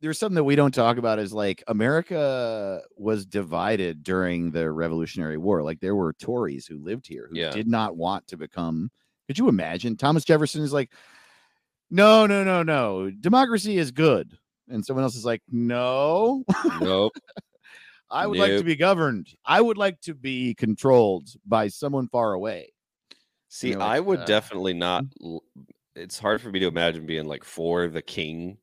there's 0.00 0.18
something 0.18 0.34
that 0.34 0.44
we 0.44 0.56
don't 0.56 0.74
talk 0.74 0.98
about 0.98 1.18
is 1.18 1.32
like 1.32 1.62
America 1.68 2.82
was 2.96 3.24
divided 3.26 4.02
during 4.02 4.50
the 4.50 4.70
Revolutionary 4.70 5.38
War. 5.38 5.62
Like 5.62 5.80
there 5.80 5.94
were 5.96 6.12
Tories 6.12 6.66
who 6.66 6.78
lived 6.78 7.06
here 7.06 7.28
who 7.30 7.36
Yeah. 7.38 7.50
did 7.50 7.68
not 7.68 7.96
want 7.96 8.26
to 8.28 8.36
become. 8.36 8.90
Could 9.28 9.38
you 9.38 9.48
imagine? 9.48 9.96
Thomas 9.96 10.24
Jefferson 10.24 10.62
is 10.62 10.72
like, 10.72 10.90
no, 11.94 12.26
no, 12.26 12.42
no, 12.42 12.62
no. 12.62 13.10
Democracy 13.10 13.78
is 13.78 13.90
good. 13.90 14.36
And 14.68 14.84
someone 14.84 15.04
else 15.04 15.14
is 15.14 15.24
like, 15.24 15.42
no, 15.50 16.44
nope. 16.80 17.12
I 18.10 18.26
would 18.26 18.38
like 18.38 18.56
to 18.56 18.64
be 18.64 18.76
governed. 18.76 19.28
I 19.44 19.60
would 19.60 19.78
like 19.78 20.00
to 20.02 20.14
be 20.14 20.54
controlled 20.54 21.28
by 21.46 21.68
someone 21.68 22.08
far 22.08 22.32
away. 22.32 22.72
See, 23.48 23.74
like, 23.74 23.82
I 23.82 24.00
would 24.00 24.20
uh, 24.20 24.24
definitely 24.24 24.74
not. 24.74 25.04
It's 25.94 26.18
hard 26.18 26.40
for 26.40 26.50
me 26.50 26.58
to 26.60 26.66
imagine 26.66 27.06
being 27.06 27.26
like 27.26 27.44
for 27.44 27.88
the 27.88 28.02
king, 28.02 28.58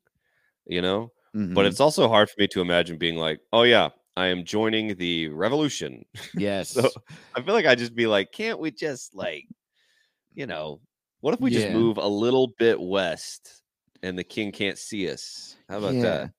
you 0.66 0.82
know. 0.82 1.12
Mhm. 1.34 1.54
But 1.54 1.66
it's 1.66 1.80
also 1.80 2.08
hard 2.08 2.28
for 2.28 2.36
me 2.38 2.48
to 2.48 2.60
imagine 2.60 2.98
being 2.98 3.16
like, 3.16 3.40
oh 3.52 3.62
yeah, 3.62 3.90
I 4.16 4.26
am 4.26 4.44
joining 4.44 4.96
the 4.96 5.28
revolution. 5.28 6.04
yes. 6.36 6.70
So 6.70 6.90
I 7.34 7.42
feel 7.42 7.54
like 7.54 7.66
I'd 7.66 7.78
just 7.78 7.94
be 7.94 8.06
like, 8.06 8.32
can't 8.32 8.58
we 8.58 8.70
just 8.70 9.14
like, 9.14 9.44
you 10.34 10.46
know, 10.46 10.80
what 11.22 11.32
if 11.34 11.40
we 11.40 11.50
just 11.50 11.70
move 11.70 11.96
a 11.96 12.06
little 12.06 12.48
bit 12.58 12.78
west 12.80 13.62
and 14.02 14.18
the 14.18 14.24
king 14.24 14.52
can't 14.52 14.76
see 14.76 15.10
us? 15.10 15.56
How 15.68 15.78
about 15.78 15.94
Yeah. 15.94 16.02
that? 16.02 16.32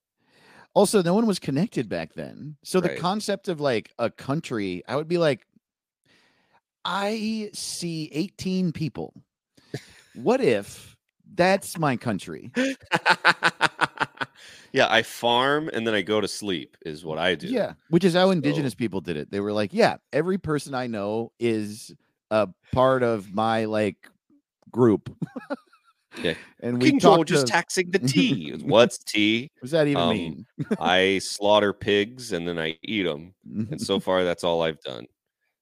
Also, 0.75 1.01
no 1.03 1.13
one 1.13 1.25
was 1.25 1.39
connected 1.39 1.87
back 1.89 2.13
then. 2.13 2.55
So 2.63 2.79
the 2.79 2.95
concept 2.97 3.47
of 3.47 3.59
like 3.61 3.91
a 3.99 4.09
country, 4.11 4.83
I 4.87 4.95
would 4.95 5.07
be 5.07 5.17
like, 5.17 5.45
I 6.85 7.49
see 7.53 8.09
18 8.11 8.71
people. 8.73 9.13
What 10.15 10.41
if 10.41 10.95
that's 11.33 11.77
my 11.77 11.95
country? 11.95 12.51
yeah, 14.73 14.87
I 14.89 15.03
farm 15.03 15.69
and 15.71 15.85
then 15.87 15.93
I 15.93 16.01
go 16.01 16.19
to 16.19 16.27
sleep 16.27 16.75
is 16.85 17.05
what 17.05 17.17
I 17.19 17.35
do. 17.35 17.47
Yeah, 17.47 17.73
which 17.89 18.03
is 18.03 18.13
how 18.15 18.25
So- 18.27 18.31
indigenous 18.31 18.75
people 18.75 18.99
did 19.01 19.15
it. 19.17 19.31
They 19.31 19.39
were 19.39 19.53
like, 19.53 19.73
yeah, 19.73 19.97
every 20.11 20.37
person 20.37 20.73
I 20.73 20.87
know 20.87 21.31
is 21.39 21.93
a 22.31 22.49
part 22.71 23.03
of 23.03 23.31
my 23.33 23.65
like 23.65 24.09
group. 24.73 25.15
Yeah. 26.21 26.33
and 26.61 26.81
we 26.81 26.89
King 26.91 26.99
talked 26.99 27.29
George 27.29 27.31
is 27.31 27.43
to- 27.45 27.51
taxing 27.51 27.91
the 27.91 27.99
tea. 28.13 28.51
What's 28.61 28.97
tea? 28.97 29.49
What 29.59 29.61
does 29.61 29.71
that 29.71 29.87
even 29.87 30.01
um, 30.01 30.09
mean? 30.09 30.45
I 30.79 31.19
slaughter 31.19 31.71
pigs 31.71 32.33
and 32.33 32.45
then 32.45 32.59
I 32.59 32.77
eat 32.83 33.03
them. 33.03 33.33
And 33.71 33.81
so 33.81 34.01
far, 34.01 34.25
that's 34.25 34.43
all 34.43 34.61
I've 34.61 34.81
done. 34.81 35.07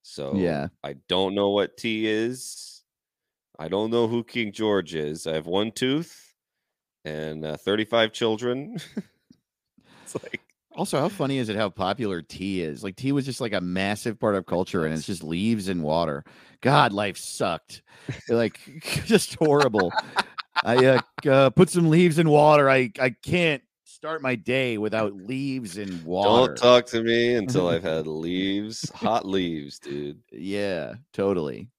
So 0.02 0.34
Yeah. 0.36 0.70
I 0.84 0.96
don't 1.08 1.36
know 1.36 1.52
what 1.52 1.78
tea 1.78 2.08
is. 2.08 2.82
I 3.60 3.68
don't 3.68 3.92
know 3.92 4.08
who 4.08 4.24
King 4.24 4.52
George 4.52 4.96
is. 4.96 5.28
I 5.28 5.36
have 5.36 5.46
one 5.46 5.72
tooth 5.72 6.34
and 7.06 7.46
uh, 7.46 7.58
35 7.58 8.12
children. 8.12 8.78
it's 10.04 10.16
like, 10.16 10.41
Also, 10.76 11.00
how 11.00 11.10
funny 11.10 11.38
is 11.38 11.50
it 11.50 11.58
how 11.58 11.70
popular 11.70 12.22
tea 12.22 12.62
is? 12.62 12.84
Like 12.84 12.96
tea 12.96 13.12
was 13.12 13.26
just 13.26 13.42
like 13.42 13.54
a 13.54 13.62
massive 13.62 14.20
part 14.20 14.36
of 14.36 14.46
culture, 14.46 14.86
and 14.86 14.94
it's 14.94 15.06
just 15.06 15.24
leaves 15.24 15.68
and 15.68 15.84
water. 15.84 16.24
God, 16.62 16.94
life 16.94 17.18
sucked. 17.18 17.82
like 18.30 18.60
just 19.06 19.36
horrible. 19.36 19.92
I 20.64 20.86
uh, 20.86 21.02
uh, 21.30 21.50
put 21.50 21.70
some 21.70 21.90
leaves 21.90 22.20
in 22.20 22.30
water. 22.30 22.70
I 22.70 22.92
I 23.00 23.10
can't 23.10 23.62
start 24.02 24.22
my 24.22 24.36
day 24.36 24.78
without 24.78 25.14
leaves 25.14 25.78
and 25.78 26.04
water. 26.04 26.54
don't 26.54 26.58
talk 26.58 26.86
to 26.88 27.04
me 27.04 27.36
until 27.36 27.68
I've 27.68 27.84
had 27.84 28.08
leaves, 28.08 28.90
hot 28.92 29.28
leaves, 29.28 29.78
dude. 29.78 30.20
Yeah, 30.32 30.96
totally. 31.14 31.70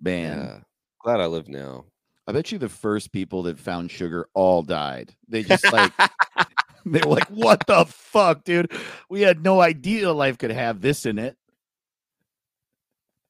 Man, 0.00 0.38
Yeah. 0.38 0.58
Glad 1.02 1.20
I 1.20 1.26
live 1.26 1.48
now. 1.48 1.86
I 2.26 2.32
bet 2.32 2.52
you 2.52 2.58
the 2.58 2.68
first 2.68 3.10
people 3.10 3.44
that 3.44 3.58
found 3.58 3.90
sugar 3.90 4.28
all 4.34 4.62
died. 4.62 5.14
They 5.28 5.42
just 5.42 5.72
like 5.72 5.92
they 6.86 7.00
were 7.00 7.14
like, 7.14 7.28
"What 7.28 7.66
the 7.66 7.84
fuck, 7.86 8.44
dude? 8.44 8.72
We 9.08 9.22
had 9.22 9.42
no 9.42 9.60
idea 9.60 10.12
life 10.12 10.38
could 10.38 10.50
have 10.50 10.80
this 10.80 11.06
in 11.06 11.18
it." 11.18 11.36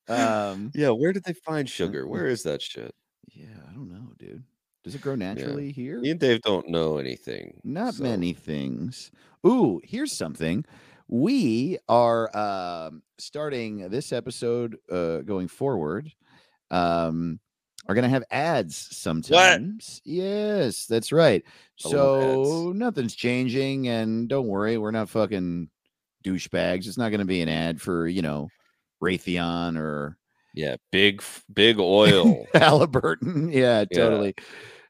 Um, 0.09 0.73
yeah, 0.75 0.91
where 0.91 1.13
did 1.13 1.25
they 1.25 1.35
find 1.35 1.69
sugar? 1.69 2.07
Where 2.07 2.27
is 2.27 2.43
that 2.43 2.63
shit? 2.63 2.95
yeah, 3.33 3.47
I 3.69 3.73
don't 3.73 3.89
know, 3.89 4.13
dude. 4.19 4.43
Does 4.83 4.95
it 4.95 5.03
grow 5.03 5.15
naturally 5.15 5.73
here? 5.73 6.01
Me 6.01 6.11
and 6.11 6.21
Dave 6.21 6.41
don't 6.43 6.69
know 6.69 6.99
anything. 6.99 7.61
Not 7.63 7.95
so- 7.95 8.03
many 8.03 8.33
things. 8.33 9.11
Ooh, 9.47 9.81
here's 9.85 10.17
something. 10.17 10.65
We 11.07 11.79
are 11.89 12.35
um, 12.37 13.03
starting 13.19 13.89
this 13.89 14.13
episode 14.13 14.77
uh, 14.91 15.19
going 15.19 15.49
forward. 15.49 16.13
Um, 16.71 17.41
are 17.91 17.95
going 17.95 18.05
to 18.05 18.09
have 18.09 18.23
ads 18.31 18.77
sometimes. 18.97 20.01
Yes, 20.05 20.87
that's 20.87 21.11
right. 21.11 21.43
I. 21.85 21.89
So 21.91 22.73
nothing's 22.73 23.17
changing, 23.17 23.89
and 23.89 24.29
don't 24.29 24.47
worry, 24.47 24.79
we're 24.79 24.93
not 24.93 25.09
fucking 25.09 25.69
douchebags. 26.25 26.87
It's 26.87 26.97
not 26.99 27.09
going 27.09 27.19
to 27.19 27.25
be 27.27 27.41
an 27.41 27.49
ad 27.49 27.81
for 27.81 28.07
you 28.07 28.23
know 28.23 28.49
Raytheon 29.03 29.77
or 29.77 30.17
Yeah, 30.55 30.77
big 30.93 31.21
big 31.53 31.81
oil. 31.81 32.47
Halliburton. 32.55 33.51
Yeah, 33.51 33.85
Yeah. 33.91 33.99
totally. 33.99 34.35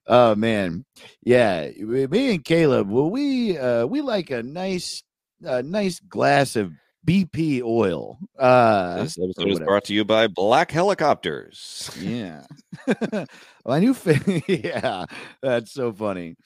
Oh 0.07 0.35
man, 0.35 0.85
yeah. 1.23 1.71
Me 1.79 2.35
and 2.35 2.45
Caleb, 2.45 2.91
well, 2.91 3.11
we 3.11 3.57
uh, 3.57 3.87
we 3.87 4.03
like 4.03 4.31
a 4.31 4.43
nice, 4.43 5.03
a 5.43 5.63
nice 5.63 6.01
glass 6.01 6.55
of 6.57 6.73
BP 7.07 7.63
oil. 7.63 8.19
Uh, 8.39 9.03
this 9.03 9.19
episode 9.19 9.49
is 9.49 9.61
brought 9.61 9.85
to 9.85 9.95
you 9.95 10.05
by 10.05 10.27
Black 10.27 10.71
Helicopters. 10.71 11.91
Yeah. 11.99 12.45
my 13.67 13.81
new 13.81 13.95
fa- 13.95 14.43
yeah, 14.49 15.07
that's 15.43 15.73
so 15.73 15.93
funny. 15.93 16.37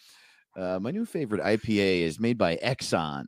Uh, 0.57 0.79
my 0.81 0.93
new 0.93 1.05
favorite 1.05 1.43
IPA 1.43 2.03
is 2.03 2.21
made 2.21 2.39
by 2.39 2.57
Exxon. 2.57 3.25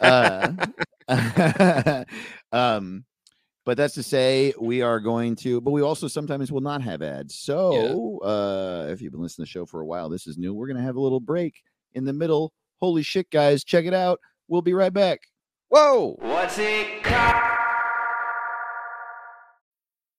Uh, 0.00 0.66
um, 2.52 3.04
but 3.64 3.76
that's 3.76 3.94
to 3.94 4.02
say, 4.02 4.52
we 4.60 4.82
are 4.82 4.98
going 4.98 5.36
to, 5.36 5.60
but 5.60 5.70
we 5.70 5.82
also 5.82 6.08
sometimes 6.08 6.50
will 6.50 6.60
not 6.60 6.82
have 6.82 7.00
ads. 7.00 7.36
So, 7.36 8.18
uh, 8.18 8.88
if 8.90 9.00
you've 9.00 9.12
been 9.12 9.22
listening 9.22 9.46
to 9.46 9.48
the 9.48 9.52
show 9.52 9.66
for 9.66 9.80
a 9.80 9.86
while, 9.86 10.08
this 10.08 10.26
is 10.26 10.36
new. 10.36 10.52
We're 10.52 10.66
going 10.66 10.78
to 10.78 10.82
have 10.82 10.96
a 10.96 11.00
little 11.00 11.20
break 11.20 11.62
in 11.92 12.04
the 12.04 12.12
middle. 12.12 12.52
Holy 12.80 13.04
shit, 13.04 13.30
guys, 13.30 13.62
check 13.62 13.84
it 13.84 13.94
out. 13.94 14.18
We'll 14.48 14.62
be 14.62 14.74
right 14.74 14.92
back. 14.92 15.20
Whoa! 15.72 16.18
What's 16.20 16.58
it 16.58 17.02
called? 17.02 17.31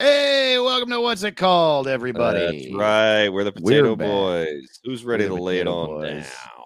Hey, 0.00 0.58
welcome 0.58 0.88
to 0.88 1.00
What's 1.02 1.22
It 1.24 1.36
Called, 1.36 1.86
everybody. 1.86 2.70
That's 2.70 2.74
right. 2.74 3.28
We're 3.28 3.44
the 3.44 3.52
We're 3.60 3.82
Potato 3.82 3.96
back. 3.96 4.08
Boys. 4.08 4.80
Who's 4.82 5.04
ready 5.04 5.26
to 5.28 5.34
lay 5.34 5.58
it 5.58 5.66
on 5.68 5.88
Boys. 5.88 6.24
now? 6.24 6.64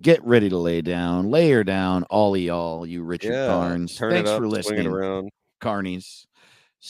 Get 0.00 0.24
ready 0.24 0.48
to 0.48 0.56
lay 0.56 0.80
down, 0.80 1.30
lay 1.30 1.50
her 1.50 1.62
down, 1.64 2.04
all 2.04 2.34
y'all, 2.34 2.86
you 2.86 3.02
Richard 3.02 3.34
Carnes. 3.46 3.94
turn 3.94 4.12
Thanks 4.12 4.30
up, 4.30 4.38
for 4.40 4.48
listening. 4.48 4.86
around. 4.86 5.28
carnies, 5.60 6.24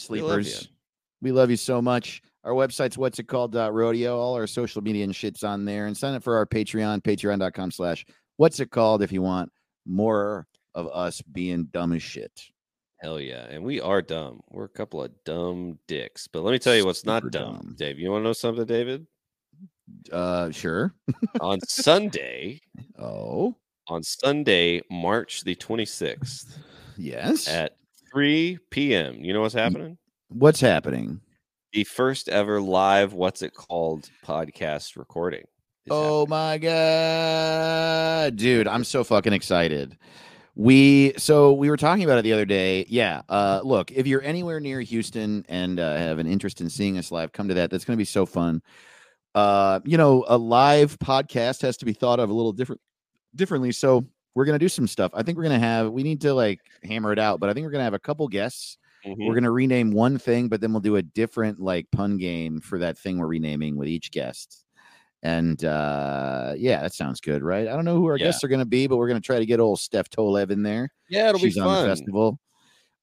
We 0.08 0.22
love 0.22 0.44
sleepers. 0.46 0.68
We 1.20 1.32
love 1.32 1.50
you 1.50 1.56
so 1.56 1.82
much. 1.82 2.22
Our 2.44 2.52
website's 2.52 2.96
what's 2.96 3.18
it 3.18 3.26
called 3.26 3.56
rodeo. 3.56 4.16
All 4.20 4.34
our 4.34 4.46
social 4.46 4.82
media 4.82 5.02
and 5.02 5.14
shit's 5.16 5.42
on 5.42 5.64
there. 5.64 5.86
And 5.88 5.96
sign 5.96 6.14
up 6.14 6.22
for 6.22 6.36
our 6.36 6.46
Patreon, 6.46 7.02
patreon.com 7.02 7.72
slash 7.72 8.06
what's 8.36 8.60
it 8.60 8.70
called 8.70 9.02
if 9.02 9.10
you 9.10 9.20
want 9.20 9.50
more 9.84 10.46
of 10.76 10.86
us 10.92 11.20
being 11.22 11.64
dumb 11.72 11.92
as 11.92 12.04
shit. 12.04 12.30
Hell 13.02 13.20
yeah. 13.20 13.46
And 13.50 13.64
we 13.64 13.80
are 13.80 14.00
dumb. 14.00 14.40
We're 14.50 14.64
a 14.64 14.68
couple 14.68 15.02
of 15.02 15.10
dumb 15.24 15.78
dicks. 15.88 16.28
But 16.28 16.42
let 16.42 16.52
me 16.52 16.58
tell 16.60 16.76
you 16.76 16.84
what's 16.86 17.04
not 17.04 17.22
dumb. 17.30 17.54
dumb. 17.54 17.74
Dave, 17.76 17.98
you 17.98 18.10
want 18.10 18.22
to 18.22 18.24
know 18.28 18.32
something, 18.32 18.64
David? 18.64 19.06
Uh 20.12 20.50
sure. 20.50 20.94
on 21.40 21.60
Sunday, 21.62 22.60
Oh, 22.98 23.56
on 23.88 24.02
Sunday, 24.02 24.80
March 24.90 25.42
the 25.42 25.54
26th 25.56 26.56
yes. 26.96 27.48
at 27.48 27.76
3 28.12 28.58
p.m. 28.70 29.24
You 29.24 29.32
know 29.32 29.40
what's 29.42 29.54
happening? 29.54 29.98
What's 30.28 30.60
happening? 30.60 31.20
The 31.72 31.84
first 31.84 32.28
ever 32.28 32.60
live 32.60 33.12
What's 33.12 33.42
It 33.42 33.54
Called 33.54 34.08
podcast 34.24 34.96
recording. 34.96 35.44
Oh 35.90 36.20
happening. 36.20 36.30
my 36.30 36.58
god, 36.58 38.36
dude! 38.36 38.68
I'm 38.68 38.84
so 38.84 39.02
fucking 39.02 39.32
excited. 39.32 39.98
We 40.54 41.14
so 41.16 41.54
we 41.54 41.70
were 41.70 41.78
talking 41.78 42.04
about 42.04 42.18
it 42.18 42.22
the 42.22 42.32
other 42.34 42.44
day. 42.44 42.84
Yeah, 42.88 43.22
uh, 43.28 43.62
look, 43.64 43.90
if 43.90 44.06
you're 44.06 44.22
anywhere 44.22 44.60
near 44.60 44.80
Houston 44.82 45.46
and 45.48 45.80
uh, 45.80 45.96
have 45.96 46.18
an 46.18 46.26
interest 46.26 46.60
in 46.60 46.68
seeing 46.68 46.98
us 46.98 47.10
live, 47.10 47.32
come 47.32 47.48
to 47.48 47.54
that. 47.54 47.70
That's 47.70 47.84
going 47.86 47.96
to 47.96 48.00
be 48.00 48.04
so 48.04 48.26
fun. 48.26 48.62
Uh, 49.34 49.80
you 49.84 49.96
know, 49.96 50.24
a 50.28 50.36
live 50.36 50.98
podcast 50.98 51.62
has 51.62 51.78
to 51.78 51.86
be 51.86 51.94
thought 51.94 52.20
of 52.20 52.28
a 52.28 52.34
little 52.34 52.52
different, 52.52 52.82
differently. 53.34 53.72
So 53.72 54.04
we're 54.34 54.44
going 54.44 54.58
to 54.58 54.62
do 54.64 54.68
some 54.68 54.86
stuff. 54.86 55.10
I 55.14 55.22
think 55.22 55.38
we're 55.38 55.44
going 55.44 55.58
to 55.58 55.66
have. 55.66 55.90
We 55.90 56.02
need 56.02 56.20
to 56.22 56.34
like 56.34 56.60
hammer 56.84 57.12
it 57.12 57.18
out, 57.18 57.40
but 57.40 57.48
I 57.48 57.54
think 57.54 57.64
we're 57.64 57.70
going 57.70 57.80
to 57.80 57.84
have 57.84 57.94
a 57.94 57.98
couple 57.98 58.28
guests. 58.28 58.76
Mhm. 59.06 59.16
We're 59.26 59.34
going 59.34 59.44
to 59.44 59.50
rename 59.50 59.90
one 59.90 60.18
thing, 60.18 60.48
but 60.48 60.60
then 60.60 60.72
we'll 60.72 60.80
do 60.80 60.96
a 60.96 61.02
different 61.02 61.60
like 61.60 61.90
pun 61.90 62.18
game 62.18 62.60
for 62.60 62.78
that 62.78 62.98
thing 62.98 63.18
we're 63.18 63.26
renaming 63.26 63.76
with 63.76 63.88
each 63.88 64.10
guest. 64.10 64.64
And 65.22 65.64
uh 65.64 66.54
yeah, 66.56 66.82
that 66.82 66.94
sounds 66.94 67.20
good, 67.20 67.42
right? 67.42 67.68
I 67.68 67.72
don't 67.72 67.84
know 67.84 67.96
who 67.96 68.06
our 68.06 68.16
Yeah. 68.18 68.26
guests 68.26 68.42
are 68.44 68.48
going 68.48 68.58
to 68.60 68.64
be, 68.66 68.86
but 68.88 68.96
we're 68.96 69.08
going 69.08 69.20
to 69.20 69.24
try 69.26 69.38
to 69.38 69.46
get 69.46 69.60
old 69.60 69.78
Steph 69.80 70.10
Tolev 70.10 70.50
in 70.50 70.62
there. 70.62 70.90
Yeah, 71.08 71.28
it'll 71.28 71.40
She's 71.40 71.54
be 71.54 71.60
on 71.60 71.68
the 71.70 71.76
fun. 71.76 71.88
festival. 71.88 72.38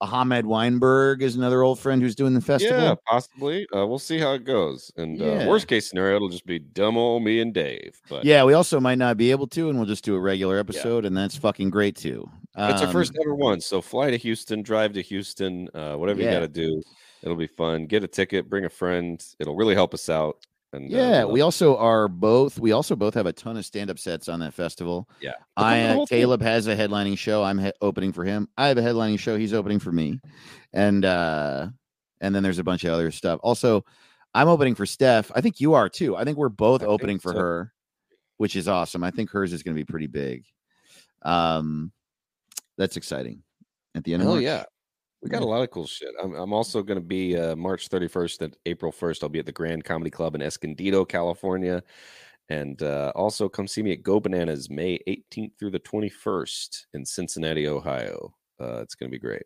Ahamed 0.01 0.45
Weinberg 0.45 1.21
is 1.21 1.35
another 1.35 1.61
old 1.61 1.77
friend 1.77 2.01
who's 2.01 2.15
doing 2.15 2.33
the 2.33 2.39
festival. 2.39 2.83
Yeah, 2.83 2.95
possibly. 3.05 3.67
Uh, 3.75 3.85
we'll 3.85 3.99
see 3.99 4.17
how 4.17 4.31
it 4.33 4.45
goes. 4.45 4.89
And 4.95 5.17
Yeah. 5.17 5.43
uh, 5.45 5.47
worst 5.49 5.67
case 5.67 5.89
scenario, 5.89 6.15
it'll 6.15 6.29
just 6.29 6.45
be 6.45 6.57
dumb 6.59 6.95
old 6.97 7.23
me 7.23 7.41
and 7.41 7.53
Dave. 7.53 7.99
But 8.09 8.23
Yeah, 8.23 8.45
we 8.45 8.53
also 8.53 8.79
might 8.79 8.97
not 8.97 9.17
be 9.17 9.31
able 9.31 9.47
to, 9.47 9.69
and 9.69 9.77
we'll 9.77 9.87
just 9.87 10.05
do 10.05 10.15
a 10.15 10.19
regular 10.19 10.57
episode, 10.57 11.03
and 11.05 11.17
that's 11.17 11.35
fucking 11.35 11.69
great 11.69 11.97
too. 11.97 12.29
it's 12.57 12.81
our 12.81 12.91
first 12.93 13.11
Um, 13.15 13.21
ever 13.25 13.35
one. 13.35 13.59
So 13.61 13.81
fly 13.81 14.09
to 14.11 14.17
Houston, 14.17 14.61
drive 14.61 14.93
to 14.93 15.01
Houston, 15.01 15.69
uh, 15.73 15.95
whatever 15.95 16.21
you 16.21 16.29
got 16.29 16.39
to 16.39 16.47
do. 16.47 16.81
It'll 17.21 17.35
be 17.37 17.47
fun. 17.47 17.85
Get 17.85 18.03
a 18.03 18.07
ticket, 18.07 18.49
bring 18.49 18.63
a 18.65 18.69
friend. 18.69 19.21
It'll 19.39 19.55
really 19.57 19.75
help 19.75 19.93
us 19.93 20.07
out. 20.09 20.45
And 20.71 20.85
uh, 20.93 20.97
Yeah, 20.97 21.23
we'll- 21.23 21.31
we 21.33 21.41
also 21.41 21.77
are 21.77 22.07
both. 22.07 22.59
We 22.59 22.71
also 22.71 22.95
both 22.95 23.13
have 23.15 23.25
a 23.25 23.33
ton 23.33 23.57
of 23.57 23.65
stand-up 23.65 23.97
sets 23.99 24.29
on 24.29 24.39
that 24.41 24.53
festival. 24.53 25.09
Yeah. 25.21 25.33
I 25.57 25.81
uh, 25.81 25.93
whole 25.93 26.05
thing. 26.07 26.19
Caleb 26.21 26.41
has 26.41 26.67
a 26.67 26.75
headlining 26.75 27.17
show. 27.17 27.43
I'm 27.43 27.57
he- 27.57 27.71
opening 27.81 28.13
for 28.13 28.23
him. 28.23 28.47
I 28.57 28.67
have 28.67 28.77
a 28.77 28.81
headlining 28.81 29.19
show. 29.19 29.37
He's 29.37 29.53
opening 29.53 29.79
for 29.79 29.91
me, 29.91 30.19
and 30.73 31.03
uh, 31.05 31.67
and 32.21 32.35
then 32.35 32.43
there's 32.43 32.59
a 32.59 32.63
bunch 32.63 32.83
of 32.83 32.91
other 32.93 33.09
stuff. 33.11 33.39
Also, 33.41 33.83
I'm 34.35 34.47
opening 34.47 34.75
for 34.75 34.85
Steph. 34.85 35.31
I 35.33 35.41
think 35.41 35.59
you 35.59 35.73
are 35.73 35.89
too. 35.89 36.15
I 36.15 36.23
think 36.23 36.37
we're 36.37 36.49
both 36.49 36.83
I 36.83 36.85
opening 36.85 37.17
for 37.17 37.31
so. 37.33 37.39
her, 37.39 37.73
which 38.37 38.55
is 38.55 38.67
awesome. 38.67 39.03
I 39.03 39.09
think 39.11 39.31
hers 39.31 39.53
is 39.53 39.63
going 39.63 39.75
to 39.75 39.79
be 39.81 39.85
pretty 39.85 40.07
big. 40.07 40.45
Um, 41.23 41.91
that's 42.77 42.95
exciting. 42.95 43.41
At 43.95 44.03
the 44.03 44.13
end 44.13 44.21
of 44.21 44.27
Hell 44.27 44.35
March. 44.35 44.43
yeah. 44.43 44.63
We 45.21 45.29
got 45.29 45.41
a 45.41 45.45
lot 45.45 45.61
of 45.61 45.69
cool 45.71 45.85
shit. 45.85 46.13
I'm, 46.21 46.33
I'm 46.33 46.53
also 46.53 46.81
going 46.81 46.99
to 46.99 47.05
be 47.05 47.37
uh, 47.37 47.55
March 47.55 47.89
31st 47.89 48.41
and 48.41 48.57
April 48.65 48.91
1st. 48.91 49.23
I'll 49.23 49.29
be 49.29 49.39
at 49.39 49.45
the 49.45 49.51
Grand 49.51 49.83
Comedy 49.83 50.09
Club 50.09 50.35
in 50.35 50.41
Escondido, 50.41 51.03
California. 51.03 51.83
And 52.49 52.81
uh, 52.81 53.11
also 53.15 53.47
come 53.47 53.67
see 53.67 53.83
me 53.83 53.91
at 53.91 54.01
Go 54.01 54.19
Bananas 54.19 54.69
May 54.69 54.99
18th 55.07 55.51
through 55.59 55.71
the 55.71 55.79
21st 55.79 56.85
in 56.93 57.05
Cincinnati, 57.05 57.67
Ohio. 57.67 58.33
Uh, 58.59 58.79
it's 58.81 58.95
going 58.95 59.09
to 59.09 59.15
be 59.15 59.19
great. 59.19 59.43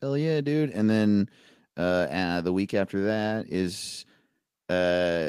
Hell 0.00 0.16
yeah, 0.16 0.40
dude. 0.40 0.70
And 0.70 0.88
then 0.88 1.28
uh, 1.76 2.06
uh 2.10 2.40
the 2.40 2.52
week 2.52 2.74
after 2.74 3.04
that 3.04 3.46
is 3.48 4.04
uh 4.68 5.28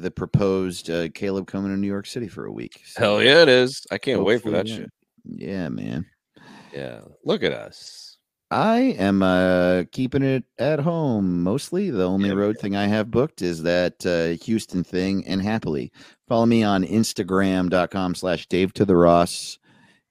the 0.00 0.12
proposed 0.14 0.88
uh 0.88 1.08
Caleb 1.10 1.46
coming 1.46 1.70
to 1.70 1.76
New 1.76 1.86
York 1.86 2.06
City 2.06 2.28
for 2.28 2.46
a 2.46 2.52
week. 2.52 2.82
So 2.86 3.00
Hell 3.00 3.22
yeah, 3.22 3.42
it 3.42 3.48
is. 3.48 3.86
I 3.90 3.98
can't 3.98 4.24
wait 4.24 4.42
for 4.42 4.50
that 4.52 4.66
yeah. 4.66 4.76
shit. 4.76 4.90
Yeah, 5.24 5.68
man. 5.68 6.06
Yeah. 6.72 7.00
Look 7.24 7.42
at 7.42 7.52
us. 7.52 8.07
I 8.50 8.78
am 8.98 9.22
uh 9.22 9.84
keeping 9.92 10.22
it 10.22 10.44
at 10.58 10.80
home 10.80 11.42
mostly. 11.42 11.90
The 11.90 12.04
only 12.04 12.30
Yeah, 12.30 12.34
road 12.36 12.58
thing 12.58 12.76
I 12.76 12.86
have 12.86 13.10
booked 13.10 13.42
is 13.42 13.62
that 13.64 14.04
uh 14.06 14.42
Houston 14.44 14.84
thing 14.84 15.26
and 15.26 15.42
happily. 15.42 15.92
Follow 16.28 16.46
me 16.46 16.62
on 16.62 16.84
Instagram.com 16.84 18.14
slash 18.14 18.46
Dave 18.46 18.72
to 18.74 18.84
the 18.84 18.96
Ross. 18.96 19.58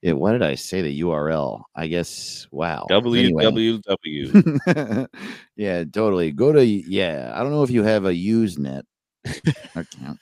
It, 0.02 0.16
what 0.16 0.30
did 0.32 0.42
I 0.44 0.54
say 0.54 0.80
the 0.82 1.00
URL? 1.00 1.62
I 1.74 1.88
guess 1.88 2.46
wow. 2.52 2.86
Anyway. 2.88 3.44
www. 3.44 5.08
yeah, 5.56 5.84
totally. 5.84 6.30
Go 6.30 6.52
to 6.52 6.64
yeah. 6.64 7.32
I 7.34 7.42
don't 7.42 7.50
know 7.50 7.64
if 7.64 7.70
you 7.70 7.82
have 7.82 8.04
a 8.04 8.12
Usenet 8.12 8.82
account. 9.74 10.20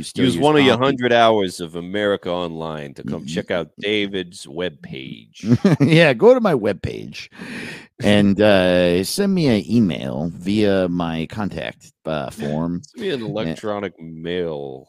Still 0.00 0.24
Use 0.24 0.38
one 0.38 0.56
of 0.56 0.64
your 0.64 0.78
hundred 0.78 1.12
hours 1.12 1.60
of 1.60 1.76
America 1.76 2.30
Online 2.30 2.94
to 2.94 3.02
come 3.02 3.24
Ye- 3.24 3.34
check 3.34 3.50
out 3.50 3.70
David's 3.78 4.46
webpage. 4.46 5.76
yeah, 5.80 6.14
go 6.14 6.34
to 6.34 6.40
my 6.40 6.54
webpage 6.54 7.28
and 8.02 8.40
uh, 8.40 9.02
send 9.04 9.34
me 9.34 9.46
an 9.48 9.70
email 9.70 10.30
via 10.34 10.88
my 10.88 11.26
contact 11.26 11.92
uh, 12.04 12.30
form. 12.30 12.82
Send 12.96 13.02
me 13.02 13.10
an 13.10 13.22
electronic 13.22 13.98
mail. 14.00 14.88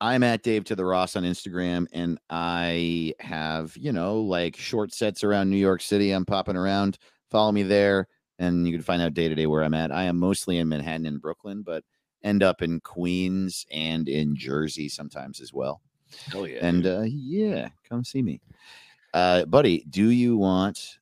I'm 0.00 0.22
at 0.22 0.42
Dave 0.42 0.64
to 0.64 0.74
the 0.74 0.84
Ross 0.84 1.14
on 1.16 1.24
Instagram, 1.24 1.86
and 1.92 2.18
I 2.30 3.14
have, 3.20 3.76
you 3.76 3.92
know, 3.92 4.20
like 4.20 4.56
short 4.56 4.94
sets 4.94 5.24
around 5.24 5.50
New 5.50 5.58
York 5.58 5.82
City. 5.82 6.12
I'm 6.12 6.24
popping 6.24 6.56
around. 6.56 6.96
Follow 7.30 7.52
me 7.52 7.62
there, 7.62 8.08
and 8.38 8.66
you 8.66 8.72
can 8.72 8.82
find 8.82 9.02
out 9.02 9.12
day 9.12 9.28
to 9.28 9.34
day 9.34 9.46
where 9.46 9.62
I'm 9.62 9.74
at. 9.74 9.92
I 9.92 10.04
am 10.04 10.18
mostly 10.18 10.56
in 10.56 10.68
Manhattan 10.68 11.04
and 11.04 11.20
Brooklyn, 11.20 11.62
but 11.62 11.84
end 12.22 12.42
up 12.42 12.62
in 12.62 12.80
Queens 12.80 13.66
and 13.70 14.08
in 14.08 14.36
Jersey 14.36 14.88
sometimes 14.88 15.40
as 15.40 15.52
well. 15.52 15.80
Hell 16.32 16.46
yeah. 16.46 16.58
and 16.66 16.86
uh, 16.86 17.02
yeah, 17.06 17.68
come 17.88 18.04
see 18.04 18.22
me, 18.22 18.40
uh, 19.14 19.44
buddy. 19.44 19.84
Do 19.88 20.08
you 20.10 20.36
want 20.36 20.98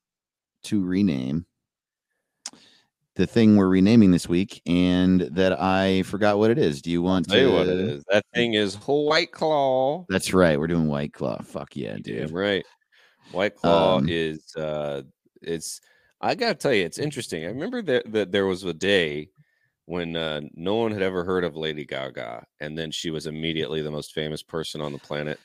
to 0.65 0.85
rename 0.85 1.47
the 3.19 3.27
thing 3.27 3.57
we're 3.57 3.69
renaming 3.69 4.13
this 4.13 4.29
week, 4.29 4.63
and 4.65 5.23
that 5.23 5.61
I 5.61 6.03
forgot 6.03 6.39
what 6.39 6.53
it 6.53 6.59
is. 6.59 6.81
Do 6.81 6.91
you 6.91 7.03
want 7.03 7.29
to? 7.31 7.41
you 7.41 7.53
what 7.53 7.67
it 7.67 7.81
is. 7.81 8.05
That 8.09 8.25
thing 8.33 8.55
is 8.55 8.77
White 8.77 9.33
Claw. 9.33 10.07
That's 10.09 10.33
right. 10.33 10.59
We're 10.59 10.69
doing 10.69 10.87
White 10.87 11.13
Claw. 11.13 11.43
Fuck 11.43 11.75
yeah, 11.75 11.97
dude. 12.01 12.31
right. 12.31 12.65
White 13.33 13.57
Claw 13.57 13.97
Um, 13.97 14.09
is 14.09 14.55
uh 14.57 15.03
it's 15.43 15.81
I 16.21 16.37
gotta 16.37 16.55
tell 16.55 16.73
you, 16.73 16.85
it's 16.85 16.99
interesting. 16.99 17.45
I 17.45 17.49
remember 17.49 17.83
that, 17.83 18.11
that 18.13 18.31
there 18.33 18.47
was 18.47 18.63
a 18.65 18.73
day 18.73 19.31
when 19.89 20.17
uh, 20.17 20.43
no 20.53 20.77
one 20.77 20.93
had 20.93 21.01
ever 21.01 21.25
heard 21.25 21.45
of 21.45 21.57
Lady 21.57 21.87
Gaga, 21.87 22.45
and 22.61 22.77
then 22.77 22.91
she 22.91 23.11
was 23.11 23.27
immediately 23.27 23.81
the 23.81 23.91
most 23.91 24.13
famous 24.13 24.43
person 24.43 24.83
on 24.83 24.93
the 24.93 24.99
planet 24.99 25.41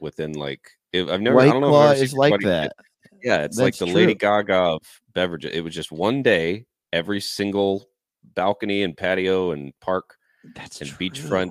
within 0.00 0.32
like 0.32 0.62
it, 0.94 1.10
I've 1.10 1.20
never 1.20 1.38
I 1.38 1.46
don't 1.48 1.60
know 1.60 1.68
Claw 1.68 1.90
is 1.90 2.14
like 2.14 2.40
that. 2.40 2.72
Yeah, 3.22 3.42
it's 3.42 3.58
like 3.58 3.76
That's 3.76 3.78
the 3.80 3.94
Lady. 3.94 4.14
Gaga 4.14 4.54
of 4.54 4.82
beverages. 5.12 5.52
It 5.52 5.60
was 5.60 5.74
just 5.74 5.92
one 5.92 6.22
day, 6.22 6.64
every 6.94 7.20
single 7.20 7.90
balcony 8.34 8.82
and 8.82 8.96
patio 8.96 9.50
and 9.50 9.74
park 9.82 10.16
That's 10.54 10.80
and 10.80 10.90
beachfront 10.92 11.50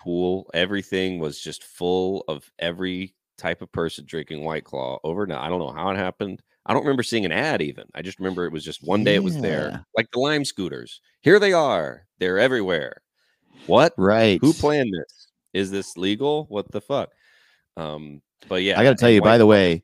pool, 0.00 0.50
everything 0.54 1.18
was 1.18 1.38
just 1.38 1.62
full 1.62 2.24
of 2.26 2.50
every 2.58 3.14
type 3.36 3.60
of 3.60 3.70
person 3.70 4.06
drinking 4.06 4.42
White 4.42 4.64
Claw 4.64 4.98
overnight. 5.04 5.42
I 5.42 5.50
don't 5.50 5.58
know 5.58 5.72
how 5.72 5.90
it 5.90 5.98
happened. 5.98 6.40
I 6.66 6.72
don't 6.74 6.82
remember 6.82 7.02
seeing 7.04 7.24
an 7.24 7.32
ad 7.32 7.62
even. 7.62 7.84
I 7.94 8.02
just 8.02 8.18
remember 8.18 8.44
it 8.44 8.52
was 8.52 8.64
just 8.64 8.82
one 8.82 9.04
day 9.04 9.14
it 9.14 9.22
was 9.22 9.40
there. 9.40 9.84
Like 9.96 10.10
the 10.12 10.18
lime 10.18 10.44
scooters. 10.44 11.00
Here 11.22 11.38
they 11.38 11.52
are. 11.52 12.06
They're 12.18 12.38
everywhere. 12.38 13.02
What? 13.66 13.94
Right. 13.96 14.38
Who 14.40 14.52
planned 14.52 14.92
this? 14.92 15.28
Is 15.54 15.70
this 15.70 15.96
legal? 15.96 16.46
What 16.48 16.70
the 16.72 16.80
fuck? 16.80 17.10
Um, 17.76 18.20
but 18.48 18.62
yeah, 18.62 18.78
I 18.80 18.82
got 18.84 18.90
to 18.90 18.96
tell 18.96 19.10
you, 19.10 19.22
by 19.22 19.38
the 19.38 19.46
way, 19.46 19.82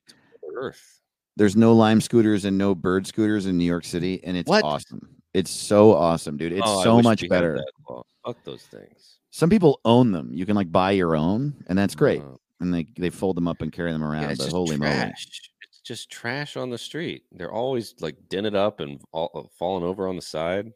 Earth. 0.56 1.00
there's 1.36 1.56
no 1.56 1.72
lime 1.74 2.00
scooters 2.00 2.44
and 2.44 2.58
no 2.58 2.74
bird 2.74 3.06
scooters 3.06 3.46
in 3.46 3.56
New 3.58 3.64
York 3.64 3.84
City, 3.84 4.20
and 4.24 4.36
it's 4.36 4.48
What? 4.48 4.64
awesome. 4.64 5.08
It's 5.34 5.50
so 5.50 5.94
awesome, 5.94 6.36
dude. 6.36 6.52
It's 6.52 6.62
Oh, 6.64 6.82
so 6.84 7.00
much 7.02 7.26
better. 7.28 7.62
law. 7.88 8.02
Fuck 8.26 8.42
those 8.44 8.62
things. 8.62 9.18
Some 9.30 9.48
people 9.48 9.80
own 9.84 10.12
them. 10.12 10.30
You 10.32 10.44
can 10.44 10.56
like 10.56 10.70
buy 10.70 10.90
your 10.92 11.16
own, 11.16 11.54
and 11.68 11.78
that's 11.78 11.94
great. 11.94 12.20
Oh. 12.20 12.38
And 12.60 12.72
they 12.72 12.86
they 12.98 13.08
fold 13.10 13.36
them 13.36 13.48
up 13.48 13.62
and 13.62 13.72
carry 13.72 13.92
them 13.92 14.04
around. 14.04 14.22
Yeah, 14.28 14.34
but 14.38 14.48
holy 14.50 14.76
moly, 14.76 14.92
trash. 14.92 15.26
It's 15.26 15.40
just 15.84 16.10
trash 16.10 16.56
on 16.56 16.70
the 16.70 16.78
street. 16.78 17.24
They're 17.32 17.52
always 17.52 17.94
like 18.00 18.16
dented 18.28 18.54
up 18.54 18.80
and 18.80 19.00
all, 19.12 19.30
uh, 19.34 19.42
falling 19.58 19.84
over 19.84 20.08
on 20.08 20.16
the 20.16 20.22
side. 20.22 20.72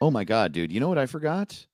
oh 0.00 0.10
my 0.10 0.24
god, 0.24 0.52
dude! 0.52 0.72
You 0.72 0.80
know 0.80 0.88
what 0.88 0.98
I 0.98 1.06
forgot? 1.06 1.66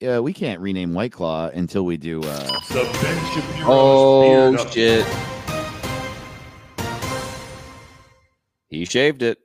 Yeah, 0.00 0.18
we 0.18 0.32
can't 0.32 0.60
rename 0.60 0.92
White 0.92 1.12
Claw 1.12 1.46
until 1.48 1.84
we 1.86 1.96
do. 1.96 2.20
uh 2.22 2.58
The 2.68 2.98
Ben 3.02 3.32
Shapiro's 3.32 3.64
Oh 3.68 4.70
shit! 4.70 5.06
He 8.68 8.84
shaved 8.84 9.22
it. 9.22 9.38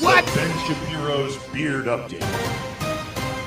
What? 0.00 0.26
The 0.26 0.32
Ben 0.34 0.58
Shapiro's 0.66 1.36
beard 1.52 1.84
update. 1.86 2.20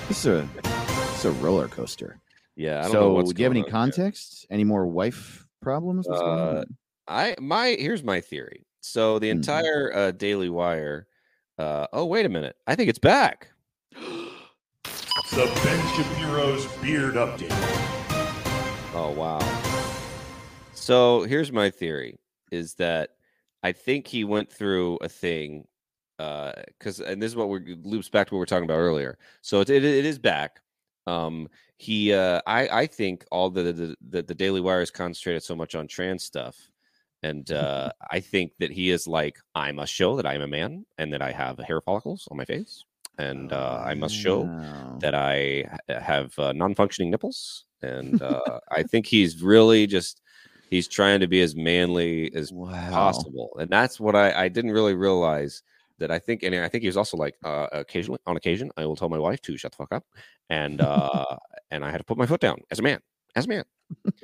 This 0.07 0.19
is 0.19 0.25
a 0.27 0.49
this 0.53 1.19
is 1.19 1.25
a 1.25 1.31
roller 1.43 1.67
coaster. 1.67 2.17
Yeah, 2.55 2.79
I 2.79 2.83
don't 2.83 2.91
so, 2.91 2.99
know 3.01 3.09
what's 3.13 3.33
do 3.33 3.41
you 3.41 3.45
have 3.45 3.51
any 3.51 3.61
going 3.63 3.73
on 3.73 3.87
here. 3.87 3.95
context? 3.95 4.45
Any 4.49 4.63
more 4.63 4.87
wife 4.87 5.45
problems? 5.61 6.07
What's 6.07 6.21
going 6.21 6.39
Uh, 6.39 6.59
on? 6.61 6.77
I 7.07 7.35
my 7.39 7.75
here's 7.79 8.03
my 8.03 8.21
theory. 8.21 8.65
So 8.81 9.19
the 9.19 9.27
Mhm. 9.27 9.31
entire 9.31 9.91
uh, 9.95 10.11
Daily 10.11 10.49
Wire. 10.49 11.07
Uh, 11.57 11.87
oh 11.93 12.05
wait 12.05 12.25
a 12.25 12.29
minute! 12.29 12.55
I 12.67 12.75
think 12.75 12.89
it's 12.89 12.99
back. 12.99 13.49
The 15.33 15.45
Ben 15.63 15.79
Shapiro's 15.95 16.65
beard 16.77 17.15
update. 17.15 17.49
Oh 18.93 19.11
wow. 19.17 19.39
So 20.73 21.23
here's 21.23 21.51
my 21.51 21.69
theory 21.69 22.19
is 22.51 22.75
that 22.75 23.11
I 23.63 23.71
think 23.71 24.07
he 24.07 24.23
went 24.23 24.51
through 24.51 24.97
a 25.01 25.09
thing 25.09 25.67
uh 26.19 26.53
cuz 26.79 26.99
and 27.01 27.21
this 27.21 27.31
is 27.31 27.35
what 27.35 27.49
we 27.49 27.75
loops 27.83 28.07
back 28.07 28.27
to 28.27 28.35
what 28.35 28.39
we 28.39 28.43
are 28.43 28.45
talking 28.45 28.65
about 28.65 28.77
earlier. 28.77 29.17
So 29.41 29.61
it 29.61 29.69
it, 29.69 29.83
it 29.83 30.05
is 30.05 30.19
back. 30.19 30.61
Um 31.07 31.49
he 31.77 32.13
uh 32.13 32.39
I 32.45 32.67
I 32.83 32.87
think 32.87 33.25
all 33.31 33.49
the 33.49 33.73
the, 33.73 33.95
the 34.09 34.21
the 34.21 34.35
Daily 34.35 34.61
Wire 34.61 34.81
is 34.81 34.91
concentrated 34.91 35.43
so 35.43 35.55
much 35.55 35.75
on 35.75 35.87
trans 35.87 36.23
stuff 36.23 36.69
and 37.29 37.51
uh 37.63 37.89
I 38.11 38.19
think 38.31 38.53
that 38.59 38.71
he 38.71 38.85
is 38.95 39.07
like 39.07 39.35
I 39.53 39.71
must 39.71 39.93
show 39.93 40.15
that 40.17 40.25
I 40.31 40.35
am 40.35 40.41
a 40.41 40.47
man 40.59 40.85
and 40.99 41.11
that 41.13 41.21
I 41.21 41.31
have 41.31 41.57
hair 41.59 41.81
follicles 41.81 42.27
on 42.31 42.37
my 42.37 42.45
face 42.45 42.83
and 43.17 43.51
uh 43.53 43.81
I 43.85 43.93
must 43.93 44.15
show 44.15 44.41
Wow. 44.41 44.97
that 45.01 45.15
I 45.15 45.65
have 45.87 46.37
uh, 46.39 46.51
non-functioning 46.53 47.11
nipples, 47.11 47.65
and 47.81 48.21
uh, 48.31 48.59
I 48.71 48.83
think 48.83 49.05
he's 49.05 49.41
really 49.41 49.87
just 49.87 50.21
he's 50.69 50.87
trying 50.87 51.19
to 51.19 51.27
be 51.27 51.41
as 51.41 51.55
manly 51.55 52.33
as 52.33 52.51
wow. 52.51 52.89
possible, 52.89 53.55
and 53.59 53.69
that's 53.69 53.99
what 53.99 54.15
I 54.15 54.45
I 54.45 54.47
didn't 54.49 54.71
really 54.71 54.95
realize 54.95 55.63
that 55.99 56.11
I 56.11 56.19
think, 56.19 56.43
and 56.43 56.53
I 56.55 56.67
think 56.67 56.81
he 56.81 56.89
was 56.89 56.97
also 56.97 57.17
like 57.17 57.35
uh, 57.43 57.67
occasionally 57.71 58.19
on 58.25 58.35
occasion 58.35 58.71
I 58.77 58.85
will 58.85 58.97
tell 58.97 59.09
my 59.09 59.19
wife 59.19 59.41
to 59.43 59.57
shut 59.57 59.71
the 59.71 59.77
fuck 59.77 59.93
up, 59.93 60.05
and 60.49 60.81
uh, 60.81 61.37
and 61.71 61.85
I 61.85 61.91
had 61.91 61.99
to 61.99 62.03
put 62.03 62.17
my 62.17 62.25
foot 62.25 62.41
down 62.41 62.59
as 62.71 62.79
a 62.79 62.83
man, 62.83 62.99
as 63.35 63.45
a 63.45 63.49
man, 63.49 63.63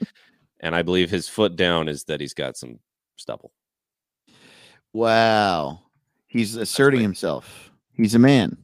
and 0.59 0.75
I 0.75 0.81
believe 0.81 1.09
his 1.09 1.29
foot 1.29 1.55
down 1.55 1.87
is 1.87 2.03
that 2.05 2.19
he's 2.19 2.33
got 2.33 2.57
some 2.57 2.79
stubble. 3.15 3.51
Wow. 4.93 5.81
He's 6.27 6.55
asserting 6.55 6.99
my- 6.99 7.03
himself. 7.03 7.71
He's 7.93 8.15
a 8.15 8.19
man. 8.19 8.57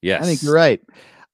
Yes, 0.00 0.22
I 0.22 0.26
think 0.26 0.42
you're 0.42 0.54
right. 0.54 0.80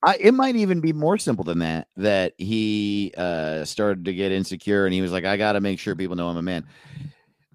I, 0.05 0.17
it 0.21 0.33
might 0.33 0.55
even 0.55 0.81
be 0.81 0.93
more 0.93 1.17
simple 1.19 1.43
than 1.45 1.59
that. 1.61 1.89
That 1.97 2.35
he 2.37 3.13
uh, 3.17 3.65
started 3.65 4.05
to 4.05 4.13
get 4.13 4.31
insecure, 4.31 4.85
and 4.85 4.93
he 4.93 5.01
was 5.01 5.11
like, 5.11 5.25
"I 5.25 5.37
got 5.39 5.53
to 5.53 5.61
make 5.61 5.79
sure 5.81 5.97
people 5.97 6.15
know 6.15 6.29
I'm 6.29 6.37
a 6.37 6.43
man." 6.43 6.67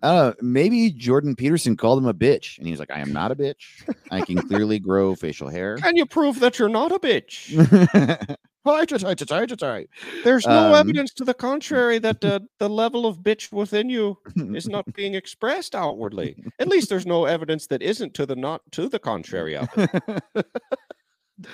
Uh, 0.02 0.34
maybe 0.42 0.90
Jordan 0.92 1.36
Peterson 1.36 1.78
called 1.78 2.00
him 2.00 2.08
a 2.08 2.14
bitch, 2.14 2.58
and 2.58 2.66
he 2.66 2.72
was 2.72 2.80
like, 2.80 2.92
"I 2.92 3.00
am 3.00 3.14
not 3.14 3.32
a 3.32 3.36
bitch. 3.36 3.88
I 4.12 4.22
can 4.22 4.38
clearly 4.48 4.80
grow 4.80 5.16
facial 5.16 5.48
hair." 5.50 5.78
Can 5.78 5.96
you 5.96 6.06
prove 6.08 6.40
that 6.40 6.58
you're 6.58 6.68
not 6.68 6.92
a 6.92 7.00
bitch? 7.00 8.36
There's 8.66 10.48
no 10.48 10.70
Um, 10.70 10.76
evidence 10.76 11.14
to 11.16 11.26
the 11.26 11.34
contrary 11.34 12.00
that 12.00 12.24
uh, 12.24 12.40
the 12.60 12.70
level 12.70 13.06
of 13.06 13.18
bitch 13.20 13.52
within 13.52 13.90
you 13.90 14.18
is 14.36 14.68
not 14.68 14.86
being 14.96 15.16
expressed 15.16 15.76
outwardly. 15.76 16.36
At 16.60 16.68
least 16.68 16.90
there's 16.90 17.06
no 17.06 17.26
evidence 17.26 17.68
that 17.68 17.82
isn't 17.82 18.14
to 18.16 18.26
the 18.26 18.36
not 18.36 18.62
to 18.72 18.88
the 18.90 19.00
contrary 19.00 19.58
of 19.58 19.68
it. 19.76 19.90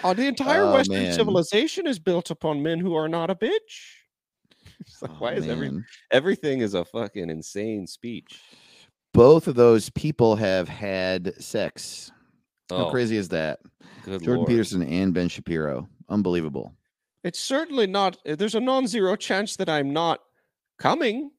Uh, 0.03 0.13
the 0.13 0.27
entire 0.27 0.65
Oh, 0.65 0.73
Western 0.73 1.03
man. 1.03 1.13
civilization 1.13 1.87
is 1.87 1.99
built 1.99 2.29
upon 2.31 2.61
men 2.61 2.79
who 2.79 2.95
are 2.95 3.07
not 3.09 3.29
a 3.29 3.35
bitch. 3.35 3.95
It's 4.81 5.01
like, 5.01 5.11
Oh, 5.11 5.15
why 5.19 5.33
is 5.33 5.47
every 5.47 5.71
everything 6.11 6.59
is 6.61 6.73
a 6.73 6.85
fucking 6.85 7.29
insane 7.29 7.87
speech? 7.87 8.39
Both 9.13 9.47
of 9.47 9.55
those 9.55 9.89
people 9.89 10.35
have 10.35 10.69
had 10.69 11.33
sex. 11.41 12.11
How 12.69 12.85
Oh, 12.85 12.91
crazy 12.91 13.17
is 13.17 13.29
that? 13.29 13.59
good 14.03 14.21
Jordan 14.21 14.37
lord. 14.41 14.47
Peterson 14.49 14.83
and 14.83 15.13
Ben 15.13 15.27
Shapiro. 15.27 15.89
Unbelievable. 16.07 16.73
It's 17.23 17.39
certainly 17.39 17.87
not. 17.87 18.17
uh, 18.27 18.35
There's 18.35 18.55
a 18.55 18.59
non-zero 18.59 19.15
chance 19.15 19.55
that 19.57 19.67
I'm 19.69 19.91
not 19.91 20.19
coming. 20.77 21.31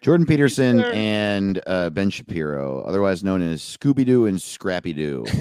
Jordan 0.00 0.26
Peterson 0.26 0.78
there. 0.78 0.92
and 0.92 1.60
uh, 1.66 1.90
Ben 1.90 2.10
Shapiro, 2.10 2.82
otherwise 2.82 3.22
known 3.22 3.40
as 3.42 3.60
Scooby 3.62 4.04
Doo 4.04 4.26
and 4.26 4.40
Scrappy 4.40 4.92
Doo. 4.92 5.24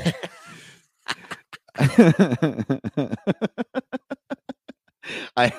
I 5.37 5.51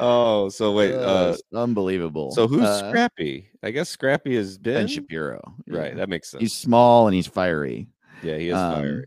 Oh, 0.00 0.48
so 0.48 0.72
wait. 0.72 0.92
uh, 0.94 0.96
Uh, 0.96 1.36
unbelievable. 1.58 2.30
so 2.32 2.46
who's 2.48 2.62
Uh, 2.62 2.88
Scrappy? 2.90 3.50
I 3.62 3.70
guess 3.70 3.88
Scrappy 3.90 4.34
is 4.36 4.56
Ben. 4.58 4.74
Ben 4.74 4.86
Shapiro? 4.88 5.54
Right, 5.68 5.90
Yeah. 5.92 5.94
that 5.98 6.08
makes 6.08 6.30
sense. 6.30 6.40
He's 6.40 6.52
small 6.54 7.06
and 7.06 7.14
he's 7.14 7.26
fiery. 7.26 7.88
yeah, 8.22 8.36
he 8.38 8.48
is 8.48 8.54
um, 8.56 8.74
fiery. 8.74 9.04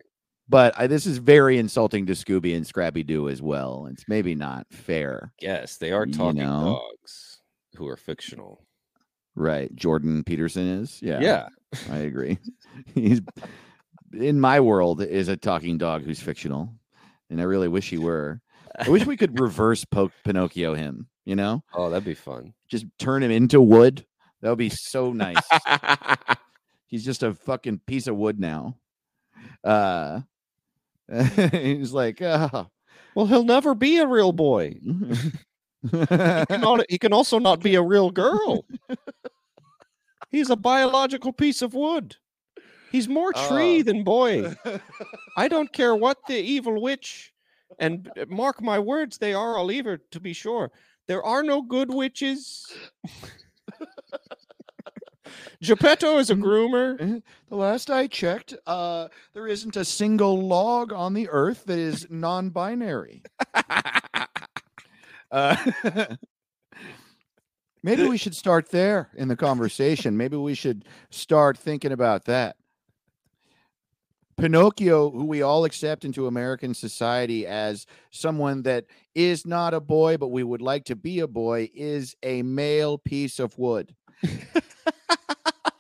But 0.49 0.73
I, 0.77 0.87
this 0.87 1.05
is 1.05 1.17
very 1.17 1.57
insulting 1.57 2.05
to 2.05 2.13
Scooby 2.13 2.55
and 2.55 2.65
Scrappy 2.65 3.03
Doo 3.03 3.27
as 3.27 3.41
well. 3.41 3.87
It's 3.91 4.05
maybe 4.07 4.33
not 4.33 4.65
fair. 4.71 5.33
Yes, 5.41 5.77
they 5.77 5.91
are 5.91 6.05
you 6.05 6.13
talking 6.13 6.41
know. 6.41 6.79
dogs 6.81 7.41
who 7.75 7.87
are 7.87 7.97
fictional. 7.97 8.65
Right. 9.35 9.73
Jordan 9.75 10.23
Peterson 10.23 10.67
is. 10.67 10.99
Yeah. 11.01 11.19
Yeah. 11.19 11.47
I 11.91 11.97
agree. 11.97 12.39
He's 12.95 13.21
in 14.13 14.39
my 14.39 14.59
world 14.59 15.01
is 15.01 15.27
a 15.27 15.37
talking 15.37 15.77
dog 15.77 16.03
who's 16.03 16.19
fictional. 16.19 16.73
And 17.29 17.41
I 17.41 17.43
really 17.43 17.67
wish 17.67 17.89
he 17.89 17.97
were. 17.97 18.41
I 18.79 18.89
wish 18.89 19.05
we 19.05 19.17
could 19.17 19.39
reverse 19.39 19.83
po- 19.85 20.11
Pinocchio 20.23 20.73
him, 20.75 21.07
you 21.25 21.35
know? 21.35 21.63
Oh, 21.73 21.89
that'd 21.89 22.05
be 22.05 22.13
fun. 22.13 22.53
Just 22.69 22.85
turn 22.97 23.21
him 23.21 23.31
into 23.31 23.59
wood. 23.59 24.05
That 24.41 24.49
would 24.49 24.57
be 24.57 24.69
so 24.69 25.11
nice. 25.11 25.41
He's 26.87 27.03
just 27.03 27.21
a 27.21 27.33
fucking 27.33 27.81
piece 27.85 28.07
of 28.07 28.15
wood 28.15 28.39
now. 28.39 28.77
Uh 29.63 30.21
he's 31.51 31.93
like, 31.93 32.21
oh. 32.21 32.67
well, 33.15 33.25
he'll 33.25 33.43
never 33.43 33.73
be 33.75 33.97
a 33.97 34.07
real 34.07 34.31
boy. 34.31 34.75
He 34.81 35.31
he 36.89 36.97
can 36.97 37.13
also 37.13 37.39
not 37.39 37.61
be 37.61 37.75
a 37.75 37.81
real 37.81 38.11
girl. 38.11 38.65
He's 40.29 40.49
a 40.49 40.57
biological 40.57 41.31
piece 41.31 41.61
of 41.61 41.73
wood. 41.73 42.17
He's 42.91 43.07
more 43.07 43.31
tree 43.31 43.79
Oh. 43.79 43.83
than 43.83 44.03
boy. 44.03 44.53
I 45.37 45.47
don't 45.47 45.71
care 45.71 45.95
what 45.95 46.17
the 46.27 46.35
evil 46.35 46.81
witch, 46.81 47.31
and 47.79 48.09
uh, 48.19 48.25
mark 48.27 48.61
my 48.61 48.79
words, 48.79 49.17
they 49.17 49.33
are 49.33 49.57
all 49.57 49.71
evil 49.71 49.97
to 50.11 50.19
be 50.19 50.33
sure. 50.33 50.71
There 51.07 51.23
are 51.23 51.43
no 51.43 51.61
good 51.61 51.93
witches. 51.93 52.65
Geppetto 55.61 56.17
is 56.17 56.29
a 56.29 56.35
Mhm. 56.35 56.43
groomer. 56.43 57.01
Eh, 57.01 57.19
The 57.49 57.55
last 57.55 57.89
I 57.89 58.07
checked, 58.07 58.53
uh, 58.65 59.07
there 59.33 59.47
isn't 59.47 59.75
a 59.75 59.85
single 59.85 60.45
log 60.47 60.91
on 60.93 61.13
the 61.13 61.27
earth 61.29 61.63
that 61.65 61.79
is 61.79 62.07
non-binary. 62.09 63.23
Uh, 65.29 65.57
maybe 67.83 68.07
we 68.07 68.17
should 68.17 68.33
start 68.33 68.69
there 68.71 69.09
in 69.15 69.27
the 69.27 69.35
conversation. 69.35 70.15
Maybe 70.15 70.37
we 70.37 70.53
should 70.53 70.85
start 71.09 71.57
thinking 71.57 71.91
about 71.91 72.23
that. 72.25 72.55
Pinocchio, 74.37 75.09
who 75.11 75.25
we 75.25 75.41
all 75.41 75.65
accept 75.65 76.05
into 76.05 76.27
American 76.27 76.73
society 76.73 77.45
as 77.45 77.85
someone 78.11 78.61
that 78.63 78.85
is 79.15 79.45
not 79.45 79.73
a 79.73 79.81
boy, 79.81 80.15
but 80.15 80.27
we 80.29 80.43
would 80.43 80.61
like 80.61 80.85
to 80.85 80.95
be 80.95 81.19
a 81.19 81.27
boy, 81.27 81.69
is 81.73 82.15
a 82.23 82.41
male 82.43 82.97
piece 82.97 83.37
of 83.39 83.57
wood. 83.57 83.93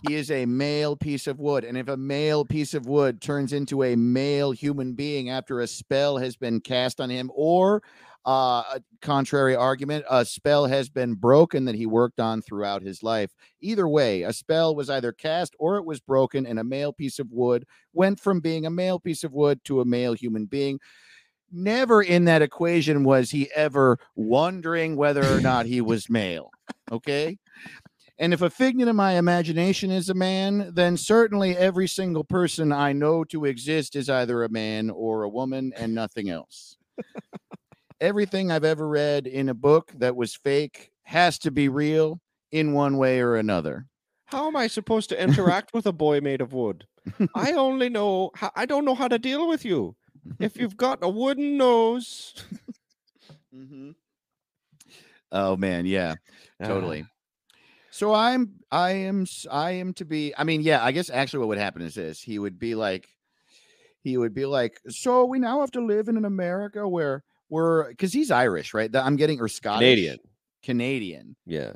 he 0.07 0.15
is 0.15 0.29
a 0.31 0.45
male 0.45 0.95
piece 0.95 1.27
of 1.27 1.39
wood. 1.39 1.63
And 1.63 1.77
if 1.77 1.87
a 1.87 1.97
male 1.97 2.45
piece 2.45 2.73
of 2.73 2.85
wood 2.85 3.21
turns 3.21 3.53
into 3.53 3.83
a 3.83 3.95
male 3.95 4.51
human 4.51 4.93
being 4.93 5.29
after 5.29 5.59
a 5.59 5.67
spell 5.67 6.17
has 6.17 6.35
been 6.35 6.59
cast 6.61 7.01
on 7.01 7.09
him, 7.09 7.31
or 7.33 7.81
uh, 8.25 8.63
a 8.75 8.81
contrary 9.01 9.55
argument, 9.55 10.03
a 10.09 10.25
spell 10.25 10.65
has 10.65 10.89
been 10.89 11.13
broken 11.13 11.63
that 11.65 11.75
he 11.75 11.85
worked 11.85 12.19
on 12.19 12.41
throughout 12.41 12.81
his 12.81 13.01
life. 13.01 13.31
Either 13.61 13.87
way, 13.87 14.23
a 14.23 14.33
spell 14.33 14.75
was 14.75 14.89
either 14.89 15.13
cast 15.13 15.55
or 15.59 15.77
it 15.77 15.85
was 15.85 16.01
broken, 16.01 16.45
and 16.45 16.59
a 16.59 16.63
male 16.63 16.91
piece 16.91 17.19
of 17.19 17.31
wood 17.31 17.65
went 17.93 18.19
from 18.19 18.41
being 18.41 18.65
a 18.65 18.69
male 18.69 18.99
piece 18.99 19.23
of 19.23 19.33
wood 19.33 19.63
to 19.63 19.79
a 19.79 19.85
male 19.85 20.13
human 20.13 20.45
being. 20.45 20.79
Never 21.49 22.01
in 22.01 22.25
that 22.25 22.41
equation 22.41 23.05
was 23.05 23.31
he 23.31 23.49
ever 23.55 23.97
wondering 24.15 24.97
whether 24.97 25.25
or 25.25 25.39
not 25.39 25.65
he 25.65 25.79
was 25.79 26.09
male. 26.09 26.51
Okay. 26.91 27.37
And 28.19 28.33
if 28.33 28.41
a 28.41 28.49
figment 28.49 28.89
of 28.89 28.95
my 28.95 29.13
imagination 29.13 29.91
is 29.91 30.09
a 30.09 30.15
man, 30.15 30.71
then 30.73 30.97
certainly 30.97 31.55
every 31.55 31.87
single 31.87 32.23
person 32.23 32.71
I 32.71 32.91
know 32.91 33.23
to 33.25 33.45
exist 33.45 33.95
is 33.95 34.09
either 34.09 34.43
a 34.43 34.49
man 34.49 34.89
or 34.89 35.23
a 35.23 35.29
woman 35.29 35.71
and 35.77 35.93
nothing 35.93 36.29
else. 36.29 36.77
Everything 38.01 38.51
I've 38.51 38.63
ever 38.63 38.87
read 38.87 39.27
in 39.27 39.49
a 39.49 39.53
book 39.53 39.91
that 39.97 40.15
was 40.15 40.35
fake 40.35 40.91
has 41.03 41.37
to 41.39 41.51
be 41.51 41.69
real 41.69 42.19
in 42.51 42.73
one 42.73 42.97
way 42.97 43.19
or 43.19 43.35
another. 43.35 43.85
How 44.25 44.47
am 44.47 44.55
I 44.55 44.67
supposed 44.67 45.09
to 45.09 45.21
interact 45.21 45.73
with 45.73 45.85
a 45.85 45.93
boy 45.93 46.19
made 46.19 46.41
of 46.41 46.53
wood? 46.53 46.85
I 47.35 47.53
only 47.53 47.89
know 47.89 48.31
how, 48.35 48.51
I 48.55 48.65
don't 48.65 48.85
know 48.85 48.95
how 48.95 49.07
to 49.07 49.19
deal 49.19 49.47
with 49.47 49.63
you. 49.63 49.95
If 50.39 50.57
you've 50.57 50.75
got 50.75 50.99
a 51.01 51.09
wooden 51.09 51.55
nose, 51.55 52.33
mm-hmm. 53.55 53.91
Oh 55.31 55.55
man, 55.55 55.85
yeah. 55.85 56.15
Ah, 56.61 56.67
totally 56.67 57.05
so 57.97 58.13
i'm 58.13 58.51
i 58.71 58.91
am 58.91 59.25
i 59.51 59.71
am 59.71 59.93
to 59.93 60.05
be 60.05 60.33
i 60.37 60.43
mean 60.43 60.61
yeah 60.61 60.83
i 60.83 60.91
guess 60.91 61.09
actually 61.09 61.39
what 61.39 61.47
would 61.49 61.57
happen 61.57 61.81
is 61.81 61.95
this 61.95 62.21
he 62.21 62.37
would 62.39 62.59
be 62.59 62.75
like 62.75 63.09
he 64.03 64.17
would 64.17 64.33
be 64.33 64.45
like 64.45 64.79
so 64.87 65.25
we 65.25 65.39
now 65.39 65.59
have 65.61 65.71
to 65.71 65.81
live 65.83 66.07
in 66.07 66.17
an 66.17 66.25
america 66.25 66.87
where 66.87 67.23
we're 67.49 67.89
because 67.89 68.13
he's 68.13 68.29
irish 68.31 68.73
right 68.73 68.91
That- 68.91 69.05
i'm 69.05 69.15
getting 69.15 69.39
or 69.41 69.47
scottish 69.47 69.79
Canadian. 69.81 70.19
canadian 70.63 71.35
Yeah. 71.45 71.73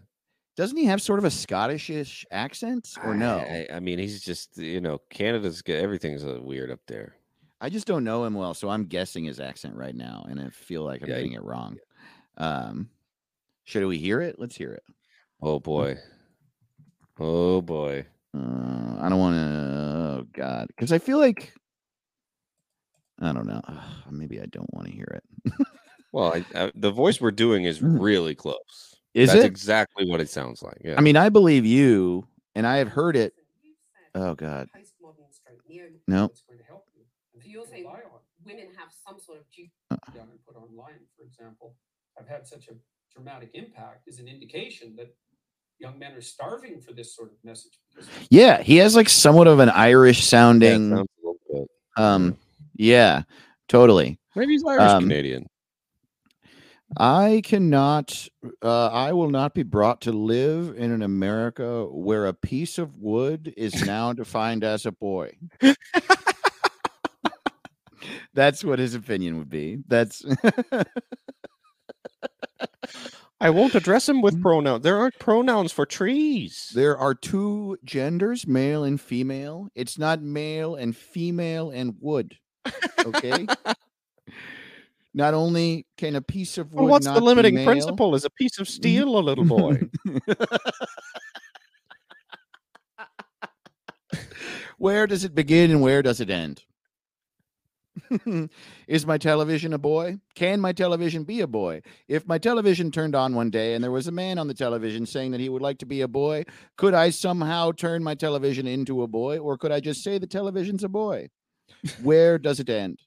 doesn't 0.57 0.77
he 0.77 0.85
have 0.85 1.01
sort 1.01 1.19
of 1.19 1.25
a 1.25 1.29
scottishish 1.29 2.25
accent 2.31 2.97
or 3.01 3.15
no 3.15 3.39
I, 3.49 3.67
I 3.75 3.79
mean, 3.79 3.97
he's 3.99 4.21
just 4.21 4.57
you 4.57 4.81
know, 4.81 4.99
Canada's. 5.09 5.63
Everything's 5.67 6.23
uh, 6.23 6.39
weird 6.41 6.69
up 6.71 6.81
there. 6.87 7.15
I 7.59 7.69
just 7.69 7.87
don't 7.87 8.03
know 8.03 8.25
him 8.25 8.33
well, 8.33 8.53
so 8.53 8.69
I'm 8.69 8.85
guessing 8.85 9.23
his 9.23 9.39
accent 9.39 9.75
right 9.75 9.95
now, 9.95 10.25
and 10.29 10.39
I 10.41 10.49
feel 10.49 10.83
like 10.83 11.01
I'm 11.01 11.09
Yeah, 11.09 11.15
getting 11.15 11.33
it 11.33 11.43
wrong. 11.43 11.77
Um, 12.37 12.89
should 13.63 13.85
we 13.85 13.97
hear 13.97 14.21
it? 14.21 14.35
Let's 14.39 14.55
hear 14.55 14.71
it. 14.73 14.83
Oh 15.41 15.59
boy. 15.59 15.97
Oh 17.19 17.61
boy. 17.61 18.05
Uh, 18.35 18.97
I 18.99 19.07
don't 19.09 19.19
want 19.19 19.35
to. 19.35 19.41
Oh 19.41 20.27
God, 20.33 20.67
because 20.67 20.91
I 20.91 20.99
feel 20.99 21.17
like 21.17 21.53
I 23.19 23.31
don't 23.33 23.47
know. 23.47 23.61
Maybe 24.09 24.39
I 24.41 24.45
don't 24.45 24.71
want 24.73 24.87
to 24.87 24.93
hear 24.93 25.07
it. 25.45 25.53
Well, 26.13 26.33
I, 26.33 26.43
I, 26.59 26.71
the 26.75 26.91
voice 26.91 27.21
we're 27.21 27.31
doing 27.31 27.63
is 27.63 27.79
Mm. 27.79 27.95
really 28.01 28.35
close. 28.35 28.99
Is 29.13 29.31
That's 29.31 29.45
it? 29.45 29.47
exactly 29.47 30.03
what 30.09 30.19
it 30.19 30.29
sounds 30.29 30.61
like. 30.61 30.75
Yeah. 30.83 30.95
I 30.97 31.01
mean, 31.01 31.15
I 31.15 31.29
believe 31.29 31.65
you, 31.65 32.27
and 32.53 32.67
I 32.67 32.77
have 32.83 32.89
heard 32.89 33.15
it. 33.15 33.33
Oh 34.13 34.35
God, 34.35 34.67
postmodern 34.75 35.31
stroke 35.31 35.63
neo 35.69 35.85
no. 36.09 36.25
It's 36.25 36.41
going 36.41 36.59
to 36.59 36.65
help 36.65 36.83
you. 36.93 37.03
and 37.33 37.41
So 37.41 37.47
you're 37.49 37.65
saying 37.65 37.85
women 38.43 38.67
have 38.75 38.89
some 39.07 39.21
sort 39.21 39.39
of 39.39 39.45
due 39.55 39.63
it 39.89 39.99
down 40.13 40.27
and 40.31 40.39
put 40.45 40.57
online, 40.57 40.99
for 41.15 41.23
example, 41.23 41.75
have 42.17 42.27
had 42.27 42.45
such 42.45 42.67
a 42.67 42.73
dramatic 43.15 43.51
impact 43.53 44.03
is 44.07 44.19
an 44.19 44.27
indication 44.27 44.97
that 44.97 45.15
young 45.81 45.97
men 45.99 46.13
are 46.13 46.21
starving 46.21 46.79
for 46.79 46.93
this 46.93 47.15
sort 47.15 47.31
of 47.31 47.37
message. 47.43 47.79
Yeah, 48.29 48.61
he 48.61 48.77
has 48.77 48.95
like 48.95 49.09
somewhat 49.09 49.47
of 49.47 49.59
an 49.59 49.69
Irish 49.69 50.23
sounding. 50.25 50.91
sounds 50.91 51.09
a 51.23 51.27
little 51.27 51.39
bit. 51.51 51.67
um, 51.97 52.37
yeah, 52.75 53.23
totally. 53.67 54.19
Maybe 54.35 54.53
he's 54.53 54.63
Irish 54.63 54.81
Um, 54.81 55.03
Canadian. 55.03 55.47
I 56.97 57.41
cannot, 57.45 58.27
uh, 58.61 58.87
I 58.87 59.13
will 59.13 59.29
not 59.29 59.53
be 59.53 59.63
brought 59.63 60.01
to 60.01 60.11
live 60.11 60.75
in 60.77 60.91
an 60.91 61.01
America 61.01 61.85
where 61.85 62.25
a 62.27 62.33
piece 62.33 62.77
of 62.77 62.97
wood 62.97 63.53
is 63.55 63.85
now 63.85 64.11
defined 64.21 64.63
as 64.65 64.85
a 64.85 64.91
boy. 64.91 65.31
That's 68.33 68.63
what 68.63 68.79
his 68.79 68.93
opinion 68.95 69.37
would 69.37 69.49
be. 69.49 69.79
That's 69.87 70.23
I 73.41 73.49
won't 73.49 73.73
address 73.75 74.07
him 74.07 74.17
Mm. 74.17 74.23
with 74.23 74.41
pronouns. 74.41 74.83
There 74.83 74.97
aren't 74.97 75.17
pronouns 75.19 75.71
for 75.71 75.85
trees. 75.85 76.71
there 76.75 76.95
are 76.97 77.15
two 77.15 77.75
genders, 77.83 78.45
male 78.47 78.83
and 78.83 79.01
female. 79.01 79.67
It's 79.75 79.97
not 79.97 80.21
male 80.21 80.75
and 80.75 80.95
female 80.95 81.71
and 81.71 81.95
wood. 81.99 82.37
Okay. 83.03 83.47
not 85.15 85.33
only 85.33 85.87
can 85.97 86.15
a 86.15 86.21
piece 86.21 86.59
of 86.59 86.71
wood. 86.71 86.81
Well, 86.83 86.91
what's 86.91 87.07
the 87.07 87.19
limiting 87.19 87.55
male- 87.55 87.65
principle? 87.65 88.13
Is 88.15 88.25
a 88.25 88.29
piece 88.29 88.59
of 88.59 88.69
steel 88.69 89.17
a 89.17 89.19
little 89.19 89.43
boy? 89.45 89.79
where 94.77 95.07
does 95.07 95.23
it 95.23 95.33
begin 95.33 95.71
and 95.71 95.81
where 95.81 96.01
does 96.03 96.21
it 96.21 96.29
end? 96.29 96.63
Is 98.87 99.05
my 99.05 99.17
television 99.17 99.73
a 99.73 99.77
boy? 99.77 100.19
Can 100.35 100.59
my 100.59 100.73
television 100.73 101.23
be 101.23 101.41
a 101.41 101.47
boy? 101.47 101.81
If 102.07 102.27
my 102.27 102.37
television 102.37 102.91
turned 102.91 103.15
on 103.15 103.35
one 103.35 103.49
day 103.49 103.73
and 103.73 103.83
there 103.83 103.91
was 103.91 104.07
a 104.07 104.11
man 104.11 104.37
on 104.37 104.47
the 104.47 104.53
television 104.53 105.05
saying 105.05 105.31
that 105.31 105.39
he 105.39 105.49
would 105.49 105.61
like 105.61 105.77
to 105.79 105.85
be 105.85 106.01
a 106.01 106.07
boy, 106.07 106.43
could 106.77 106.93
I 106.93 107.09
somehow 107.09 107.71
turn 107.71 108.03
my 108.03 108.15
television 108.15 108.67
into 108.67 109.03
a 109.03 109.07
boy 109.07 109.39
or 109.39 109.57
could 109.57 109.71
I 109.71 109.79
just 109.79 110.03
say 110.03 110.17
the 110.17 110.27
television's 110.27 110.83
a 110.83 110.89
boy? 110.89 111.29
Where 112.01 112.37
does 112.37 112.59
it 112.59 112.69
end? 112.69 112.99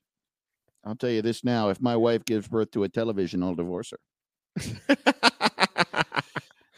I'll 0.85 0.97
tell 0.97 1.11
you 1.11 1.23
this 1.23 1.45
now 1.45 1.69
if 1.71 1.81
my 1.81 1.97
wife 1.97 2.25
gives 2.25 2.49
birth 2.49 2.71
to 2.73 2.85
a 2.85 2.89
television, 2.89 3.43
I'll 3.43 3.55
divorce 3.55 3.93
her 3.93 3.99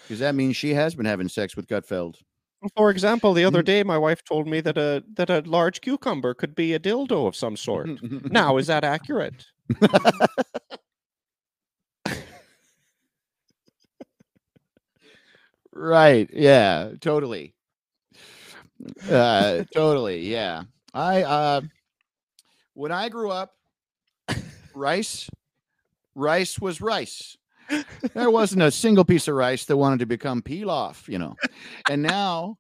because 0.03 0.21
that 0.21 0.35
means 0.35 0.57
she 0.57 0.75
has 0.75 0.95
been 0.95 1.07
having 1.07 1.29
sex 1.29 1.57
with 1.57 1.67
Gutfeld. 1.67 2.17
For 2.75 2.91
example, 2.91 3.33
the 3.35 3.43
Mm. 3.43 3.47
other 3.49 3.63
day 3.63 3.83
my 3.83 3.99
wife 3.99 4.25
told 4.25 4.47
me 4.47 4.61
that 4.61 4.77
a 4.79 5.05
that 5.15 5.31
a 5.31 5.41
large 5.47 5.81
cucumber 5.81 6.35
could 6.35 6.55
be 6.55 6.73
a 6.75 6.79
dildo 6.81 7.27
of 7.27 7.37
some 7.37 7.57
sort. 7.57 7.89
now, 8.31 8.57
is 8.57 8.67
that 8.67 8.85
accurate? 8.85 9.47
Right. 15.73 16.29
Yeah. 16.33 16.93
Totally. 17.01 17.55
Uh, 19.09 19.65
totally. 19.73 20.27
Yeah. 20.29 20.65
I 20.95 21.23
uh, 21.23 21.61
when 22.75 22.93
I 22.93 23.09
grew 23.09 23.31
up, 23.31 23.55
rice, 24.75 25.29
rice 26.15 26.59
was 26.61 26.81
rice. 26.81 27.37
There 28.15 28.31
wasn't 28.31 28.63
a 28.63 28.71
single 28.71 29.05
piece 29.05 29.29
of 29.29 29.35
rice 29.35 29.65
that 29.67 29.77
wanted 29.77 29.99
to 30.01 30.07
become 30.07 30.43
pilaf, 30.43 31.09
you 31.09 31.19
know. 31.19 31.37
And 31.91 32.03
now, 32.03 32.59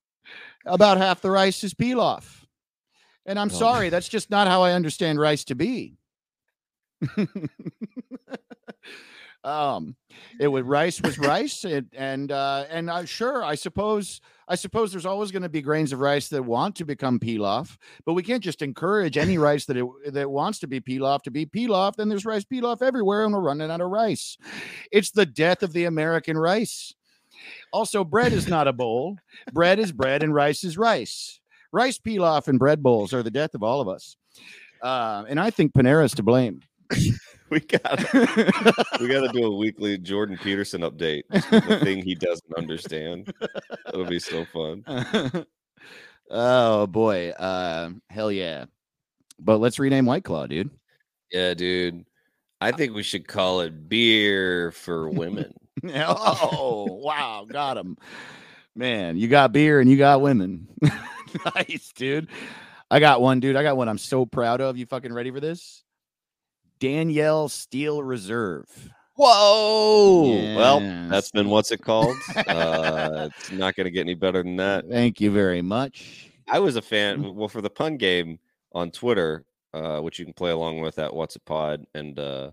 about 0.64 0.98
half 0.98 1.20
the 1.20 1.30
rice 1.30 1.62
is 1.64 1.74
pilaf. 1.74 2.44
And 3.24 3.38
I'm 3.38 3.50
Oh. 3.50 3.54
sorry, 3.54 3.88
that's 3.90 4.08
just 4.08 4.30
not 4.30 4.48
how 4.48 4.62
I 4.62 4.72
understand 4.72 5.18
rice 5.20 5.44
to 5.44 5.54
be. 5.54 5.98
um 9.44 9.94
it 10.40 10.48
was 10.48 10.64
rice 10.64 11.00
was 11.02 11.18
rice 11.18 11.64
and 11.64 11.86
and 11.94 12.32
uh 12.32 12.64
and 12.70 12.90
uh, 12.90 13.04
sure 13.04 13.44
i 13.44 13.54
suppose 13.54 14.20
i 14.48 14.54
suppose 14.54 14.92
there's 14.92 15.06
always 15.06 15.30
going 15.30 15.42
to 15.42 15.48
be 15.48 15.62
grains 15.62 15.92
of 15.92 16.00
rice 16.00 16.28
that 16.28 16.42
want 16.42 16.76
to 16.76 16.84
become 16.84 17.18
pilaf 17.18 17.76
but 18.04 18.14
we 18.14 18.22
can't 18.22 18.42
just 18.42 18.62
encourage 18.62 19.16
any 19.16 19.38
rice 19.38 19.64
that 19.66 19.76
it, 19.76 19.86
that 20.12 20.30
wants 20.30 20.58
to 20.58 20.66
be 20.66 20.80
pilaf 20.80 21.22
to 21.22 21.30
be 21.30 21.46
pilaf 21.46 21.96
then 21.96 22.08
there's 22.08 22.26
rice 22.26 22.44
pilaf 22.44 22.82
everywhere 22.82 23.24
and 23.24 23.34
we're 23.34 23.40
running 23.40 23.70
out 23.70 23.80
of 23.80 23.90
rice. 23.90 24.36
It's 24.90 25.10
the 25.10 25.26
death 25.26 25.62
of 25.62 25.72
the 25.72 25.84
american 25.84 26.38
rice. 26.38 26.94
Also 27.72 28.04
bread 28.04 28.32
is 28.32 28.48
not 28.48 28.68
a 28.68 28.72
bowl. 28.72 29.18
Bread 29.52 29.78
is 29.78 29.92
bread 29.92 30.22
and 30.22 30.34
rice 30.34 30.64
is 30.64 30.78
rice. 30.78 31.40
Rice 31.72 31.98
pilaf 31.98 32.48
and 32.48 32.58
bread 32.58 32.82
bowls 32.82 33.12
are 33.12 33.22
the 33.22 33.30
death 33.30 33.54
of 33.54 33.62
all 33.62 33.80
of 33.80 33.88
us. 33.88 34.16
Uh, 34.82 35.24
and 35.28 35.40
i 35.40 35.50
think 35.50 35.72
panera's 35.72 36.14
to 36.14 36.22
blame 36.22 36.60
we 37.50 37.60
got 37.60 37.98
we 39.00 39.08
got 39.08 39.20
to 39.20 39.30
do 39.32 39.44
a 39.44 39.56
weekly 39.56 39.98
Jordan 39.98 40.36
Peterson 40.42 40.80
update. 40.80 41.22
The 41.30 41.80
thing 41.82 42.02
he 42.02 42.14
doesn't 42.14 42.52
understand. 42.56 43.32
It'll 43.88 44.04
be 44.04 44.18
so 44.18 44.44
fun. 44.46 44.84
oh 46.30 46.86
boy. 46.88 47.30
Uh, 47.30 47.90
hell 48.10 48.32
yeah. 48.32 48.64
But 49.38 49.58
let's 49.58 49.78
rename 49.78 50.06
White 50.06 50.24
Claw, 50.24 50.46
dude. 50.46 50.70
Yeah, 51.30 51.54
dude. 51.54 52.04
I 52.60 52.72
think 52.72 52.94
we 52.94 53.02
should 53.02 53.28
call 53.28 53.60
it 53.60 53.88
beer 53.88 54.72
for 54.72 55.08
women. 55.08 55.52
oh, 55.84 56.86
wow. 56.90 57.46
Got 57.48 57.76
him. 57.76 57.96
Man, 58.74 59.16
you 59.16 59.28
got 59.28 59.52
beer 59.52 59.80
and 59.80 59.88
you 59.90 59.96
got 59.96 60.20
women. 60.20 60.68
nice, 61.54 61.92
dude. 61.94 62.28
I 62.90 62.98
got 62.98 63.20
one, 63.20 63.40
dude. 63.40 63.56
I 63.56 63.62
got 63.62 63.76
one 63.76 63.88
I'm 63.88 63.98
so 63.98 64.26
proud 64.26 64.60
of. 64.60 64.76
You 64.76 64.86
fucking 64.86 65.12
ready 65.12 65.30
for 65.30 65.40
this? 65.40 65.84
Danielle 66.78 67.48
Steel 67.48 68.02
Reserve. 68.02 68.92
Whoa! 69.16 70.54
Well, 70.56 70.80
that's 71.08 71.30
been 71.30 71.48
what's 71.48 71.70
it 71.70 71.82
called? 71.82 72.16
uh, 72.36 73.30
it's 73.34 73.50
not 73.50 73.74
going 73.74 73.86
to 73.86 73.90
get 73.90 74.02
any 74.02 74.14
better 74.14 74.42
than 74.42 74.56
that. 74.56 74.86
Thank 74.88 75.20
you 75.20 75.30
very 75.30 75.62
much. 75.62 76.30
I 76.48 76.58
was 76.58 76.76
a 76.76 76.82
fan. 76.82 77.34
Well, 77.34 77.48
for 77.48 77.62
the 77.62 77.70
pun 77.70 77.96
game 77.96 78.38
on 78.72 78.90
Twitter, 78.90 79.46
uh, 79.72 80.00
which 80.00 80.18
you 80.18 80.26
can 80.26 80.34
play 80.34 80.50
along 80.50 80.80
with 80.80 80.98
at 80.98 81.14
What's 81.14 81.36
It 81.36 81.44
Pod 81.46 81.86
and 81.94 82.18
uh, 82.18 82.50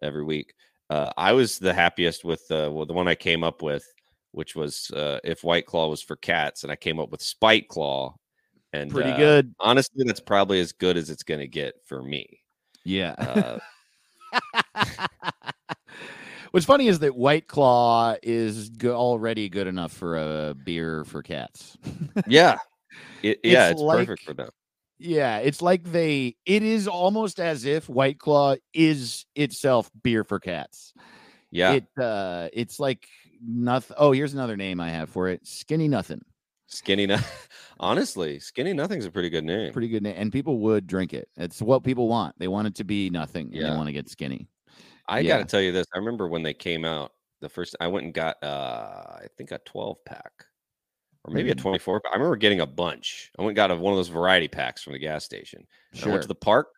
every 0.00 0.24
week, 0.24 0.54
uh, 0.88 1.12
I 1.18 1.32
was 1.32 1.58
the 1.58 1.74
happiest 1.74 2.24
with 2.24 2.42
uh, 2.50 2.70
well, 2.72 2.86
the 2.86 2.94
one 2.94 3.06
I 3.06 3.14
came 3.14 3.44
up 3.44 3.60
with, 3.60 3.84
which 4.32 4.56
was 4.56 4.90
uh, 4.92 5.18
if 5.24 5.44
White 5.44 5.66
Claw 5.66 5.88
was 5.88 6.02
for 6.02 6.16
cats, 6.16 6.62
and 6.62 6.72
I 6.72 6.76
came 6.76 6.98
up 6.98 7.10
with 7.10 7.22
Spite 7.22 7.68
Claw. 7.68 8.14
And 8.72 8.90
Pretty 8.90 9.10
uh, 9.10 9.16
good. 9.16 9.54
Honestly, 9.60 10.04
that's 10.06 10.20
probably 10.20 10.60
as 10.60 10.72
good 10.72 10.96
as 10.96 11.10
it's 11.10 11.22
going 11.22 11.40
to 11.40 11.48
get 11.48 11.74
for 11.86 12.02
me. 12.02 12.40
Yeah. 12.88 13.14
Uh, 13.18 13.58
What's 16.50 16.64
funny 16.64 16.88
is 16.88 17.00
that 17.00 17.14
White 17.14 17.46
Claw 17.46 18.16
is 18.22 18.70
go- 18.70 18.94
already 18.96 19.50
good 19.50 19.66
enough 19.66 19.92
for 19.92 20.16
a 20.16 20.54
beer 20.54 21.04
for 21.04 21.22
cats. 21.22 21.76
yeah, 22.26 22.56
it, 23.22 23.40
yeah, 23.44 23.66
It's 23.68 23.72
it's 23.72 23.80
like- 23.82 24.06
perfect 24.06 24.22
for 24.24 24.32
them. 24.34 24.48
Yeah, 25.00 25.38
it's 25.38 25.62
like 25.62 25.84
they 25.84 26.34
it 26.44 26.62
is 26.64 26.88
almost 26.88 27.38
as 27.38 27.64
if 27.64 27.88
White 27.88 28.18
Claw 28.18 28.56
is 28.74 29.26
itself 29.36 29.90
beer 30.02 30.24
for 30.24 30.40
cats. 30.40 30.92
Yeah, 31.52 31.74
It 31.74 31.86
uh 32.02 32.48
it's 32.52 32.80
like 32.80 33.06
nothing. 33.40 33.96
Oh, 34.00 34.10
here's 34.10 34.34
another 34.34 34.56
name 34.56 34.80
I 34.80 34.88
have 34.90 35.08
for 35.10 35.28
it. 35.28 35.46
Skinny 35.46 35.86
nothing. 35.86 36.22
Skinny. 36.68 37.06
No- 37.06 37.18
Honestly, 37.80 38.38
skinny 38.38 38.72
nothing's 38.72 39.04
a 39.04 39.10
pretty 39.10 39.30
good 39.30 39.44
name. 39.44 39.72
Pretty 39.72 39.88
good 39.88 40.02
name. 40.02 40.14
And 40.16 40.32
people 40.32 40.58
would 40.60 40.86
drink 40.86 41.12
it. 41.14 41.28
It's 41.36 41.60
what 41.62 41.82
people 41.84 42.08
want. 42.08 42.38
They 42.38 42.48
want 42.48 42.66
it 42.68 42.74
to 42.76 42.84
be 42.84 43.10
nothing. 43.10 43.50
and 43.54 43.64
They 43.64 43.70
want 43.70 43.86
to 43.86 43.92
get 43.92 44.08
skinny. 44.08 44.48
I 45.08 45.20
Yeah. 45.20 45.28
got 45.28 45.38
to 45.38 45.44
tell 45.44 45.60
you 45.60 45.72
this. 45.72 45.86
I 45.94 45.98
remember 45.98 46.28
when 46.28 46.42
they 46.42 46.54
came 46.54 46.84
out, 46.84 47.12
the 47.40 47.48
first 47.48 47.76
I 47.80 47.86
went 47.86 48.04
and 48.04 48.14
got 48.14 48.42
uh 48.42 48.46
I 49.22 49.26
think 49.36 49.52
a 49.52 49.58
12 49.58 50.04
pack 50.04 50.32
or 51.24 51.32
maybe 51.32 51.50
a 51.50 51.54
Mm. 51.54 51.58
24 51.60 52.00
pack. 52.00 52.12
I 52.12 52.16
remember 52.16 52.36
getting 52.36 52.60
a 52.60 52.66
bunch. 52.66 53.30
I 53.38 53.42
went 53.42 53.50
and 53.50 53.56
got 53.56 53.70
a, 53.70 53.76
one 53.76 53.92
of 53.92 53.96
those 53.98 54.08
variety 54.08 54.48
packs 54.48 54.82
from 54.82 54.92
the 54.92 54.98
gas 54.98 55.24
station. 55.24 55.66
And 55.92 56.00
I 56.00 56.02
Sure. 56.02 56.12
went 56.12 56.22
to 56.22 56.28
the 56.28 56.34
park 56.34 56.68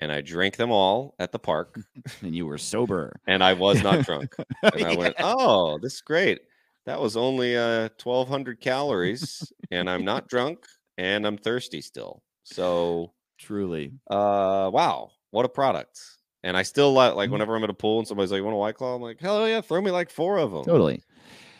and 0.00 0.12
I 0.12 0.20
drank 0.20 0.56
them 0.56 0.70
all 0.70 1.14
at 1.18 1.32
the 1.32 1.38
park 1.40 1.80
and 2.22 2.34
you 2.36 2.46
were 2.46 2.58
sober. 2.58 3.20
and 3.26 3.42
I 3.42 3.52
was 3.54 3.82
not 3.82 4.04
drunk. 4.04 4.34
And 4.62 4.84
I 4.84 4.94
went, 4.96 5.16
"Oh, 5.18 5.78
this 5.78 5.94
is 5.94 6.00
great. 6.00 6.40
That 6.86 7.00
was 7.00 7.16
only 7.16 7.56
uh 7.56 7.88
1200 8.02 8.60
calories 8.60 9.52
and 9.70 9.88
I'm 9.88 10.04
not 10.12 10.28
drunk 10.28 10.66
and 10.98 11.26
I'm 11.26 11.36
thirsty 11.38 11.80
still." 11.80 12.22
So, 12.44 13.12
Truly. 13.38 13.92
uh 14.10 14.70
wow, 14.72 15.10
what 15.30 15.44
a 15.44 15.48
product. 15.48 16.00
And 16.42 16.56
I 16.56 16.62
still 16.62 16.92
like 16.92 17.14
like 17.14 17.28
Mhm. 17.28 17.32
whenever 17.32 17.56
I'm 17.56 17.64
at 17.64 17.70
a 17.70 17.74
pool 17.74 17.98
and 17.98 18.06
somebody's 18.08 18.30
like, 18.30 18.38
"You 18.38 18.44
want 18.44 18.54
a 18.54 18.58
white 18.58 18.74
claw?" 18.76 18.94
I'm 18.96 19.02
like, 19.02 19.20
"Hell 19.20 19.48
yeah, 19.48 19.60
throw 19.62 19.80
me 19.80 19.90
like 19.90 20.10
four 20.10 20.38
of 20.38 20.50
them." 20.52 20.64
Totally. 20.64 21.02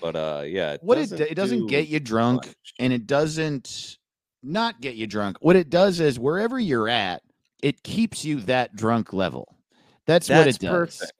But 0.00 0.16
uh, 0.16 0.42
yeah, 0.46 0.76
What 0.82 0.98
it 0.98 1.08
d- 1.16 1.22
it 1.22 1.34
doesn't 1.34 1.60
do 1.60 1.68
get 1.68 1.88
you 1.88 1.98
drunk 2.00 2.44
much. 2.46 2.56
and 2.78 2.92
it 2.92 3.06
doesn't 3.06 3.96
not 4.42 4.82
get 4.82 4.96
you 4.96 5.06
drunk. 5.06 5.38
What 5.40 5.56
it 5.56 5.70
does 5.70 6.00
is 6.00 6.18
wherever 6.18 6.60
you're 6.60 6.90
at, 6.90 7.22
it 7.62 7.82
keeps 7.82 8.22
you 8.26 8.40
that 8.42 8.76
drunk 8.76 9.14
level. 9.14 9.56
That's, 10.04 10.28
what 10.28 10.46
it 10.46 10.58
does. 10.58 10.98
perfect. 10.98 11.12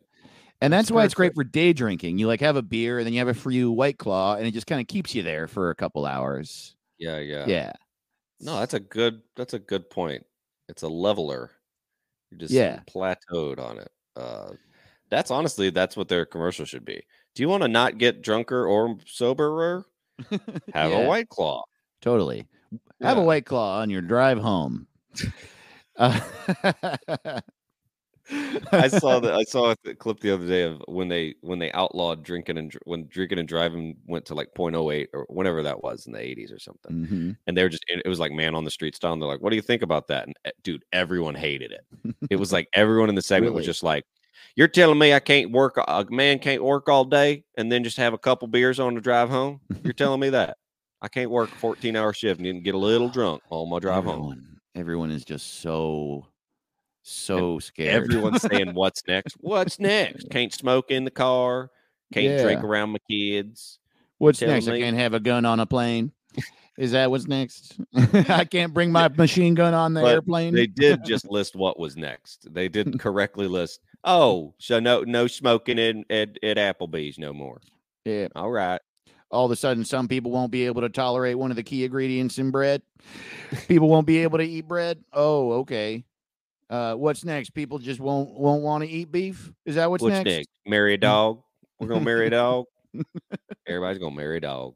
And 0.65 0.73
that's, 0.73 0.89
That's 0.89 0.95
why 0.95 1.05
it's 1.05 1.13
great 1.15 1.35
for 1.35 1.45
day 1.45 1.75
drinking. 1.75 2.19
You 2.19 2.27
like 2.27 2.41
have 2.41 2.57
a 2.57 2.63
beer 2.63 2.99
and 2.99 3.07
then 3.07 3.13
you 3.13 3.19
have 3.19 3.29
a 3.29 3.35
free 3.35 3.65
white 3.67 3.99
claw 3.99 4.37
and 4.37 4.47
it 4.47 4.53
just 4.53 4.67
kind 4.67 4.81
of 4.81 4.87
keeps 4.87 5.15
you 5.15 5.23
there 5.23 5.47
for 5.47 5.69
a 5.69 5.75
couple 5.75 6.07
hours. 6.07 6.75
Yeah, 6.99 7.19
yeah, 7.19 7.47
Yeah. 7.47 7.73
No, 8.41 8.59
that's 8.61 8.73
a 8.75 8.81
good. 8.81 9.21
That's 9.37 9.53
a 9.55 9.59
good 9.59 9.91
point. 9.91 10.25
It's 10.69 10.83
a 10.83 10.89
leveler. 10.89 11.51
You're 12.31 12.39
just 12.39 12.53
Yeah. 12.53 12.81
plateaued 12.87 13.59
on 13.59 13.79
it. 13.79 13.91
Uh, 14.17 14.53
that's 15.11 15.31
honestly 15.31 15.69
that's 15.71 15.97
what 15.99 16.09
their 16.09 16.25
commercial 16.25 16.65
should 16.65 16.85
be. 16.85 17.03
Do 17.35 17.43
you 17.43 17.49
want 17.51 17.63
to 17.63 17.69
not 17.69 17.99
get 17.99 18.23
drunker 18.23 18.67
or 18.67 18.97
soberer? 19.07 19.85
Have 20.73 20.93
Yeah, 20.93 21.05
a 21.05 21.07
white 21.07 21.29
claw. 21.29 21.63
Totally. 22.01 22.47
Have 23.03 23.19
a 23.19 23.23
white 23.23 23.45
claw 23.45 23.81
on 23.81 23.91
your 23.91 24.03
drive 24.03 24.39
home. 24.39 24.87
Uh, 25.97 27.41
I 28.73 28.89
saw 28.89 29.21
that. 29.21 29.35
I 29.35 29.43
saw 29.45 29.75
a 29.87 29.95
clip 29.95 30.21
the 30.21 30.33
other 30.33 30.47
day 30.47 30.63
of 30.63 30.83
when 30.87 31.09
they 31.09 31.35
when 31.43 31.59
they 31.59 31.71
outlawed 31.73 32.23
drinking 32.23 32.59
and 32.59 32.75
when 32.85 33.07
drinking 33.09 33.39
and 33.39 33.49
driving 33.49 33.97
went 34.07 34.25
to 34.27 34.35
like 34.35 34.49
0.08 34.57 35.09
or 35.13 35.27
whenever 35.29 35.63
that 35.63 35.83
was 35.83 36.07
in 36.07 36.13
the 36.13 36.19
80s 36.21 36.53
or 36.53 36.59
something. 36.59 37.07
Mhm. 37.07 37.37
and 37.47 37.57
they 37.57 37.63
were 37.63 37.69
just 37.69 37.85
it 37.89 38.09
was 38.09 38.21
like 38.21 38.33
man 38.33 38.55
on 38.55 38.65
the 38.65 38.71
street 38.71 38.95
style 38.97 39.13
and 39.13 39.21
they're 39.21 39.29
like 39.29 39.41
what 39.41 39.51
do 39.51 39.57
you 39.57 39.63
think 39.63 39.83
about 39.83 40.09
that 40.09 40.27
and 40.27 40.37
eh, 40.45 40.51
dude 40.63 40.85
everyone 40.93 41.35
hated 41.35 41.73
it 41.73 41.85
it 42.31 42.37
was 42.37 42.53
like 42.53 42.69
everyone 42.75 43.09
in 43.09 43.15
the 43.15 43.23
segment 43.23 43.55
was 43.55 43.67
just 43.67 43.83
like 43.83 44.05
you're 44.57 44.69
telling 44.69 44.99
me 44.99 45.13
i 45.13 45.21
can't 45.21 45.51
work 45.53 45.77
a 45.77 46.07
man 46.11 46.39
can't 46.39 46.63
work 46.63 46.89
all 46.89 47.05
day 47.05 47.45
and 47.57 47.71
then 47.71 47.85
just 47.85 47.97
have 47.97 48.15
a 48.15 48.19
couple 48.19 48.49
beers 48.49 48.81
on 48.81 48.95
the 48.95 49.01
drive 49.01 49.29
home 49.29 49.61
you're 49.83 49.93
telling 49.93 50.21
me 50.21 50.31
that 50.31 50.57
i 51.03 51.09
can't 51.09 51.31
work 51.31 51.51
a 51.53 51.59
14 51.59 51.97
hour 51.97 52.13
shift 52.13 52.41
and 52.41 52.65
get 52.65 52.75
a 52.75 52.79
little 52.79 53.09
drunk 53.09 53.43
on 53.51 53.69
my 53.69 53.79
drive 53.79 54.05
home 54.05 54.15
everyone, 54.15 54.61
everyone 54.75 55.11
is 55.11 55.25
just 55.25 55.61
so 55.61 56.27
so 57.07 57.59
scared. 57.59 57.95
everyone's 58.05 58.43
saying 58.43 58.75
what's 58.75 59.03
next 59.07 59.37
what's 59.41 59.79
next 59.79 60.29
can't 60.31 60.53
smoke 60.53 60.91
in 60.91 61.05
the 61.05 61.11
car 61.11 61.71
can't 62.13 62.43
drink 62.43 62.65
around 62.65 62.91
my 62.91 62.99
kids 63.11 63.79
What's 64.19 64.39
telling 64.39 64.55
next? 64.55 64.69
I 64.69 64.81
can't 64.81 64.97
have 64.97 65.13
a 65.13 65.21
gun 65.21 65.45
on 65.45 65.61
a 65.61 65.67
plane. 65.67 66.13
Is 66.79 66.93
that 66.93 67.11
what's 67.11 67.27
next? 67.27 67.79
I 68.29 68.45
can't 68.45 68.73
bring 68.73 68.91
my 68.91 69.09
machine 69.09 69.55
gun 69.55 69.75
on 69.75 69.93
the 69.93 70.01
But 70.01 70.13
airplane. 70.15 70.55
they 70.55 70.67
did 70.67 71.05
just 71.05 71.31
list 71.31 71.55
what 71.55 71.79
was 71.79 71.97
next. 71.97 72.53
They 72.53 72.69
didn't 72.69 72.99
correctly 72.99 73.49
list. 73.49 73.81
Oh, 74.05 74.55
so 74.59 74.81
no 74.81 75.03
no 75.03 75.27
smoking 75.27 75.79
in 75.79 76.05
at, 76.11 76.39
at 76.43 76.57
Applebee's 76.57 77.19
no 77.19 77.33
more. 77.33 77.61
yeah. 78.05 78.29
All 78.35 78.51
right. 78.51 78.81
All 79.31 79.45
of 79.45 79.51
a 79.51 79.57
sudden, 79.57 79.85
some 79.85 80.07
people 80.09 80.31
won't 80.31 80.53
be 80.53 80.67
able 80.67 80.83
to 80.83 80.89
tolerate 80.89 81.37
one 81.37 81.51
of 81.51 81.57
the 81.57 81.63
key 81.63 81.85
ingredients 81.85 82.39
in 82.39 82.51
bread. 82.51 82.83
People 83.67 83.89
won't 83.89 84.07
be 84.07 84.19
able 84.19 84.39
to 84.39 84.45
eat 84.45 84.69
bread. 84.69 85.03
Oh, 85.13 85.53
okay. 85.53 86.05
Uh, 86.71 86.95
what's 86.95 87.25
next? 87.25 87.51
People 87.51 87.79
just 87.79 88.01
won't 88.01 88.31
won't 88.31 88.63
want 88.63 88.83
to 88.85 88.91
eat 88.91 89.13
beef. 89.13 89.53
Is 89.65 89.75
that 89.77 89.91
what's, 89.91 90.03
What's, 90.03 90.15
next? 90.15 90.31
next? 90.31 90.49
Marry 90.67 90.95
a 90.95 90.99
dog. 90.99 91.43
We're 91.79 91.89
gonna 91.89 92.05
marry 92.05 92.27
a 92.29 92.31
dog. 92.31 92.67
Everybody's 93.67 93.99
gonna 93.99 94.15
marry 94.15 94.39
a 94.39 94.41
dog. 94.41 94.75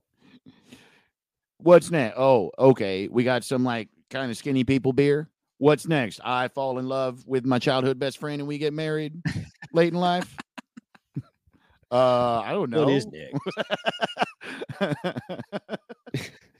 What's 1.59 1.91
next? 1.91 2.16
Oh, 2.18 2.51
okay. 2.59 3.09
We 3.09 3.24
got 3.24 3.45
some 3.45 3.64
like 3.64 3.89
kind 4.11 4.30
of 4.30 4.36
skinny 4.36 4.64
people 4.64 4.93
beer. 4.93 5.28
What's 5.59 5.86
next? 5.89 6.20
I 6.24 6.49
fall 6.49 6.78
in 6.78 6.89
love 6.89 7.26
with 7.26 7.45
my 7.45 7.59
childhood 7.59 7.99
best 7.99 8.18
friend 8.18 8.41
and 8.41 8.47
we 8.47 8.59
get 8.59 8.72
married 8.72 9.20
late 9.72 9.93
in 9.93 9.99
life. 9.99 10.36
Uh, 11.91 12.43
I 12.45 12.53
don't 12.53 12.70
know. 12.70 12.84
What 12.84 12.93
is 12.93 13.07
next? 13.07 13.41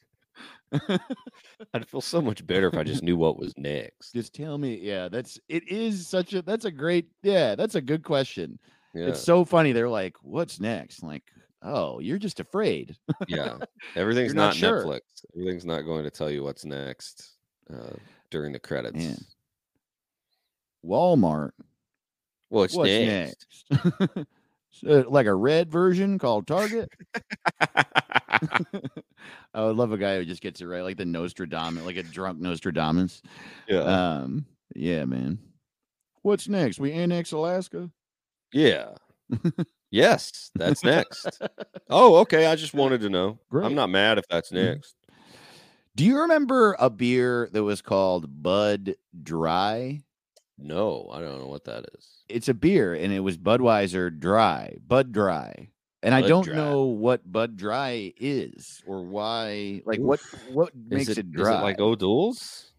I'd 1.75 1.89
feel 1.89 2.01
so 2.01 2.21
much 2.21 2.47
better 2.47 2.69
if 2.69 2.75
I 2.75 2.83
just 2.83 3.03
knew 3.03 3.17
what 3.17 3.39
was 3.39 3.55
next. 3.57 4.13
Just 4.13 4.35
tell 4.35 4.59
me. 4.59 4.79
Yeah, 4.81 5.09
that's 5.09 5.39
it. 5.49 5.69
Is 5.69 6.07
such 6.07 6.35
a 6.35 6.43
that's 6.43 6.65
a 6.65 6.71
great. 6.71 7.09
Yeah, 7.23 7.55
that's 7.55 7.75
a 7.75 7.81
good 7.81 8.03
question. 8.03 8.59
Yeah, 8.95 9.07
It's 9.07 9.23
so 9.23 9.45
funny. 9.45 9.73
They're 9.73 9.89
like, 9.89 10.17
"What's 10.23 10.61
next?" 10.61 11.03
Like, 11.03 11.23
oh, 11.63 12.01
you're 12.01 12.19
just 12.19 12.41
afraid. 12.41 12.97
yeah. 13.29 13.59
Everything's 13.97 14.35
not 14.35 14.49
not, 14.49 14.57
sure. 14.57 14.85
Netflix. 14.85 15.01
Everything's 15.35 15.65
not 15.67 15.83
going 15.83 16.05
to 16.05 16.11
tell 16.11 16.31
you 16.31 16.43
what's 16.43 16.65
next 16.65 17.37
uh, 17.73 17.95
during 18.31 18.53
the 18.53 18.59
credits. 18.59 18.97
Man. 18.97 19.19
Walmart. 20.85 21.51
What's, 22.51 22.75
What's 22.75 22.91
next? 22.91 23.47
next? 23.71 24.27
So, 24.71 25.05
like 25.09 25.27
a 25.27 25.35
red 25.35 25.73
version 25.73 26.19
called 26.19 26.47
Target. 26.47 26.89
I 29.55 29.65
would 29.65 29.77
love 29.77 29.93
a 29.93 29.99
guy 29.99 30.17
who 30.17 30.25
just 30.25 30.43
gets 30.43 30.61
it 30.61 30.67
right, 30.67 30.83
like 30.83 30.97
the 30.97 31.05
Nostradamus, 31.05 31.85
like 31.85 31.97
a 31.97 32.03
drunk 32.03 32.39
Nostradamus. 32.41 33.23
yeah. 33.69 33.81
Um, 33.81 34.47
yeah, 34.75 35.05
man. 35.05 35.39
What's 36.23 36.49
next? 36.49 36.79
We 36.79 36.93
annex 36.93 37.33
Alaska. 37.33 37.91
Yeah. 38.53 38.91
yes, 39.91 40.51
that's 40.55 40.83
next. 40.85 41.41
Oh, 41.91 42.17
okay. 42.17 42.45
I 42.45 42.55
just 42.55 42.75
wanted 42.75 43.01
to 43.01 43.09
know. 43.09 43.39
Great. 43.49 43.65
I'm 43.65 43.75
not 43.75 43.89
mad 43.89 44.19
if 44.19 44.25
that's 44.29 44.51
Mhm. 44.51 44.75
next. 44.75 44.95
Do 45.97 46.05
you 46.05 46.21
remember 46.21 46.77
a 46.79 46.91
beer 46.91 47.49
that 47.53 47.65
was 47.65 47.81
called 47.81 48.43
Bud 48.43 48.95
Dry? 49.23 50.03
No, 50.59 51.09
I 51.11 51.21
don't 51.21 51.39
know 51.39 51.47
what 51.47 51.65
that 51.65 51.87
is. 51.97 52.25
It's 52.29 52.49
a 52.49 52.53
beer, 52.53 52.93
and 52.93 53.11
it 53.11 53.21
was 53.21 53.39
Budweiser 53.39 54.11
Dry, 54.21 54.77
Bud 54.87 55.13
Dry. 55.13 55.71
And 56.03 56.15
I 56.15 56.23
don't 56.23 56.45
Dry. 56.45 56.55
know 56.55 56.85
what 56.85 57.31
Bud 57.31 57.57
Dry 57.57 58.13
is 58.17 58.83
or 58.87 59.03
why. 59.03 59.83
Like, 59.85 59.99
what 59.99 60.21
what 60.53 60.73
makes 60.75 61.09
it, 61.09 61.19
it, 61.19 61.33
dry? 61.33 61.55
Is 61.55 61.59
it 61.59 61.63
like 61.63 61.81
O'Doul's? 61.81 62.73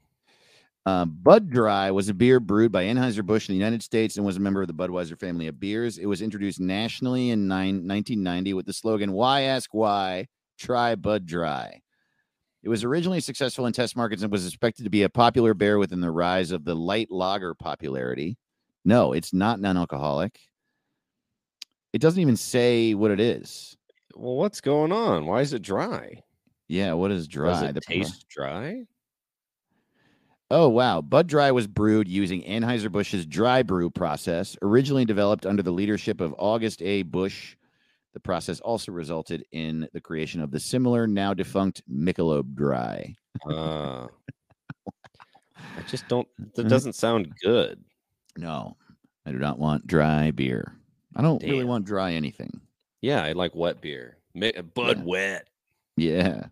Uh, 0.86 1.06
Bud 1.06 1.50
Dry 1.50 1.92
was 1.92 2.10
a 2.10 2.14
beer 2.14 2.40
brewed 2.40 2.72
by 2.72 2.86
Anheuser-Busch 2.86 3.50
in 3.50 3.54
the 3.54 3.60
United 3.60 3.84
States 3.84 4.18
and 4.18 4.26
was 4.26 4.38
a 4.38 4.40
member 4.40 4.62
of 4.62 4.68
the 4.68 4.74
Budweiser 4.74 5.20
family 5.20 5.48
of 5.48 5.60
beers. 5.60 5.98
It 5.98 6.06
was 6.06 6.22
introduced 6.22 6.60
nationally 6.60 7.30
in 7.30 7.48
nine, 7.48 7.88
1990 7.88 8.54
with 8.54 8.66
the 8.66 8.74
slogan, 8.74 9.12
Why 9.12 9.42
Ask 9.42 9.74
Why? 9.74 10.28
Try 10.58 10.96
Bud 10.96 11.26
Dry. 11.26 11.82
It 12.64 12.70
was 12.70 12.84
originally 12.84 13.20
successful 13.20 13.66
in 13.66 13.74
test 13.74 13.96
markets 13.96 14.24
and 14.24 14.32
was 14.32 14.48
expected 14.48 14.84
to 14.84 14.90
be 14.90 15.04
a 15.04 15.10
popular 15.10 15.54
beer 15.54 15.78
within 15.78 16.02
the 16.02 16.12
rise 16.12 16.52
of 16.52 16.66
the 16.66 16.76
light 16.76 17.12
lager 17.12 17.54
popularity. 17.54 18.38
No, 18.84 19.14
it's 19.14 19.34
not 19.34 19.60
non 19.60 19.78
alcoholic. 19.78 20.40
It 21.94 22.02
doesn't 22.02 22.22
even 22.22 22.36
say 22.38 22.94
what 22.94 23.12
it 23.12 23.20
is. 23.20 23.76
Well, 24.16 24.36
what's 24.36 24.62
going 24.62 24.92
on? 24.92 25.26
Why 25.26 25.42
is 25.42 25.54
it 25.54 25.62
dry? 25.62 26.22
Yeah, 26.68 26.94
what 26.94 27.12
is 27.12 27.28
dry? 27.28 27.50
Does 27.52 27.64
it 27.64 27.74
The 27.76 27.82
taste 27.82 28.28
dry? 28.30 28.84
Oh, 30.52 30.68
wow. 30.68 31.02
Bud 31.02 31.28
Dry 31.28 31.52
was 31.52 31.68
brewed 31.68 32.08
using 32.08 32.42
Anheuser-Busch's 32.42 33.28
dry 33.28 33.62
brew 33.62 33.92
process, 33.92 34.58
originally 34.64 35.06
developed 35.06 35.46
under 35.46 35.62
the 35.62 35.72
leadership 35.72 36.20
of 36.22 36.34
August 36.40 36.82
A. 36.82 37.04
Busch. 37.04 37.56
The 38.14 38.20
process 38.20 38.60
also 38.60 38.92
resulted 38.92 39.46
in 39.52 39.88
the 39.94 40.02
creation 40.02 40.42
of 40.42 40.50
the 40.50 40.60
similar, 40.60 41.06
now 41.06 41.36
defunct 41.36 41.84
Michelob 41.88 42.56
Dry. 42.56 43.14
Uh, 43.48 44.08
I 45.78 45.82
just 45.88 46.08
don't. 46.08 46.28
That 46.56 46.66
Mhm. 46.66 46.70
doesn't 46.70 46.94
sound 46.94 47.32
good. 47.44 47.84
No, 48.36 48.76
I 49.28 49.32
do 49.32 49.38
not 49.38 49.60
want 49.60 49.86
dry 49.86 50.32
beer. 50.32 50.79
I 51.16 51.22
don't 51.22 51.42
really 51.44 51.66
want 51.66 51.86
dry 51.86 52.14
anything. 52.14 52.62
Yeah, 53.02 53.24
I 53.24 53.32
like 53.34 53.56
wet 53.56 53.82
beer. 53.82 54.18
Ma- 54.36 54.52
Bud 54.74 54.98
Yeah. 55.00 55.04
wet. 55.04 55.48
Yeah, 55.98 56.48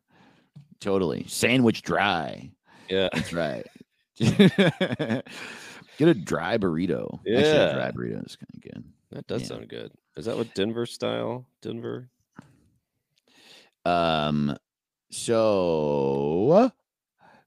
totally. 0.80 1.26
Sandwich 1.28 1.82
dry. 1.82 2.49
Yeah. 2.89 3.10
That's 3.14 3.34
right. 3.34 3.66
Get 4.20 6.08
a 6.10 6.14
dry 6.14 6.58
burrito. 6.58 7.20
Actually, 7.20 7.34
a 7.36 7.68
Yeah. 7.68 7.74
dry 7.74 7.91
burrito 7.91 8.26
is 8.26 8.36
kind 8.36 8.49
of 8.53 8.62
good. 8.62 8.84
That 9.12 9.28
does 9.28 9.41
Yeah. 9.43 9.47
sound 9.47 9.70
good. 9.70 9.91
Is 10.16 10.26
that 10.26 10.38
what 10.38 10.53
Denver 10.55 10.86
style? 10.86 11.45
Denver? 11.62 12.10
Um, 13.86 14.58
so 15.12 16.72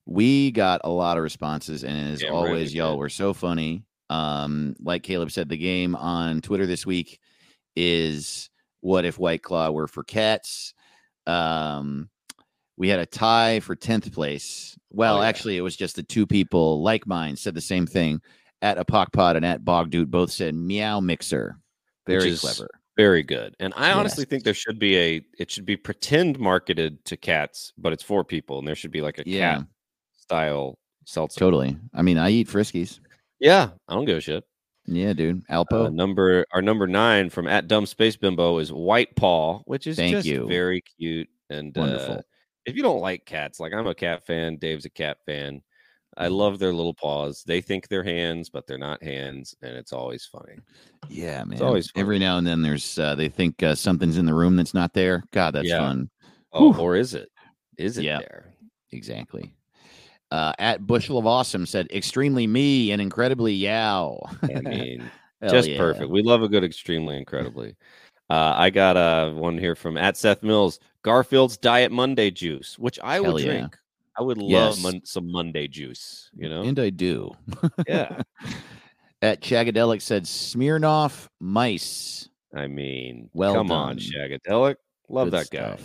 we 0.06 0.50
got 0.52 0.80
a 0.84 0.90
lot 0.90 1.16
of 1.16 1.22
responses, 1.22 1.84
and 1.84 2.12
as 2.12 2.20
Damn 2.20 2.32
we 2.32 2.36
always, 2.38 2.74
y'all 2.74 2.96
were 2.96 3.08
so 3.10 3.32
funny. 3.34 3.84
Um, 4.10 4.74
like 4.80 5.02
Caleb 5.02 5.30
said, 5.30 5.48
the 5.48 5.56
game 5.56 5.94
on 5.96 6.40
Twitter 6.42 6.66
this 6.66 6.84
week 6.84 7.20
is 7.76 8.50
what 8.80 9.04
if 9.04 9.18
White 9.18 9.42
Claw 9.42 9.70
were 9.70 9.86
for 9.86 10.02
cats? 10.04 10.74
Um, 11.26 12.10
we 12.76 12.88
had 12.88 12.98
a 13.00 13.06
tie 13.06 13.60
for 13.60 13.76
10th 13.76 14.12
place. 14.12 14.76
Well, 14.90 15.18
Oh, 15.18 15.20
yeah. 15.22 15.28
actually, 15.28 15.56
it 15.56 15.60
was 15.62 15.76
just 15.76 15.96
the 15.96 16.02
two 16.02 16.26
people 16.26 16.82
like 16.82 17.06
mine 17.06 17.36
said 17.36 17.54
the 17.54 17.60
same 17.60 17.86
thing. 17.86 18.20
At 18.62 18.76
a 18.78 18.84
Pod 18.84 19.36
and 19.36 19.44
at 19.44 19.64
Bog 19.64 19.88
Dude 19.90 20.10
both 20.10 20.30
said 20.30 20.54
meow 20.54 21.00
mixer. 21.00 21.56
Very 22.06 22.36
clever. 22.36 22.68
Very 22.96 23.22
good. 23.22 23.54
And 23.58 23.72
I 23.74 23.92
honestly 23.92 24.22
Yes. 24.24 24.28
think 24.28 24.44
there 24.44 24.52
should 24.52 24.78
be 24.78 24.98
a 24.98 25.22
it 25.38 25.50
should 25.50 25.64
be 25.64 25.76
pretend 25.78 26.38
marketed 26.38 27.02
to 27.06 27.16
cats, 27.16 27.72
but 27.78 27.94
it's 27.94 28.02
for 28.02 28.22
people, 28.22 28.58
and 28.58 28.68
there 28.68 28.74
should 28.74 28.90
be 28.90 29.00
like 29.00 29.18
a 29.18 29.22
Yeah. 29.24 29.58
cat 29.58 29.66
style 30.18 30.78
seltzer. 31.06 31.38
Totally. 31.40 31.78
I 31.94 32.02
mean, 32.02 32.18
I 32.18 32.28
eat 32.30 32.48
Friskies. 32.48 33.00
Yeah, 33.40 33.70
I 33.88 33.94
don't 33.94 34.04
give 34.04 34.18
a 34.18 34.20
shit. 34.20 34.44
Yeah, 34.86 35.12
dude. 35.12 35.42
Uh, 35.48 35.64
Alpo. 35.64 35.92
number 35.92 36.44
our 36.52 36.62
number 36.62 36.86
nine 36.86 37.30
from 37.30 37.46
at 37.46 37.68
Dumb 37.68 37.86
Space 37.86 38.16
Bimbo 38.16 38.58
is 38.58 38.72
White 38.72 39.14
Paw, 39.16 39.60
which 39.64 39.86
is 39.86 39.96
Thank 39.96 40.12
just 40.12 40.26
you. 40.28 40.46
very 40.46 40.82
cute 40.98 41.28
and 41.48 41.74
Wonderful. 41.76 42.14
uh, 42.16 42.20
if 42.66 42.76
you 42.76 42.82
don't 42.82 43.00
like 43.00 43.24
cats, 43.24 43.60
like 43.60 43.72
I'm 43.72 43.86
a 43.86 43.94
cat 43.94 44.26
fan, 44.26 44.56
Dave's 44.56 44.84
a 44.84 44.90
cat 44.90 45.18
fan. 45.26 45.62
I 46.16 46.24
Mm-hmm. 46.26 46.34
love 46.34 46.58
their 46.58 46.72
little 46.72 46.92
paws. 46.94 47.44
They 47.46 47.60
think 47.60 47.86
they're 47.88 48.02
hands, 48.02 48.50
but 48.50 48.66
they're 48.66 48.78
not 48.78 49.02
hands, 49.02 49.54
and 49.62 49.76
it's 49.76 49.92
always 49.92 50.26
funny. 50.26 50.56
yeah, 51.08 51.44
man. 51.44 51.52
It's 51.52 51.62
always 51.62 51.92
Every 51.96 52.18
now 52.18 52.36
and 52.38 52.46
then 52.46 52.62
there's 52.62 52.98
uh, 52.98 53.14
they 53.14 53.28
think 53.28 53.62
uh, 53.62 53.74
something's 53.76 54.18
in 54.18 54.26
the 54.26 54.34
room 54.34 54.56
that's 54.56 54.74
not 54.74 54.92
there. 54.92 55.22
God, 55.32 55.52
that's 55.52 55.68
Yeah. 55.68 55.78
fun. 55.78 56.10
Oh, 56.52 56.72
Whew. 56.72 56.80
or 56.82 56.96
is 56.96 57.14
it? 57.14 57.28
Is 57.78 57.96
it 57.96 58.04
Yeah. 58.04 58.18
there? 58.18 58.54
Exactly. 58.90 59.54
Uh, 60.30 60.52
at 60.58 60.86
Bushel 60.86 61.18
of 61.18 61.26
Awesome 61.26 61.66
said 61.66 61.88
extremely 61.90 62.46
me 62.46 62.92
and 62.92 63.02
incredibly 63.02 63.52
yow. 63.52 64.20
I 64.42 64.46
mean, 64.60 65.10
just 65.48 65.68
yeah. 65.68 65.76
perfect. 65.78 66.10
We 66.10 66.22
love 66.22 66.42
a 66.42 66.48
good 66.48 66.62
extremely 66.64 67.16
incredibly. 67.16 67.74
Uh, 68.28 68.54
I 68.56 68.70
got 68.70 68.96
uh, 68.96 69.32
one 69.32 69.58
here 69.58 69.74
from 69.74 69.96
at 69.96 70.16
Seth 70.16 70.42
Mills 70.44 70.78
Garfield's 71.02 71.56
Diet 71.56 71.90
Monday 71.90 72.30
juice, 72.30 72.78
which 72.78 73.00
I 73.02 73.14
Hell 73.14 73.32
would 73.34 73.42
yeah. 73.42 73.52
drink. 73.52 73.76
I 74.18 74.22
would 74.22 74.38
love 74.38 74.50
Yes. 74.76 74.82
mon- 74.82 75.04
some 75.04 75.32
Monday 75.32 75.66
juice, 75.66 76.30
you 76.36 76.48
know? 76.48 76.62
And 76.62 76.78
I 76.78 76.90
do. 76.90 77.32
yeah. 77.88 78.22
At 79.22 79.40
Chagadelic 79.42 80.00
said 80.00 80.24
Smirnoff 80.24 81.26
mice. 81.40 82.28
I 82.54 82.66
mean, 82.68 83.28
Well 83.34 83.54
come 83.54 83.70
on, 83.70 83.96
done. 83.96 83.98
Shagadelic. 83.98 84.76
Love 85.08 85.30
Good 85.30 85.48
that 85.48 85.50
guy. 85.50 85.78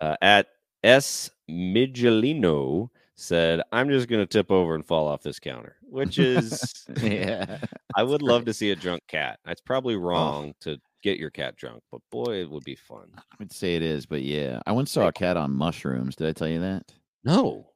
Uh, 0.00 0.16
at 0.20 0.48
S. 0.82 1.30
Migilino 1.50 2.88
said, 3.20 3.60
I'm 3.72 3.88
just 3.88 4.08
going 4.08 4.20
to 4.22 4.26
tip 4.26 4.50
over 4.50 4.74
and 4.74 4.86
fall 4.86 5.08
off 5.08 5.22
this 5.22 5.40
counter, 5.40 5.76
which 5.82 6.18
is, 6.18 6.86
yeah. 7.02 7.58
I 7.96 8.02
would 8.04 8.22
love 8.22 8.44
to 8.44 8.54
see 8.54 8.70
a 8.70 8.76
drunk 8.76 9.02
cat. 9.08 9.40
It's 9.46 9.60
Oh. 9.60 9.66
probably 9.66 9.96
wrong 9.96 10.54
to 10.60 10.78
get 11.02 11.18
your 11.18 11.30
cat 11.30 11.56
drunk, 11.56 11.82
but 11.90 12.00
boy, 12.10 12.36
it 12.42 12.50
would 12.50 12.64
be 12.64 12.76
fun. 12.76 13.08
I 13.16 13.22
would 13.40 13.52
say 13.52 13.74
it 13.74 13.82
is, 13.82 14.06
but 14.06 14.22
yeah. 14.22 14.60
I 14.66 14.72
once 14.72 14.90
saw 14.92 15.08
a 15.08 15.12
cat 15.12 15.36
on 15.36 15.52
mushrooms. 15.52 16.14
Did 16.16 16.28
I 16.28 16.32
tell 16.32 16.48
you 16.48 16.60
that? 16.60 16.92
No. 17.24 17.66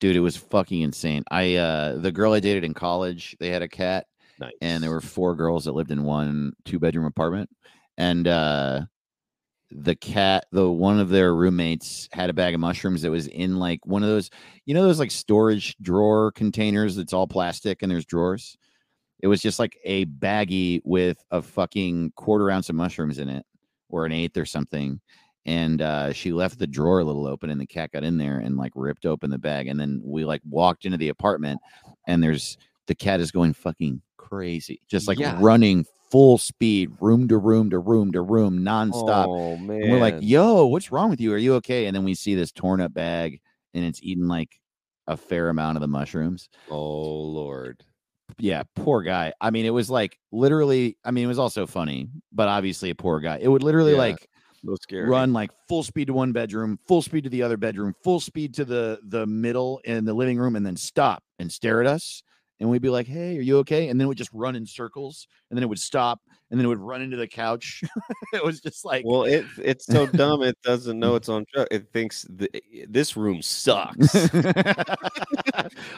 Dude, 0.00 0.16
it 0.16 0.20
was 0.20 0.36
fucking 0.36 0.80
insane. 0.82 1.24
I 1.30 1.56
uh 1.56 1.96
the 1.96 2.12
girl 2.12 2.32
I 2.32 2.40
dated 2.40 2.64
in 2.64 2.74
college, 2.74 3.34
they 3.40 3.48
had 3.48 3.62
a 3.62 3.68
cat 3.68 4.06
Nice. 4.38 4.52
and 4.60 4.82
there 4.82 4.90
were 4.90 5.00
four 5.00 5.34
girls 5.34 5.64
that 5.64 5.72
lived 5.72 5.90
in 5.90 6.02
one 6.04 6.52
two 6.66 6.78
bedroom 6.78 7.06
apartment 7.06 7.48
and 7.96 8.28
uh 8.28 8.82
the 9.70 9.96
cat 9.96 10.46
the 10.52 10.70
one 10.70 11.00
of 11.00 11.08
their 11.08 11.34
roommates 11.34 12.08
had 12.12 12.30
a 12.30 12.32
bag 12.32 12.54
of 12.54 12.60
mushrooms 12.60 13.02
that 13.02 13.10
was 13.10 13.26
in 13.26 13.56
like 13.58 13.84
one 13.84 14.02
of 14.02 14.08
those 14.08 14.30
you 14.64 14.74
know 14.74 14.82
those 14.82 15.00
like 15.00 15.10
storage 15.10 15.76
drawer 15.82 16.30
containers 16.32 16.94
that's 16.94 17.12
all 17.12 17.26
plastic 17.26 17.82
and 17.82 17.90
there's 17.90 18.04
drawers 18.06 18.56
it 19.20 19.26
was 19.26 19.42
just 19.42 19.58
like 19.58 19.76
a 19.84 20.04
baggie 20.06 20.80
with 20.84 21.18
a 21.32 21.42
fucking 21.42 22.12
quarter 22.14 22.48
ounce 22.50 22.68
of 22.68 22.76
mushrooms 22.76 23.18
in 23.18 23.28
it 23.28 23.44
or 23.88 24.06
an 24.06 24.12
eighth 24.12 24.36
or 24.36 24.46
something 24.46 25.00
and 25.46 25.82
uh 25.82 26.12
she 26.12 26.32
left 26.32 26.58
the 26.60 26.66
drawer 26.66 27.00
a 27.00 27.04
little 27.04 27.26
open 27.26 27.50
and 27.50 27.60
the 27.60 27.66
cat 27.66 27.90
got 27.90 28.04
in 28.04 28.16
there 28.16 28.38
and 28.38 28.56
like 28.56 28.72
ripped 28.76 29.04
open 29.04 29.30
the 29.30 29.38
bag 29.38 29.66
and 29.66 29.80
then 29.80 30.00
we 30.04 30.24
like 30.24 30.42
walked 30.48 30.84
into 30.84 30.96
the 30.98 31.08
apartment 31.08 31.60
and 32.06 32.22
there's 32.22 32.56
the 32.86 32.94
cat 32.94 33.18
is 33.20 33.32
going 33.32 33.52
fucking 33.52 34.00
crazy 34.16 34.80
just 34.86 35.08
like 35.08 35.18
Yeah. 35.18 35.36
running 35.40 35.84
full 36.16 36.38
speed 36.38 36.90
room 36.98 37.28
to 37.28 37.36
room 37.36 37.68
to 37.68 37.78
room 37.78 38.10
to 38.10 38.22
room 38.22 38.60
nonstop 38.60 39.26
Oh, 39.28 39.58
man. 39.58 39.82
and 39.82 39.90
we're 39.90 39.98
like 39.98 40.16
yo 40.20 40.64
what's 40.64 40.90
wrong 40.90 41.10
with 41.10 41.20
you 41.20 41.30
are 41.34 41.36
you 41.36 41.56
okay 41.56 41.84
and 41.84 41.94
then 41.94 42.04
we 42.04 42.14
see 42.14 42.34
this 42.34 42.52
torn 42.52 42.80
up 42.80 42.94
bag 42.94 43.38
and 43.74 43.84
it's 43.84 44.02
eaten 44.02 44.26
like 44.26 44.58
a 45.06 45.14
fair 45.18 45.50
amount 45.50 45.76
of 45.76 45.82
the 45.82 45.88
mushrooms 45.88 46.48
oh, 46.70 47.20
Lord. 47.20 47.84
yeah 48.38 48.62
poor 48.76 49.02
guy 49.02 49.34
i 49.42 49.50
mean 49.50 49.66
it 49.66 49.70
was 49.74 49.90
like 49.90 50.18
literally 50.32 50.96
i 51.04 51.10
mean 51.10 51.24
it 51.24 51.28
was 51.28 51.38
also 51.38 51.66
funny 51.66 52.08
but 52.32 52.48
obviously 52.48 52.88
a 52.88 52.94
poor 52.94 53.20
guy 53.20 53.38
it 53.42 53.48
would 53.48 53.62
literally 53.62 53.92
Yeah. 53.92 53.98
like 53.98 54.26
run 55.10 55.34
like 55.34 55.50
full 55.68 55.82
speed 55.82 56.06
to 56.06 56.14
one 56.14 56.32
bedroom, 56.32 56.78
full 56.88 57.02
speed 57.02 57.24
to 57.24 57.30
the 57.30 57.42
other 57.42 57.58
bedroom, 57.58 57.94
full 58.02 58.20
speed 58.20 58.54
to 58.54 58.64
the 58.64 58.98
the 59.06 59.26
middle 59.26 59.80
in 59.84 60.06
the 60.06 60.14
living 60.14 60.38
room, 60.38 60.56
and 60.56 60.64
then 60.64 60.76
stop 60.76 61.22
and 61.38 61.52
stare 61.52 61.82
at 61.82 61.86
us. 61.86 62.22
And 62.58 62.70
we'd 62.70 62.80
be 62.80 62.88
like, 62.88 63.06
"Hey, 63.06 63.36
are 63.36 63.42
you 63.42 63.58
okay?" 63.58 63.88
And 63.88 64.00
then 64.00 64.06
it 64.06 64.08
would 64.08 64.16
just 64.16 64.30
run 64.32 64.56
in 64.56 64.64
circles, 64.64 65.26
and 65.50 65.56
then 65.58 65.62
it 65.62 65.68
would 65.68 65.78
stop, 65.78 66.20
and 66.50 66.58
then 66.58 66.64
it 66.64 66.68
would 66.68 66.78
run 66.80 67.02
into 67.02 67.16
the 67.18 67.26
couch. 67.28 67.82
it 68.32 68.42
was 68.42 68.60
just 68.62 68.82
like, 68.84 69.04
Well, 69.04 69.24
it 69.24 69.44
it's 69.62 69.84
so 69.84 70.06
dumb. 70.06 70.42
It 70.42 70.56
doesn't 70.62 70.98
know 70.98 71.16
it's 71.16 71.28
on 71.28 71.44
drugs. 71.52 71.68
It 71.70 71.88
thinks 71.92 72.24
th- 72.38 72.50
eh, 72.54 72.86
this 72.88 73.14
room 73.16 73.42
sucks. 73.42 74.14
I 74.14 74.82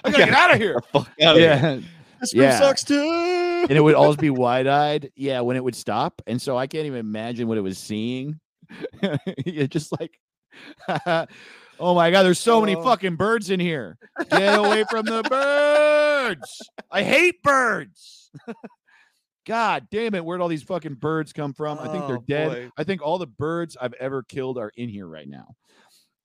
gotta 0.04 0.16
get 0.16 0.30
out 0.30 0.50
of 0.52 0.58
here. 0.58 0.80
Fuck 0.92 1.08
outta 1.22 1.38
here. 1.38 1.48
Yeah, 1.48 1.78
This 2.20 2.34
room 2.34 2.42
Yeah. 2.42 2.58
sucks 2.58 2.82
too. 2.84 3.66
and 3.68 3.70
it 3.70 3.80
would 3.80 3.94
always 3.94 4.16
be 4.16 4.30
wide 4.30 4.66
eyed. 4.66 5.10
Yeah, 5.14 5.40
when 5.42 5.56
it 5.56 5.62
would 5.62 5.76
stop, 5.76 6.20
and 6.26 6.42
so 6.42 6.56
I 6.56 6.66
can't 6.66 6.86
even 6.86 6.98
imagine 6.98 7.46
what 7.48 7.58
it 7.58 7.62
was 7.62 7.78
seeing. 7.78 8.40
It's 9.02 9.72
just 9.72 9.92
like, 9.98 10.18
oh 11.78 11.94
my 11.94 12.10
god, 12.10 12.24
there's 12.24 12.40
so 12.40 12.60
many 12.60 12.74
Oh. 12.74 12.82
fucking 12.82 13.14
birds 13.16 13.50
in 13.50 13.60
here. 13.60 13.96
Get 14.30 14.58
away 14.58 14.84
from 14.90 15.06
the 15.06 15.22
birds. 15.22 16.07
I 16.90 17.02
hate 17.02 17.42
birds. 17.42 18.30
God 19.46 19.88
damn 19.90 20.14
it, 20.14 20.24
where'd 20.24 20.40
all 20.42 20.48
these 20.48 20.62
fucking 20.62 20.94
birds 20.94 21.32
come 21.32 21.54
from? 21.54 21.78
I 21.78 21.88
think 21.88 22.06
they're 22.06 22.16
Oh, 22.18 22.24
dead. 22.26 22.48
boy. 22.48 22.70
I 22.76 22.84
think 22.84 23.00
all 23.02 23.16
the 23.18 23.26
birds 23.26 23.76
I've 23.80 23.94
ever 23.94 24.22
killed 24.22 24.58
are 24.58 24.70
in 24.76 24.88
here 24.90 25.06
right 25.06 25.28
now. 25.28 25.54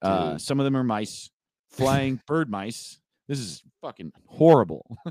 Uh, 0.01 0.32
Dude. 0.34 0.41
some 0.41 0.60
of 0.60 0.66
them 0.66 0.76
are 0.76 0.84
mice, 0.84 1.30
flying 1.72 2.20
bird 2.28 2.49
mice. 2.49 2.99
This 3.30 3.39
is 3.39 3.64
fucking 3.82 4.12
horrible. 4.28 4.97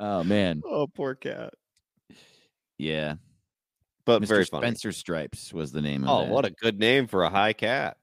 Oh 0.00 0.22
man, 0.22 0.62
Oh, 0.64 0.86
poor 0.86 1.16
cat. 1.16 1.52
yeah. 2.78 3.14
But 4.06 4.22
Mr. 4.22 4.26
very 4.28 4.44
funny. 4.44 4.62
Spencer 4.66 4.92
Stripes 4.92 5.52
was 5.52 5.72
the 5.72 5.82
name 5.82 6.04
of 6.04 6.10
Oh, 6.10 6.32
what 6.32 6.44
a 6.44 6.50
good 6.50 6.78
name 6.78 7.08
for 7.08 7.24
a 7.24 7.28
high 7.30 7.52
cat. 7.52 7.96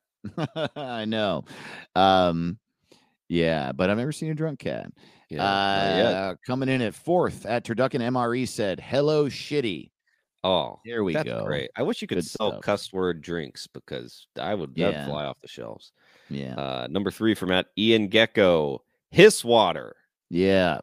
I 0.76 1.06
know. 1.06 1.46
Um, 1.96 2.60
yeah, 3.30 3.72
but 3.72 3.90
I've 3.90 3.98
never 3.98 4.12
seen 4.12 4.30
a 4.30 4.36
drunk 4.36 4.60
cat. 4.60 4.92
Yeah, 5.30 5.44
uh, 5.44 6.36
coming 6.46 6.70
in 6.70 6.82
at 6.82 6.94
fourth 6.94 7.46
at 7.46 7.66
Turducken 7.66 8.02
MRE 8.02 8.48
said, 8.48 8.80
"Hello, 8.80 9.26
shitty." 9.28 9.92
Oh, 10.44 10.80
There 10.86 11.04
we 11.04 11.14
that's 11.14 11.26
go. 11.28 11.44
great. 11.46 11.72
I 11.76 11.82
wish 11.82 12.02
you 12.04 12.08
could 12.08 12.18
Good 12.20 12.26
sell 12.26 12.52
stuff. 12.52 12.62
cuss 12.62 12.94
word 12.94 13.22
drinks 13.22 13.66
because 13.66 14.28
I 14.40 14.54
would 14.54 14.74
Yeah. 14.76 15.08
fly 15.08 15.26
off 15.26 15.42
the 15.42 15.48
shelves. 15.48 15.92
Yeah, 16.30 16.54
Uh, 16.56 16.88
number 16.90 17.10
three 17.10 17.34
from 17.34 17.52
at 17.52 17.68
Ian 17.78 18.08
Gecko, 18.10 18.84
Hiss 19.10 19.44
Water. 19.44 19.96
yeah, 20.30 20.82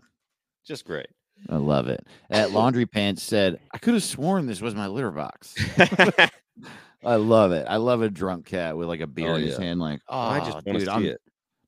Just 0.66 0.84
great. 0.84 1.06
I 1.48 1.56
love 1.56 1.88
it. 1.88 2.04
At 2.30 2.50
Laundry 2.52 2.86
Pants 2.86 3.22
said, 3.22 3.60
"I 3.72 3.78
could 3.78 3.94
have 3.94 4.02
sworn 4.02 4.46
this 4.46 4.60
was 4.60 4.74
my 4.74 4.86
litter 4.88 5.10
box." 5.12 5.54
I 7.04 7.16
love 7.16 7.50
it. 7.52 7.66
I 7.68 7.76
love 7.76 8.02
a 8.02 8.08
drunk 8.10 8.46
cat 8.46 8.76
with 8.76 8.86
like 8.88 9.00
a 9.00 9.06
beer 9.08 9.30
Oh, 9.32 9.34
in 9.36 9.42
his 9.42 9.58
yeah. 9.58 9.64
hand. 9.64 9.80
Like, 9.80 10.00
oh, 10.08 10.18
I 10.18 10.38
just 10.40 10.52
want 10.52 10.64
to 10.66 10.72
dude, 10.74 10.82
see 10.84 10.88
I'm 10.90 11.04
it. 11.06 11.20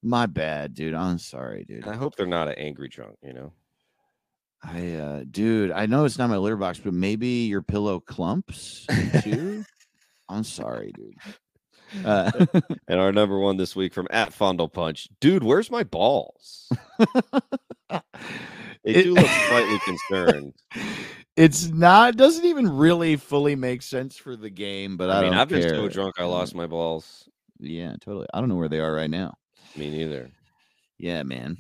My 0.05 0.27
bad, 0.27 0.75
dude. 0.75 0.95
I'm 0.95 1.19
sorry, 1.19 1.65
dude. 1.65 1.87
I 1.89 1.95
hope 1.97 2.17
they're 2.17 2.27
not 2.27 2.49
an 2.49 2.55
angry 2.59 2.89
drunk, 2.89 3.17
you 3.23 3.33
know. 3.33 3.53
I, 4.63 4.95
uh, 4.95 5.25
dude, 5.31 5.71
I 5.73 5.87
know 5.87 6.05
it's 6.05 6.17
not 6.19 6.31
my 6.31 6.37
litter 6.39 6.57
box, 6.57 6.79
but 6.79 6.95
maybe 6.95 7.29
your 7.47 7.61
pillow 7.63 8.01
clumps 8.01 8.87
too. 9.23 9.65
I'm 10.29 10.45
sorry, 10.45 10.93
dude. 10.97 12.07
Uh, 12.07 12.31
And 12.89 12.99
our 12.99 13.13
number 13.13 13.39
one 13.39 13.57
this 13.59 13.77
week 13.77 13.93
from 13.93 14.09
at 14.11 14.33
Fondle 14.33 14.69
Punch, 14.69 15.09
dude, 15.21 15.45
where's 15.45 15.71
my 15.71 15.83
balls? 15.85 16.71
They 18.85 18.91
It- 18.97 19.03
do 19.05 19.15
look 19.15 19.27
slightly 19.27 19.79
concerned. 19.81 20.53
it's 21.37 21.69
not 21.69 22.17
doesn't 22.17 22.45
even 22.45 22.69
really 22.69 23.17
fully 23.17 23.57
make 23.57 23.81
sense 23.81 24.17
for 24.19 24.37
the 24.37 24.51
game, 24.51 24.97
but 24.99 25.09
I, 25.09 25.21
I 25.21 25.23
mean, 25.25 25.33
I've 25.35 25.49
been 25.49 25.63
so 25.63 25.89
drunk 25.89 26.17
I 26.19 26.25
lost 26.25 26.55
my 26.55 26.67
balls. 26.67 27.27
Yeah, 27.61 27.95
totally. 28.01 28.27
I 28.35 28.41
don't 28.41 28.49
know 28.51 28.57
where 28.57 28.69
they 28.69 28.81
are 28.81 28.93
right 28.93 29.09
now. 29.09 29.35
Me 29.77 29.91
neither. 29.91 30.31
Yeah, 30.99 31.23
man. 31.23 31.57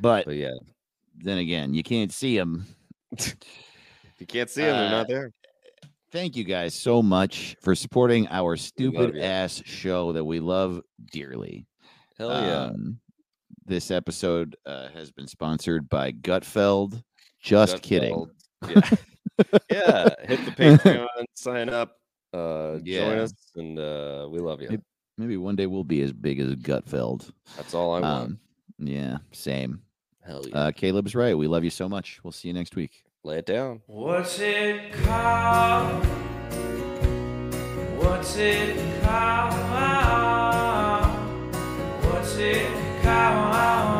But 0.00 0.24
But 0.26 0.36
yeah, 0.36 0.54
then 1.18 1.38
again, 1.38 1.74
you 1.74 1.82
can't 1.82 2.12
see 2.12 2.36
them. 2.36 2.66
you 4.18 4.26
can't 4.26 4.50
see 4.50 4.62
them, 4.62 4.76
they're 4.76 4.90
not 4.90 5.00
Uh, 5.06 5.08
there. 5.08 5.32
Thank 6.12 6.36
you 6.36 6.44
guys 6.44 6.74
so 6.74 7.02
much 7.02 7.56
for 7.62 7.74
supporting 7.74 8.28
our 8.28 8.56
stupid 8.56 9.18
ass 9.18 9.62
show 9.66 10.12
that 10.12 10.24
we 10.24 10.40
love 10.40 10.80
dearly. 11.12 11.66
Hell 12.18 12.30
yeah. 12.30 12.64
Um, 12.66 13.00
this 13.66 13.90
episode 13.90 14.56
uh, 14.64 14.88
has 14.94 15.10
been 15.10 15.26
sponsored 15.26 15.88
by 15.88 16.12
Gutfeld. 16.12 17.02
Just 17.42 17.74
Gut 17.74 17.82
kidding. 17.82 18.26
Yeah. 18.68 18.80
yeah. 19.70 20.08
Hit 20.24 20.44
the 20.46 20.52
Patreon, 20.52 21.24
sign 21.34 21.68
up, 21.68 21.96
uh, 22.32 22.78
join 22.78 23.18
us, 23.18 23.32
and 23.56 23.78
uh, 23.78 24.26
we 24.30 24.38
love 24.38 24.62
you. 24.62 24.68
Maybe- 24.70 24.82
Maybe 25.18 25.36
one 25.36 25.56
day 25.56 25.66
we'll 25.66 25.84
be 25.84 26.02
as 26.02 26.12
big 26.12 26.40
as 26.40 26.54
Gutfeld. 26.56 27.30
That's 27.56 27.72
all 27.74 27.94
I 27.94 28.00
want. 28.00 28.04
Um, 28.04 28.38
yeah, 28.78 29.18
same. 29.32 29.80
Hell 30.20 30.44
yeah. 30.46 30.56
Uh, 30.56 30.72
Caleb's 30.72 31.14
right. 31.14 31.36
We 31.36 31.46
love 31.46 31.64
you 31.64 31.70
so 31.70 31.88
much. 31.88 32.20
We'll 32.22 32.32
see 32.32 32.48
you 32.48 32.54
next 32.54 32.76
week. 32.76 33.04
Lay 33.24 33.38
it 33.38 33.46
down. 33.46 33.80
What's 33.86 34.38
it 34.38 34.92
called? 34.92 36.04
What's 37.96 38.36
it 38.36 39.02
called? 39.02 39.94
What's 42.04 42.36
it 42.36 43.02
called? 43.02 43.95